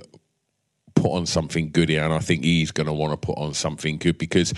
put 0.95 1.13
on 1.13 1.25
something 1.25 1.71
good 1.71 1.89
here, 1.89 2.05
and 2.05 2.13
I 2.13 2.19
think 2.19 2.45
he's 2.45 2.71
going 2.71 2.87
to 2.87 2.93
want 2.93 3.13
to 3.13 3.17
put 3.17 3.39
on 3.39 3.55
something 3.55 3.97
good 3.97 4.19
because 4.19 4.53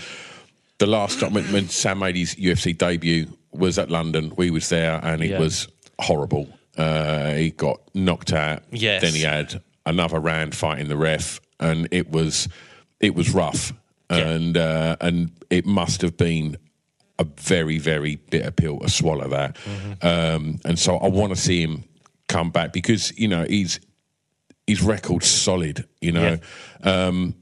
the 0.79 0.87
last 0.87 1.19
time 1.19 1.33
when, 1.33 1.45
when 1.53 1.69
Sam 1.69 1.99
made 1.99 2.15
his 2.15 2.35
UFC 2.35 2.77
debut 2.77 3.27
was 3.51 3.77
at 3.79 3.89
London, 3.89 4.33
we 4.37 4.49
was 4.51 4.69
there, 4.69 4.99
and 5.03 5.23
it 5.23 5.31
Yeah. 5.31 5.39
was 5.39 5.67
horrible. 5.99 6.47
Uh, 6.77 7.33
he 7.33 7.49
got 7.51 7.81
knocked 7.93 8.31
out. 8.31 8.63
Yes. 8.71 9.01
Then 9.01 9.13
he 9.13 9.21
had 9.21 9.61
another 9.85 10.19
round 10.19 10.55
fighting 10.55 10.87
the 10.87 10.97
ref, 10.97 11.39
and 11.59 11.87
it 11.91 12.09
was 12.09 12.47
it 12.99 13.15
was 13.15 13.31
rough, 13.31 13.73
and 14.09 14.55
uh, 14.57 14.95
and 15.01 15.31
it 15.49 15.65
must 15.65 16.01
have 16.01 16.15
been 16.17 16.57
a 17.17 17.23
very 17.25 17.77
very 17.79 18.15
bitter 18.29 18.51
pill 18.51 18.79
to 18.79 18.89
swallow 18.89 19.27
that. 19.29 19.57
Um, 20.01 20.59
and 20.63 20.77
so 20.79 20.97
I 20.97 21.07
want 21.07 21.33
to 21.35 21.39
see 21.41 21.61
him 21.61 21.83
come 22.27 22.49
back 22.51 22.71
because 22.71 23.11
you 23.17 23.27
know 23.27 23.45
he's 23.49 23.79
his 24.67 24.81
record's 24.81 25.27
solid. 25.27 25.85
You 26.01 26.11
know. 26.13 26.37
Um, 26.83 27.35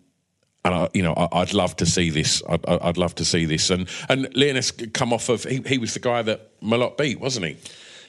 and 0.66 0.74
I, 0.74 0.90
you 0.94 1.02
know, 1.04 1.14
I, 1.14 1.28
I'd 1.42 1.54
love 1.54 1.76
to 1.78 1.86
see 1.86 2.10
this. 2.10 2.42
I'd, 2.50 2.66
I'd 2.68 2.82
I'd 2.82 2.98
love 2.98 3.16
to 3.16 3.26
see 3.26 3.46
this. 3.46 3.70
And 3.70 3.88
and 4.10 4.26
Lainesse 4.36 4.94
come 4.94 5.14
off 5.14 5.30
of 5.30 5.44
he, 5.44 5.62
he 5.66 5.78
was 5.78 5.94
the 5.94 6.00
guy 6.00 6.22
that 6.24 6.60
Malott 6.62 6.98
beat, 6.98 7.20
wasn't 7.20 7.46
he? 7.46 7.58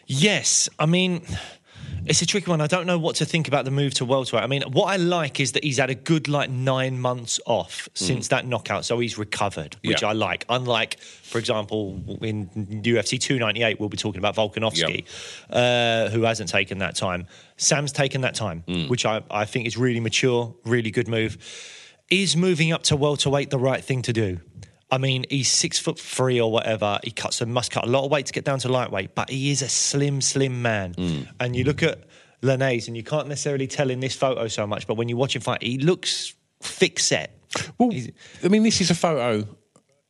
Yes, 0.07 0.69
I 0.79 0.87
mean, 0.87 1.21
it's 2.07 2.23
a 2.23 2.27
tricky 2.27 2.51
one. 2.51 2.63
I 2.63 2.67
don't 2.67 2.87
know 2.87 2.99
what 2.99 3.17
to 3.17 3.27
think 3.27 3.47
about 3.47 3.67
the 3.67 3.71
move 3.71 3.93
to 3.95 4.07
welterweight. 4.07 4.43
I 4.43 4.47
mean, 4.47 4.63
what 4.73 4.87
I 4.87 4.97
like 4.97 5.39
is 5.39 5.53
that 5.53 5.63
he's 5.63 5.77
had 5.77 5.91
a 5.91 5.95
good 5.95 6.29
like 6.29 6.49
nine 6.49 6.99
months 6.99 7.39
off 7.45 7.89
since 7.95 8.29
that 8.29 8.47
knockout, 8.47 8.87
so 8.87 8.99
he's 8.99 9.19
recovered, 9.19 9.77
which 9.85 10.01
Yeah. 10.01 10.09
I 10.09 10.13
like. 10.13 10.47
Unlike, 10.49 10.99
for 11.01 11.39
example, 11.39 12.01
in 12.23 12.49
UFC 12.83 13.21
298, 13.21 13.79
we'll 13.79 13.91
be 13.91 13.99
talking 13.99 14.19
about 14.19 14.35
Volkanovski, 14.35 15.05
uh, 15.51 16.09
who 16.09 16.23
hasn't 16.23 16.49
taken 16.49 16.79
that 16.79 16.97
time. 16.97 17.27
Sam's 17.59 17.93
taken 17.93 18.23
that 18.23 18.35
time, 18.35 18.65
which 18.89 19.05
I, 19.05 19.23
I 19.31 19.45
think 19.45 19.67
is 19.67 19.77
really 19.77 20.01
mature, 20.01 20.55
really 20.65 20.91
good 20.91 21.07
move. 21.09 21.37
Is 22.11 22.37
moving 22.37 22.73
up 22.73 22.85
to 22.85 22.97
welterweight 22.97 23.51
the 23.51 23.59
right 23.59 23.85
thing 23.85 24.03
to 24.03 24.13
do? 24.13 24.41
I 24.91 24.97
mean, 24.97 25.27
he's 25.29 25.51
six 25.53 25.79
foot 25.79 25.99
three 25.99 26.41
or 26.41 26.51
whatever. 26.51 26.99
He 27.05 27.11
cuts 27.11 27.43
and 27.43 27.53
must 27.53 27.71
cut 27.71 27.85
a 27.85 27.89
lot 27.89 28.05
of 28.07 28.11
weight 28.11 28.25
to 28.27 28.33
get 28.33 28.45
down 28.45 28.59
to 28.61 28.69
lightweight, 28.71 29.15
but 29.15 29.29
he 29.29 29.51
is 29.51 29.61
a 29.61 29.69
slim, 29.69 30.23
slim 30.23 30.63
man. 30.63 30.95
And 31.39 31.55
you 31.55 31.65
look 31.65 31.83
at 31.83 32.05
Lainesse, 32.43 32.89
and 32.89 32.97
you 32.97 33.03
can't 33.03 33.29
necessarily 33.29 33.67
tell 33.67 33.91
in 33.91 34.01
this 34.01 34.15
photo 34.17 34.49
so 34.49 34.67
much, 34.67 34.87
but 34.87 34.95
when 34.95 35.09
you 35.11 35.17
watch 35.19 35.37
him 35.37 35.43
fight, 35.43 35.63
he 35.63 35.77
looks 35.77 36.35
thick 36.61 36.99
set. 36.99 37.39
Well, 37.77 37.91
He's- 37.91 38.11
I 38.43 38.49
mean, 38.49 38.63
this 38.63 38.81
is 38.81 38.91
a 38.91 38.95
photo, 38.95 39.47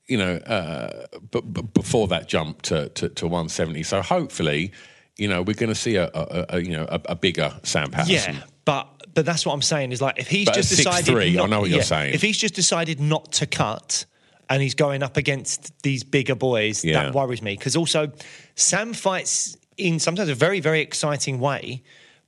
you 0.07 0.19
know, 0.19 0.37
uh, 0.37 1.07
but, 1.33 1.53
but 1.53 1.75
before 1.75 2.07
that 2.09 2.29
jump 2.29 2.63
to, 2.63 2.89
to, 2.91 3.09
to 3.09 3.27
170. 3.27 3.83
So 3.83 4.03
hopefully, 4.03 4.71
you 5.17 5.27
know, 5.27 5.43
we're 5.43 5.55
going 5.55 5.69
to 5.71 5.75
see 5.75 5.97
a, 5.97 6.09
a, 6.15 6.47
a 6.51 6.61
you 6.63 6.71
know 6.71 6.87
a, 6.89 7.01
a 7.07 7.17
bigger 7.17 7.53
Sam 7.65 7.91
Patterson. 7.91 8.35
Yeah, 8.37 8.43
but 8.65 8.89
but 9.19 9.27
that's 9.27 9.45
what 9.45 9.53
I'm 9.53 9.63
saying 9.63 9.91
is 9.91 10.01
like 10.01 10.17
if 10.21 10.29
he's 10.29 10.45
But 10.47 10.55
just 10.55 10.71
decided 10.77 11.13
6'3", 11.13 11.43
I 11.43 11.47
know 11.47 11.61
what 11.61 11.71
you're 11.71 11.83
saying. 11.83 12.15
If 12.15 12.23
he's 12.23 12.39
just 12.39 12.55
decided 12.55 13.01
not 13.01 13.33
to 13.41 13.47
cut 13.47 14.05
and 14.49 14.63
he's 14.63 14.77
going 14.77 15.03
up 15.03 15.17
against 15.17 15.61
these 15.83 16.05
bigger 16.05 16.37
boys, 16.37 16.85
Yeah. 16.85 17.03
that 17.03 17.15
worries 17.15 17.43
me 17.43 17.55
because 17.57 17.75
also 17.75 18.13
Sam 18.55 18.93
fights 18.95 19.57
in 19.77 19.99
sometimes 19.99 20.29
a 20.29 20.35
very 20.37 20.61
very 20.61 20.81
exciting 20.83 21.41
way, 21.41 21.83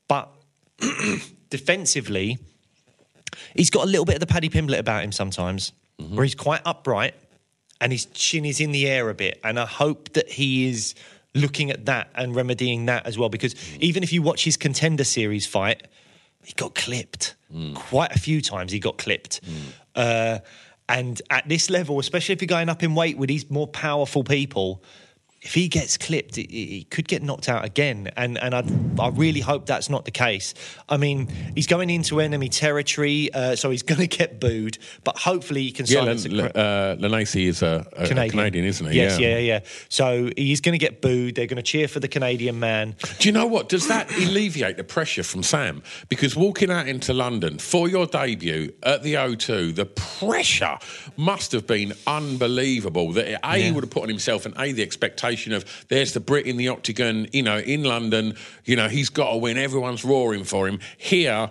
but 0.08 0.26
defensively, 1.50 2.38
he's 3.54 3.70
got 3.70 3.84
a 3.84 3.90
little 3.90 4.04
bit 4.04 4.14
of 4.16 4.20
the 4.20 4.26
Paddy 4.26 4.48
Pimblett 4.48 4.78
about 4.78 5.04
him 5.04 5.12
sometimes, 5.12 5.72
Mm-hmm. 6.00 6.16
where 6.16 6.24
he's 6.24 6.34
quite 6.34 6.62
upright 6.64 7.14
and 7.78 7.92
his 7.92 8.06
chin 8.06 8.46
is 8.46 8.58
in 8.58 8.72
the 8.72 8.88
air 8.88 9.10
a 9.10 9.14
bit. 9.14 9.38
And 9.44 9.60
I 9.60 9.66
hope 9.66 10.14
that 10.14 10.30
he 10.30 10.66
is 10.66 10.94
looking 11.34 11.70
at 11.70 11.84
that 11.86 12.08
and 12.14 12.34
remedying 12.34 12.86
that 12.86 13.04
as 13.04 13.18
well. 13.18 13.28
Because 13.28 13.52
Mm. 13.54 13.80
even 13.80 14.02
if 14.02 14.10
you 14.10 14.22
watch 14.22 14.42
his 14.44 14.56
contender 14.56 15.04
series 15.04 15.44
fight, 15.46 15.82
he 16.44 16.52
got 16.56 16.74
clipped 16.74 17.34
quite 17.74 18.14
a 18.14 18.18
few 18.18 18.40
times. 18.40 18.72
He 18.72 18.78
got 18.78 18.98
clipped. 18.98 19.40
Uh, 19.94 20.38
and 20.88 21.20
at 21.30 21.48
this 21.48 21.70
level, 21.70 21.98
especially 22.00 22.32
if 22.32 22.42
you're 22.42 22.46
going 22.46 22.68
up 22.68 22.82
in 22.82 22.94
weight 22.94 23.16
with 23.16 23.28
these 23.28 23.48
more 23.50 23.66
powerful 23.68 24.24
people, 24.24 24.82
if 25.42 25.54
he 25.54 25.68
gets 25.68 25.96
clipped, 25.96 26.36
he, 26.36 26.86
could 26.90 27.08
get 27.08 27.22
knocked 27.22 27.48
out 27.48 27.64
again. 27.64 28.10
And 28.16 28.36
and 28.38 28.54
I 28.54 28.62
I 29.02 29.08
really 29.08 29.40
hope 29.40 29.64
that's 29.64 29.88
not 29.88 30.04
the 30.04 30.10
case. 30.10 30.52
I 30.88 30.98
mean, 30.98 31.28
he's 31.54 31.66
going 31.66 31.88
into 31.88 32.20
enemy 32.20 32.50
territory, 32.50 33.32
uh, 33.32 33.56
so 33.56 33.70
he's 33.70 33.82
going 33.90 34.00
to 34.00 34.06
get 34.06 34.38
booed. 34.38 34.78
But 35.02 35.16
hopefully, 35.18 35.62
he 35.62 35.72
can 35.72 35.86
Yeah, 35.86 36.00
silence 36.00 36.28
Len- 36.28 36.52
a 36.54 36.96
uh, 37.00 37.24
is 37.34 37.62
a, 37.62 37.86
a 37.96 38.06
Canadian. 38.06 38.30
Canadian, 38.30 38.64
isn't 38.66 38.86
he? 38.90 38.96
Yes, 38.96 39.18
yeah, 39.18 39.28
yeah. 39.28 39.38
yeah. 39.38 39.60
So 39.88 40.30
he's 40.36 40.60
going 40.60 40.74
to 40.74 40.78
get 40.78 41.00
booed. 41.00 41.36
They're 41.36 41.46
going 41.46 41.56
to 41.56 41.62
cheer 41.62 41.88
for 41.88 42.00
the 42.00 42.08
Canadian 42.08 42.60
man. 42.60 42.96
Do 43.18 43.28
you 43.28 43.32
know 43.32 43.46
what? 43.46 43.68
Does 43.70 43.88
that 43.88 44.10
alleviate 44.16 44.76
the 44.76 44.84
pressure 44.84 45.22
from 45.22 45.42
Sam? 45.42 45.82
Because 46.10 46.36
walking 46.36 46.70
out 46.70 46.86
into 46.86 47.14
London 47.14 47.58
for 47.58 47.88
your 47.88 48.06
debut 48.06 48.74
at 48.82 49.02
the 49.02 49.14
O2, 49.14 49.74
the 49.74 49.86
pressure 49.86 50.78
must 51.16 51.52
have 51.52 51.66
been 51.66 51.94
unbelievable. 52.06 53.12
That 53.12 53.40
A, 53.42 53.58
he 53.58 53.72
would 53.72 53.84
have 53.84 53.90
put 53.90 54.02
on 54.02 54.08
himself, 54.10 54.44
and 54.44 54.54
A, 54.58 54.72
the 54.72 54.82
expectation 54.82 55.29
of 55.52 55.86
there's 55.88 56.12
the 56.12 56.20
Brit 56.20 56.46
in 56.46 56.56
the 56.56 56.68
octagon, 56.68 57.26
you 57.32 57.42
know, 57.42 57.58
in 57.58 57.84
London, 57.84 58.34
you 58.64 58.76
know, 58.76 58.88
he's 58.88 59.08
got 59.10 59.30
to 59.30 59.36
win. 59.36 59.56
Everyone's 59.58 60.04
roaring 60.04 60.44
for 60.44 60.66
him. 60.68 60.78
Here, 60.98 61.50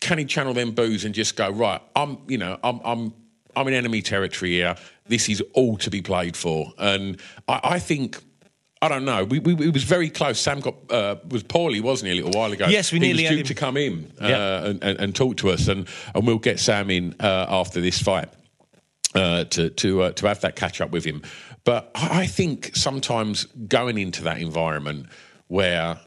can 0.00 0.18
he 0.18 0.24
channel 0.24 0.54
them 0.54 0.72
boos 0.72 1.04
and 1.04 1.14
just 1.14 1.36
go, 1.36 1.50
right, 1.50 1.80
I'm, 1.96 2.18
you 2.28 2.38
know, 2.38 2.58
I'm, 2.62 2.80
I'm, 2.84 3.14
I'm 3.56 3.68
in 3.68 3.74
enemy 3.74 4.02
territory 4.02 4.52
here. 4.52 4.76
This 5.06 5.28
is 5.28 5.42
all 5.52 5.76
to 5.78 5.90
be 5.90 6.02
played 6.02 6.36
for. 6.36 6.72
And 6.78 7.20
I, 7.48 7.60
I 7.64 7.78
think. 7.78 8.22
I 8.82 8.88
don't 8.88 9.06
know. 9.06 9.24
We, 9.24 9.38
we, 9.38 9.54
it 9.68 9.72
was 9.72 9.84
very 9.84 10.10
close. 10.10 10.38
Sam 10.38 10.60
got 10.60 10.74
uh, 10.90 11.16
was 11.30 11.42
poorly, 11.42 11.80
wasn't 11.80 12.12
he, 12.12 12.18
a 12.18 12.22
little 12.22 12.38
while 12.38 12.52
ago? 12.52 12.66
Yes, 12.66 12.92
we 12.92 12.98
he 12.98 13.06
nearly 13.06 13.22
was 13.22 13.30
due 13.30 13.38
him. 13.38 13.44
to 13.46 13.54
come 13.54 13.76
in 13.78 14.12
uh, 14.20 14.28
Yeah. 14.28 14.64
and, 14.66 14.84
and, 14.84 15.00
and 15.00 15.14
talk 15.16 15.38
to 15.38 15.48
us, 15.48 15.68
and, 15.68 15.88
and 16.14 16.26
we'll 16.26 16.38
get 16.38 16.60
Sam 16.60 16.90
in 16.90 17.14
uh, 17.18 17.46
after 17.48 17.80
this 17.80 18.02
fight 18.02 18.28
uh, 19.14 19.44
to 19.44 19.70
to 19.70 20.02
uh, 20.02 20.12
to 20.12 20.26
have 20.26 20.42
that 20.42 20.56
catch 20.56 20.82
up 20.82 20.90
with 20.90 21.04
him. 21.06 21.22
But 21.64 21.90
I 21.94 22.26
think 22.26 22.76
sometimes 22.76 23.44
going 23.44 23.98
into 23.98 24.22
that 24.24 24.38
environment 24.38 25.06
where 25.48 25.98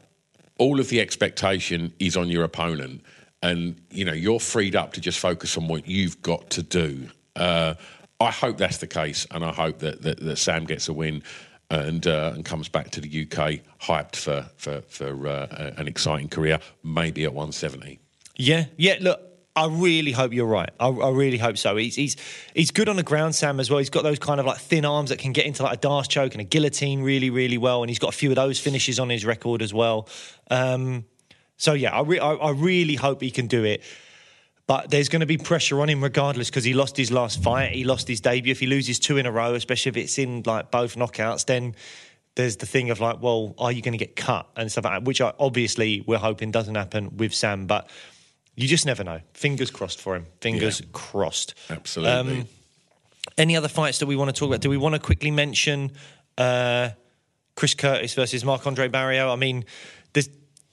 all 0.58 0.80
of 0.80 0.88
the 0.88 1.00
expectation 1.00 1.92
is 1.98 2.16
on 2.16 2.28
your 2.28 2.44
opponent, 2.44 3.02
and 3.42 3.80
you 3.90 4.04
know 4.04 4.12
you're 4.12 4.40
freed 4.40 4.76
up 4.76 4.92
to 4.94 5.00
just 5.00 5.18
focus 5.18 5.56
on 5.56 5.68
what 5.68 5.86
you've 5.86 6.20
got 6.22 6.50
to 6.50 6.62
do. 6.62 7.08
Uh, 7.36 7.74
I 8.20 8.30
hope 8.30 8.58
that's 8.58 8.78
the 8.78 8.86
case, 8.86 9.26
and 9.30 9.44
I 9.44 9.52
hope 9.52 9.80
that 9.80 10.02
that, 10.02 10.20
that 10.20 10.36
Sam 10.36 10.64
gets 10.64 10.88
a 10.88 10.92
win. 10.92 11.22
And, 11.70 12.06
uh, 12.06 12.32
and 12.34 12.46
comes 12.46 12.66
back 12.70 12.92
to 12.92 13.02
the 13.02 13.24
UK 13.24 13.60
hyped 13.78 14.16
for 14.16 14.48
for, 14.56 14.80
for 14.88 15.28
uh, 15.28 15.74
an 15.76 15.86
exciting 15.86 16.30
career, 16.30 16.60
maybe 16.82 17.24
at 17.24 17.34
170. 17.34 17.98
Yeah, 18.36 18.64
yeah. 18.78 18.96
Look, 19.02 19.27
I 19.58 19.66
really 19.68 20.12
hope 20.12 20.32
you're 20.32 20.46
right. 20.46 20.70
I, 20.78 20.88
I 20.88 21.10
really 21.10 21.38
hope 21.38 21.58
so. 21.58 21.76
He's 21.76 21.96
he's 21.96 22.16
he's 22.54 22.70
good 22.70 22.88
on 22.88 22.96
the 22.96 23.02
ground, 23.02 23.34
Sam, 23.34 23.58
as 23.58 23.70
well. 23.70 23.78
He's 23.78 23.90
got 23.90 24.04
those 24.04 24.18
kind 24.18 24.38
of 24.38 24.46
like 24.46 24.58
thin 24.58 24.84
arms 24.84 25.10
that 25.10 25.18
can 25.18 25.32
get 25.32 25.46
into 25.46 25.62
like 25.64 25.76
a 25.76 25.80
Darce 25.80 26.08
choke 26.08 26.32
and 26.34 26.40
a 26.40 26.44
guillotine 26.44 27.02
really, 27.02 27.30
really 27.30 27.58
well. 27.58 27.82
And 27.82 27.90
he's 27.90 27.98
got 27.98 28.14
a 28.14 28.16
few 28.16 28.30
of 28.30 28.36
those 28.36 28.60
finishes 28.60 29.00
on 29.00 29.10
his 29.10 29.24
record 29.24 29.60
as 29.60 29.74
well. 29.74 30.08
Um, 30.50 31.04
so 31.56 31.72
yeah, 31.72 31.92
I, 31.92 32.02
re- 32.02 32.20
I 32.20 32.34
I 32.34 32.50
really 32.50 32.94
hope 32.94 33.20
he 33.20 33.30
can 33.30 33.48
do 33.48 33.64
it. 33.64 33.82
But 34.68 34.90
there's 34.90 35.08
going 35.08 35.20
to 35.20 35.26
be 35.26 35.38
pressure 35.38 35.80
on 35.80 35.88
him 35.88 36.04
regardless 36.04 36.50
because 36.50 36.62
he 36.62 36.74
lost 36.74 36.96
his 36.96 37.10
last 37.10 37.42
fight. 37.42 37.72
He 37.72 37.84
lost 37.84 38.06
his 38.06 38.20
debut. 38.20 38.52
If 38.52 38.60
he 38.60 38.66
loses 38.66 38.98
two 38.98 39.16
in 39.16 39.24
a 39.24 39.32
row, 39.32 39.54
especially 39.54 39.90
if 39.90 39.96
it's 39.96 40.18
in 40.18 40.42
like 40.44 40.70
both 40.70 40.94
knockouts, 40.94 41.46
then 41.46 41.74
there's 42.34 42.58
the 42.58 42.66
thing 42.66 42.90
of 42.90 43.00
like, 43.00 43.20
well, 43.22 43.54
are 43.58 43.72
you 43.72 43.80
going 43.80 43.92
to 43.92 43.98
get 43.98 44.14
cut 44.14 44.46
and 44.56 44.70
stuff 44.70 44.84
like 44.84 44.92
that? 44.92 45.04
Which 45.04 45.22
I, 45.22 45.32
obviously 45.38 46.04
we're 46.06 46.18
hoping 46.18 46.50
doesn't 46.50 46.74
happen 46.74 47.16
with 47.16 47.32
Sam, 47.32 47.66
but 47.66 47.88
you 48.58 48.68
just 48.68 48.86
never 48.86 49.04
know. 49.04 49.20
Fingers 49.34 49.70
crossed 49.70 50.00
for 50.00 50.16
him. 50.16 50.26
Fingers 50.40 50.80
Yeah. 50.80 50.86
crossed. 50.92 51.54
Absolutely. 51.70 52.12
Um, 52.40 52.48
any 53.36 53.56
other 53.56 53.68
fights 53.68 53.98
that 53.98 54.06
we 54.06 54.16
want 54.16 54.34
to 54.34 54.38
talk 54.38 54.48
about? 54.48 54.60
Do 54.60 54.70
we 54.70 54.76
want 54.76 54.94
to 54.94 54.98
quickly 54.98 55.30
mention 55.30 55.92
uh, 56.36 56.90
Chris 57.54 57.74
Curtis 57.74 58.14
versus 58.14 58.44
Marc 58.44 58.66
Andre 58.66 58.88
Barriault? 58.88 59.32
I 59.32 59.36
mean, 59.36 59.64
there's 60.12 60.28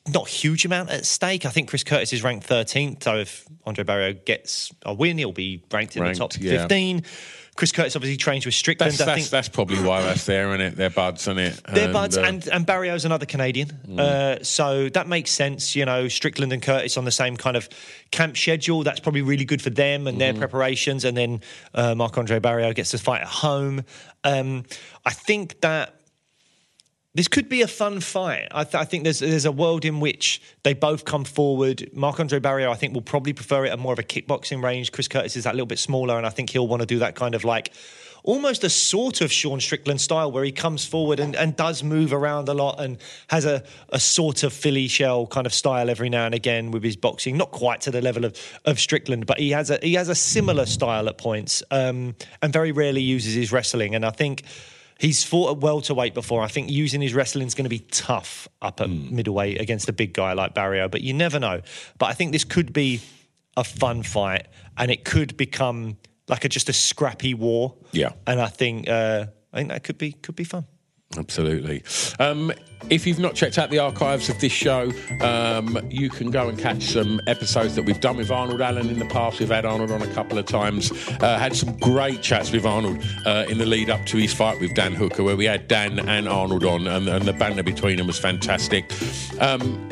not 0.07 0.27
a 0.27 0.29
huge 0.31 0.65
amount 0.65 0.89
at 0.89 1.05
stake. 1.05 1.45
I 1.45 1.49
think 1.49 1.69
Chris 1.69 1.83
Curtis 1.83 2.13
is 2.13 2.23
ranked 2.23 2.47
13th, 2.47 3.03
so 3.03 3.17
if 3.17 3.45
Andre 3.65 3.83
Barriault 3.83 4.25
gets 4.25 4.71
a 4.83 4.93
win, 4.93 5.17
he'll 5.17 5.31
be 5.31 5.63
ranked 5.71 5.95
in 5.95 6.03
Ranked, 6.03 6.17
the 6.17 6.19
top 6.27 6.33
yeah. 6.39 6.67
15. 7.55 7.57
Chris 7.57 7.71
Curtis 7.71 7.95
obviously 7.95 8.17
trains 8.17 8.45
with 8.45 8.53
Strickland. 8.53 8.91
That's, 8.91 9.01
I 9.01 9.05
that's, 9.05 9.17
think 9.17 9.29
that's 9.29 9.49
probably 9.49 9.81
why 9.81 10.01
that's 10.01 10.25
there, 10.25 10.49
isn't 10.49 10.61
it? 10.61 10.75
They're 10.75 10.89
buds, 10.89 11.21
isn't 11.21 11.39
it? 11.39 11.61
they're 11.73 11.91
buds, 11.91 12.17
uh, 12.17 12.21
and, 12.21 12.47
and 12.49 12.65
Barriault's 12.65 13.05
another 13.05 13.25
Canadian. 13.25 13.71
Uh, 13.97 14.43
so 14.43 14.89
that 14.89 15.07
makes 15.07 15.31
sense. 15.31 15.75
You 15.75 15.85
know, 15.85 16.07
Strickland 16.07 16.51
and 16.51 16.61
Curtis 16.61 16.97
on 16.97 17.05
the 17.05 17.11
same 17.11 17.37
kind 17.37 17.55
of 17.55 17.69
camp 18.11 18.35
schedule. 18.35 18.83
That's 18.83 18.99
probably 18.99 19.21
really 19.21 19.45
good 19.45 19.61
for 19.61 19.69
them 19.69 20.07
and 20.07 20.19
their 20.19 20.33
preparations. 20.33 21.05
And 21.05 21.15
then 21.15 21.41
uh, 21.73 21.95
Marc 21.95 22.17
Andre 22.17 22.39
Barriault 22.39 22.75
gets 22.75 22.91
to 22.91 22.97
fight 22.97 23.21
at 23.21 23.27
home. 23.27 23.83
Um, 24.23 24.65
I 25.05 25.11
think 25.11 25.61
that 25.61 25.95
this 27.16 27.28
could 27.28 27.49
be 27.49 27.61
a 27.61 27.68
fun 27.68 28.01
fight. 28.01 28.49
I, 28.51 28.63
th- 28.63 28.76
I 28.76 28.86
think 28.86 29.05
there's 29.05 29.20
there's 29.20 29.45
a 29.45 29.51
world 29.51 29.86
in 29.86 29.99
which 29.99 30.41
they 30.63 30.74
both 30.74 31.05
come 31.05 31.24
forward. 31.24 31.89
Marc 31.93 32.20
Andre 32.20 32.39
Barriault, 32.39 32.72
I 32.72 32.76
think, 32.76 32.93
will 32.93 33.01
probably 33.01 33.34
prefer 33.34 33.66
it 33.66 33.72
at 33.72 33.80
more 33.80 33.93
of 33.93 33.99
a 33.99 34.03
kickboxing 34.03 34.61
range. 34.61 34.91
Chris 34.91 35.07
Curtis 35.07 35.36
is 35.36 35.45
that 35.45 35.55
little 35.55 35.66
bit 35.66 35.80
smaller, 35.80 36.18
and 36.18 36.28
I 36.28 36.30
think 36.30 36.51
he'll 36.51 36.68
want 36.68 36.82
to 36.82 36.86
do 36.86 36.99
that 36.99 37.16
kind 37.16 37.34
of 37.34 37.43
like 37.43 37.72
almost 38.26 38.63
a 38.63 38.70
sort 38.70 39.22
of 39.22 39.32
Sean 39.32 39.59
Strickland 39.59 40.01
style 40.01 40.32
where 40.32 40.43
he 40.43 40.51
comes 40.51 40.84
forward 40.84 41.20
and, 41.20 41.36
and 41.36 41.55
does 41.55 41.84
move 41.84 42.11
around 42.11 42.49
a 42.49 42.53
lot 42.53 42.82
and 42.82 42.97
has 43.28 43.45
a, 43.45 43.63
a 43.89 43.99
sort 43.99 44.43
of 44.43 44.51
Philly 44.51 44.88
shell 44.88 45.28
kind 45.28 45.45
of 45.45 45.53
style 45.53 45.89
every 45.89 46.09
now 46.09 46.26
and 46.26 46.34
again 46.34 46.72
with 46.72 46.84
his 46.84 46.95
boxing. 46.95 47.38
Not 47.38 47.51
quite 47.51 47.82
to 47.82 47.91
the 47.91 48.01
level 48.01 48.26
of, 48.26 48.36
of 48.66 48.80
Strickland, 48.80 49.28
but 49.28 49.39
he 49.39 49.51
has 49.51 49.70
a 49.70 49.80
he 49.82 49.93
has 49.93 50.09
a 50.09 50.16
similar 50.16 50.66
style 50.66 51.07
at 51.07 51.18
points 51.18 51.63
um, 51.72 52.16
and 52.41 52.51
very 52.51 52.72
rarely 52.72 53.01
uses 53.01 53.36
his 53.36 53.53
wrestling. 53.53 53.95
And 53.95 54.05
I 54.05 54.11
think. 54.11 54.43
He's 54.99 55.23
fought 55.23 55.51
at 55.51 55.57
welterweight 55.61 56.13
before. 56.13 56.41
I 56.41 56.47
think 56.47 56.71
using 56.71 57.01
his 57.01 57.13
wrestling 57.13 57.47
is 57.47 57.53
going 57.53 57.65
to 57.65 57.69
be 57.69 57.79
tough 57.79 58.47
up 58.61 58.79
at 58.79 58.89
middleweight 58.89 59.59
against 59.59 59.89
a 59.89 59.93
big 59.93 60.13
guy 60.13 60.33
like 60.33 60.53
Barriault, 60.55 60.91
but 60.91 61.01
you 61.01 61.13
never 61.13 61.39
know. 61.39 61.61
But 61.97 62.05
I 62.07 62.13
think 62.13 62.31
this 62.31 62.45
could 62.45 62.71
be 62.71 63.01
a 63.57 63.63
fun 63.63 64.03
fight, 64.03 64.47
and 64.77 64.89
it 64.91 65.03
could 65.03 65.35
become 65.37 65.97
like 66.27 66.45
a 66.45 66.49
just 66.49 66.69
a 66.69 66.73
scrappy 66.73 67.33
war. 67.33 67.75
Yeah. 67.91 68.13
and 68.25 68.41
I 68.41 68.47
think 68.47 68.87
uh, 68.87 69.25
I 69.53 69.57
think 69.57 69.69
that 69.69 69.83
could 69.83 69.97
be 69.97 70.13
could 70.13 70.35
be 70.35 70.43
fun. 70.45 70.65
Absolutely. 71.17 71.83
Um, 72.19 72.51
if 72.89 73.07
you've 73.07 73.19
not 73.19 73.35
checked 73.35 73.57
out 73.57 73.69
the 73.69 73.79
archives 73.79 74.29
of 74.29 74.39
this 74.39 74.51
show, 74.51 74.91
um, 75.21 75.79
you 75.89 76.09
can 76.09 76.29
go 76.29 76.49
and 76.49 76.59
catch 76.59 76.83
some 76.83 77.19
episodes 77.25 77.75
that 77.75 77.83
we've 77.83 77.99
done 77.99 78.17
with 78.17 78.31
Arnold 78.31 78.61
Allen 78.61 78.89
in 78.89 78.99
the 78.99 79.05
past. 79.05 79.39
We've 79.39 79.49
had 79.49 79.65
Arnold 79.65 79.91
on 79.91 80.01
a 80.01 80.13
couple 80.13 80.37
of 80.37 80.45
times. 80.45 80.91
Uh, 81.21 81.39
had 81.39 81.55
some 81.55 81.77
great 81.77 82.21
chats 82.21 82.51
with 82.51 82.65
Arnold 82.65 83.03
uh, 83.25 83.45
in 83.49 83.57
the 83.57 83.65
lead 83.65 83.89
up 83.89 84.05
to 84.07 84.17
his 84.17 84.33
fight 84.33 84.59
with 84.59 84.73
Dan 84.75 84.93
Hooker, 84.93 85.23
where 85.23 85.37
we 85.37 85.45
had 85.45 85.67
Dan 85.67 85.99
and 85.99 86.27
Arnold 86.27 86.63
on, 86.63 86.85
and, 86.87 87.07
and 87.07 87.25
the 87.25 87.33
banter 87.33 87.63
between 87.63 87.97
them 87.97 88.07
was 88.07 88.19
fantastic. 88.19 88.91
Um, 89.39 89.89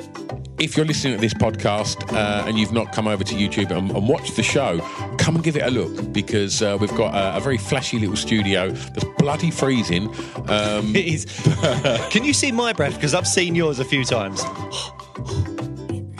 if 0.59 0.77
you're 0.77 0.85
listening 0.85 1.15
to 1.15 1.19
this 1.21 1.33
podcast 1.33 2.13
uh, 2.13 2.45
and 2.47 2.57
you've 2.57 2.71
not 2.71 2.93
come 2.93 3.07
over 3.07 3.23
to 3.23 3.33
YouTube 3.35 3.71
and, 3.71 3.89
and 3.91 4.07
watched 4.07 4.35
the 4.35 4.43
show, 4.43 4.79
come 5.17 5.35
and 5.35 5.43
give 5.43 5.55
it 5.57 5.63
a 5.63 5.69
look 5.71 6.13
because 6.13 6.61
uh, 6.61 6.77
we've 6.79 6.93
got 6.95 7.13
a, 7.15 7.37
a 7.37 7.39
very 7.39 7.57
flashy 7.57 7.99
little 7.99 8.15
studio 8.15 8.69
that's 8.69 9.05
bloody 9.17 9.51
freezing. 9.51 10.07
Um, 10.47 10.95
It 10.95 11.05
is. 11.07 11.25
Can 12.11 12.23
you 12.23 12.33
see 12.33 12.51
my 12.51 12.71
breath? 12.73 12.95
Because 12.95 13.13
I've 13.13 13.27
seen 13.27 13.55
yours 13.55 13.79
a 13.79 13.85
few 13.85 14.03
times. 14.03 14.41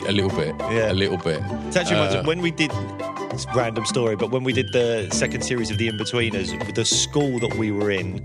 a 0.06 0.12
little 0.12 0.30
bit, 0.30 0.54
Yeah. 0.70 0.90
a 0.90 0.94
little 0.94 1.16
bit. 1.18 1.40
It's 1.68 1.76
actually 1.76 1.96
Uh, 2.00 2.24
when 2.24 2.40
we 2.42 2.50
did. 2.50 2.70
Random 3.54 3.84
story, 3.84 4.14
but 4.14 4.30
when 4.30 4.44
we 4.44 4.52
did 4.52 4.72
the 4.72 5.08
second 5.10 5.42
series 5.42 5.70
of 5.70 5.78
the 5.78 5.88
Inbetweeners, 5.88 6.74
the 6.74 6.84
school 6.84 7.40
that 7.40 7.54
we 7.56 7.72
were 7.72 7.90
in 7.90 8.24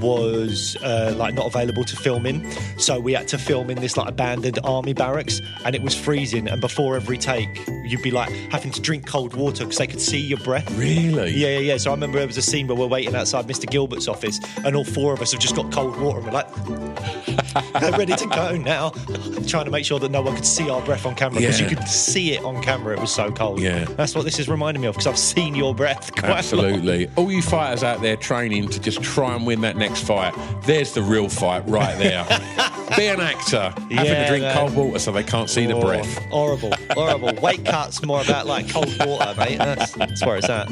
was 0.00 0.76
uh, 0.82 1.14
like 1.16 1.34
not 1.34 1.46
available 1.46 1.84
to 1.84 1.96
film 1.96 2.26
in, 2.26 2.50
so 2.76 2.98
we 2.98 3.12
had 3.12 3.28
to 3.28 3.38
film 3.38 3.70
in 3.70 3.80
this 3.80 3.96
like 3.96 4.08
abandoned 4.08 4.58
army 4.64 4.92
barracks, 4.92 5.40
and 5.64 5.76
it 5.76 5.82
was 5.82 5.94
freezing. 5.94 6.48
And 6.48 6.60
before 6.60 6.96
every 6.96 7.16
take, 7.16 7.48
you'd 7.84 8.02
be 8.02 8.10
like 8.10 8.30
having 8.50 8.72
to 8.72 8.80
drink 8.80 9.06
cold 9.06 9.34
water 9.34 9.64
because 9.64 9.78
they 9.78 9.86
could 9.86 10.00
see 10.00 10.18
your 10.18 10.38
breath. 10.38 10.68
Really? 10.76 11.30
Yeah, 11.30 11.48
yeah, 11.50 11.58
yeah. 11.58 11.76
So 11.76 11.90
I 11.90 11.94
remember 11.94 12.18
there 12.18 12.26
was 12.26 12.36
a 12.36 12.42
scene 12.42 12.66
where 12.66 12.76
we're 12.76 12.86
waiting 12.86 13.14
outside 13.14 13.46
Mr. 13.46 13.70
Gilbert's 13.70 14.08
office, 14.08 14.40
and 14.64 14.74
all 14.74 14.84
four 14.84 15.12
of 15.12 15.22
us 15.22 15.30
have 15.30 15.40
just 15.40 15.54
got 15.54 15.70
cold 15.70 15.96
water, 16.00 16.18
and 16.18 16.26
we're 16.26 16.32
like, 16.32 17.49
ready 17.98 18.14
to 18.14 18.26
go 18.26 18.56
now, 18.56 18.92
I'm 19.08 19.46
trying 19.46 19.64
to 19.64 19.70
make 19.70 19.84
sure 19.84 19.98
that 19.98 20.10
no 20.10 20.22
one 20.22 20.34
could 20.34 20.46
see 20.46 20.68
our 20.70 20.80
breath 20.82 21.06
on 21.06 21.14
camera 21.14 21.40
because 21.40 21.60
Yeah. 21.60 21.68
you 21.68 21.76
could 21.76 21.88
see 21.88 22.32
it 22.32 22.44
on 22.44 22.62
camera. 22.62 22.94
It 22.96 23.00
was 23.00 23.12
so 23.12 23.30
cold. 23.30 23.60
Yeah. 23.60 23.84
that's 23.84 24.14
what 24.14 24.24
this 24.24 24.38
is 24.38 24.48
reminding 24.48 24.80
me 24.82 24.88
of 24.88 24.94
because 24.94 25.06
I've 25.06 25.18
seen 25.18 25.54
your 25.54 25.74
breath. 25.74 26.12
Quite 26.16 26.24
A 26.24 26.28
lot. 26.28 26.38
Absolutely. 26.38 27.08
All 27.16 27.30
you 27.30 27.42
fighters 27.42 27.82
out 27.82 28.00
there 28.02 28.16
training 28.16 28.68
to 28.68 28.80
just 28.80 29.02
try 29.02 29.34
and 29.34 29.46
win 29.46 29.60
that 29.62 29.76
next 29.76 30.02
fight, 30.06 30.34
there's 30.64 30.92
the 30.92 31.02
real 31.02 31.28
fight 31.28 31.66
right 31.68 31.96
there. 31.98 32.24
Be 32.96 33.06
an 33.06 33.20
actor, 33.20 33.72
having 33.76 33.90
Yeah, 33.90 34.22
to 34.24 34.28
drink 34.28 34.42
man. 34.42 34.56
cold 34.56 34.74
water 34.74 34.98
so 34.98 35.12
they 35.12 35.22
can't 35.22 35.48
see 35.48 35.64
the 35.66 35.74
Oh, 35.74 35.80
breath. 35.80 36.18
Horrible, 36.30 36.72
horrible. 36.90 37.32
Weight 37.40 37.64
cuts 37.64 38.02
more 38.04 38.20
about 38.20 38.46
like 38.46 38.68
cold 38.68 38.92
water, 38.98 39.32
mate. 39.38 39.58
That's, 39.58 39.92
that's 39.92 40.26
where 40.26 40.36
it's 40.38 40.48
at. 40.48 40.68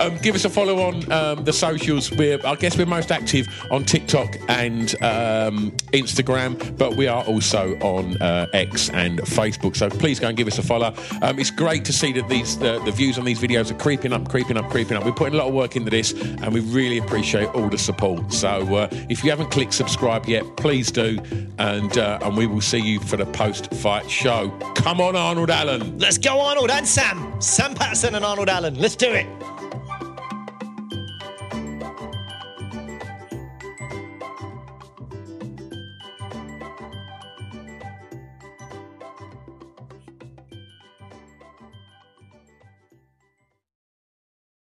Um, 0.00 0.16
give 0.18 0.34
us 0.36 0.44
a 0.44 0.50
follow 0.50 0.80
on 0.82 1.10
um, 1.12 1.44
the 1.44 1.52
socials. 1.52 2.10
We're, 2.12 2.38
I 2.46 2.54
guess 2.54 2.76
we're 2.78 2.86
most 2.86 3.10
active 3.10 3.48
on 3.70 3.84
TikTok 3.84 4.36
and 4.48 4.94
um, 5.02 5.72
Instagram, 5.92 6.76
but 6.76 6.96
we 6.96 7.06
are 7.06 7.24
also 7.24 7.76
on 7.80 8.20
uh, 8.20 8.46
X 8.52 8.90
and 8.90 9.20
Facebook. 9.20 9.76
So 9.76 9.88
please 9.88 10.20
go 10.20 10.28
and 10.28 10.36
give 10.36 10.46
us 10.48 10.58
a 10.58 10.62
follow. 10.62 10.94
Um, 11.22 11.38
it's 11.38 11.50
great 11.50 11.84
to 11.86 11.92
see 11.92 12.12
that 12.12 12.28
these 12.28 12.58
the, 12.58 12.80
the 12.84 12.92
views 12.92 13.18
on 13.18 13.24
these 13.24 13.40
videos 13.40 13.70
are 13.70 13.78
creeping 13.78 14.12
up, 14.12 14.28
creeping 14.28 14.56
up, 14.56 14.70
creeping 14.70 14.96
up. 14.96 15.04
We're 15.04 15.12
putting 15.12 15.34
a 15.34 15.38
lot 15.38 15.48
of 15.48 15.54
work 15.54 15.76
into 15.76 15.90
this, 15.90 16.12
and 16.12 16.52
we 16.52 16.60
really 16.60 16.98
appreciate 16.98 17.48
all 17.54 17.68
the 17.68 17.78
support. 17.78 18.32
So 18.32 18.74
uh, 18.74 18.88
if 19.08 19.24
you 19.24 19.30
haven't 19.30 19.50
clicked 19.50 19.74
subscribe 19.74 20.26
yet, 20.26 20.44
please 20.56 20.90
do, 20.90 21.18
and 21.58 21.96
uh, 21.98 22.18
and 22.22 22.36
we 22.36 22.46
will 22.46 22.60
see 22.60 22.78
you 22.78 23.00
for 23.00 23.16
the 23.16 23.26
post 23.26 23.72
fight 23.74 24.10
show. 24.10 24.50
Come 24.74 25.00
on, 25.00 25.16
Arnold 25.16 25.50
Allen. 25.50 25.98
Let's 25.98 26.18
go, 26.18 26.40
Arnold 26.40 26.70
and 26.70 26.86
Sam. 26.86 27.40
Sam 27.40 27.74
Patterson 27.74 28.14
and 28.14 28.24
Arnold 28.24 28.48
Allen. 28.48 28.74
Let's 28.76 28.96
do 28.96 29.12
it. 29.12 29.26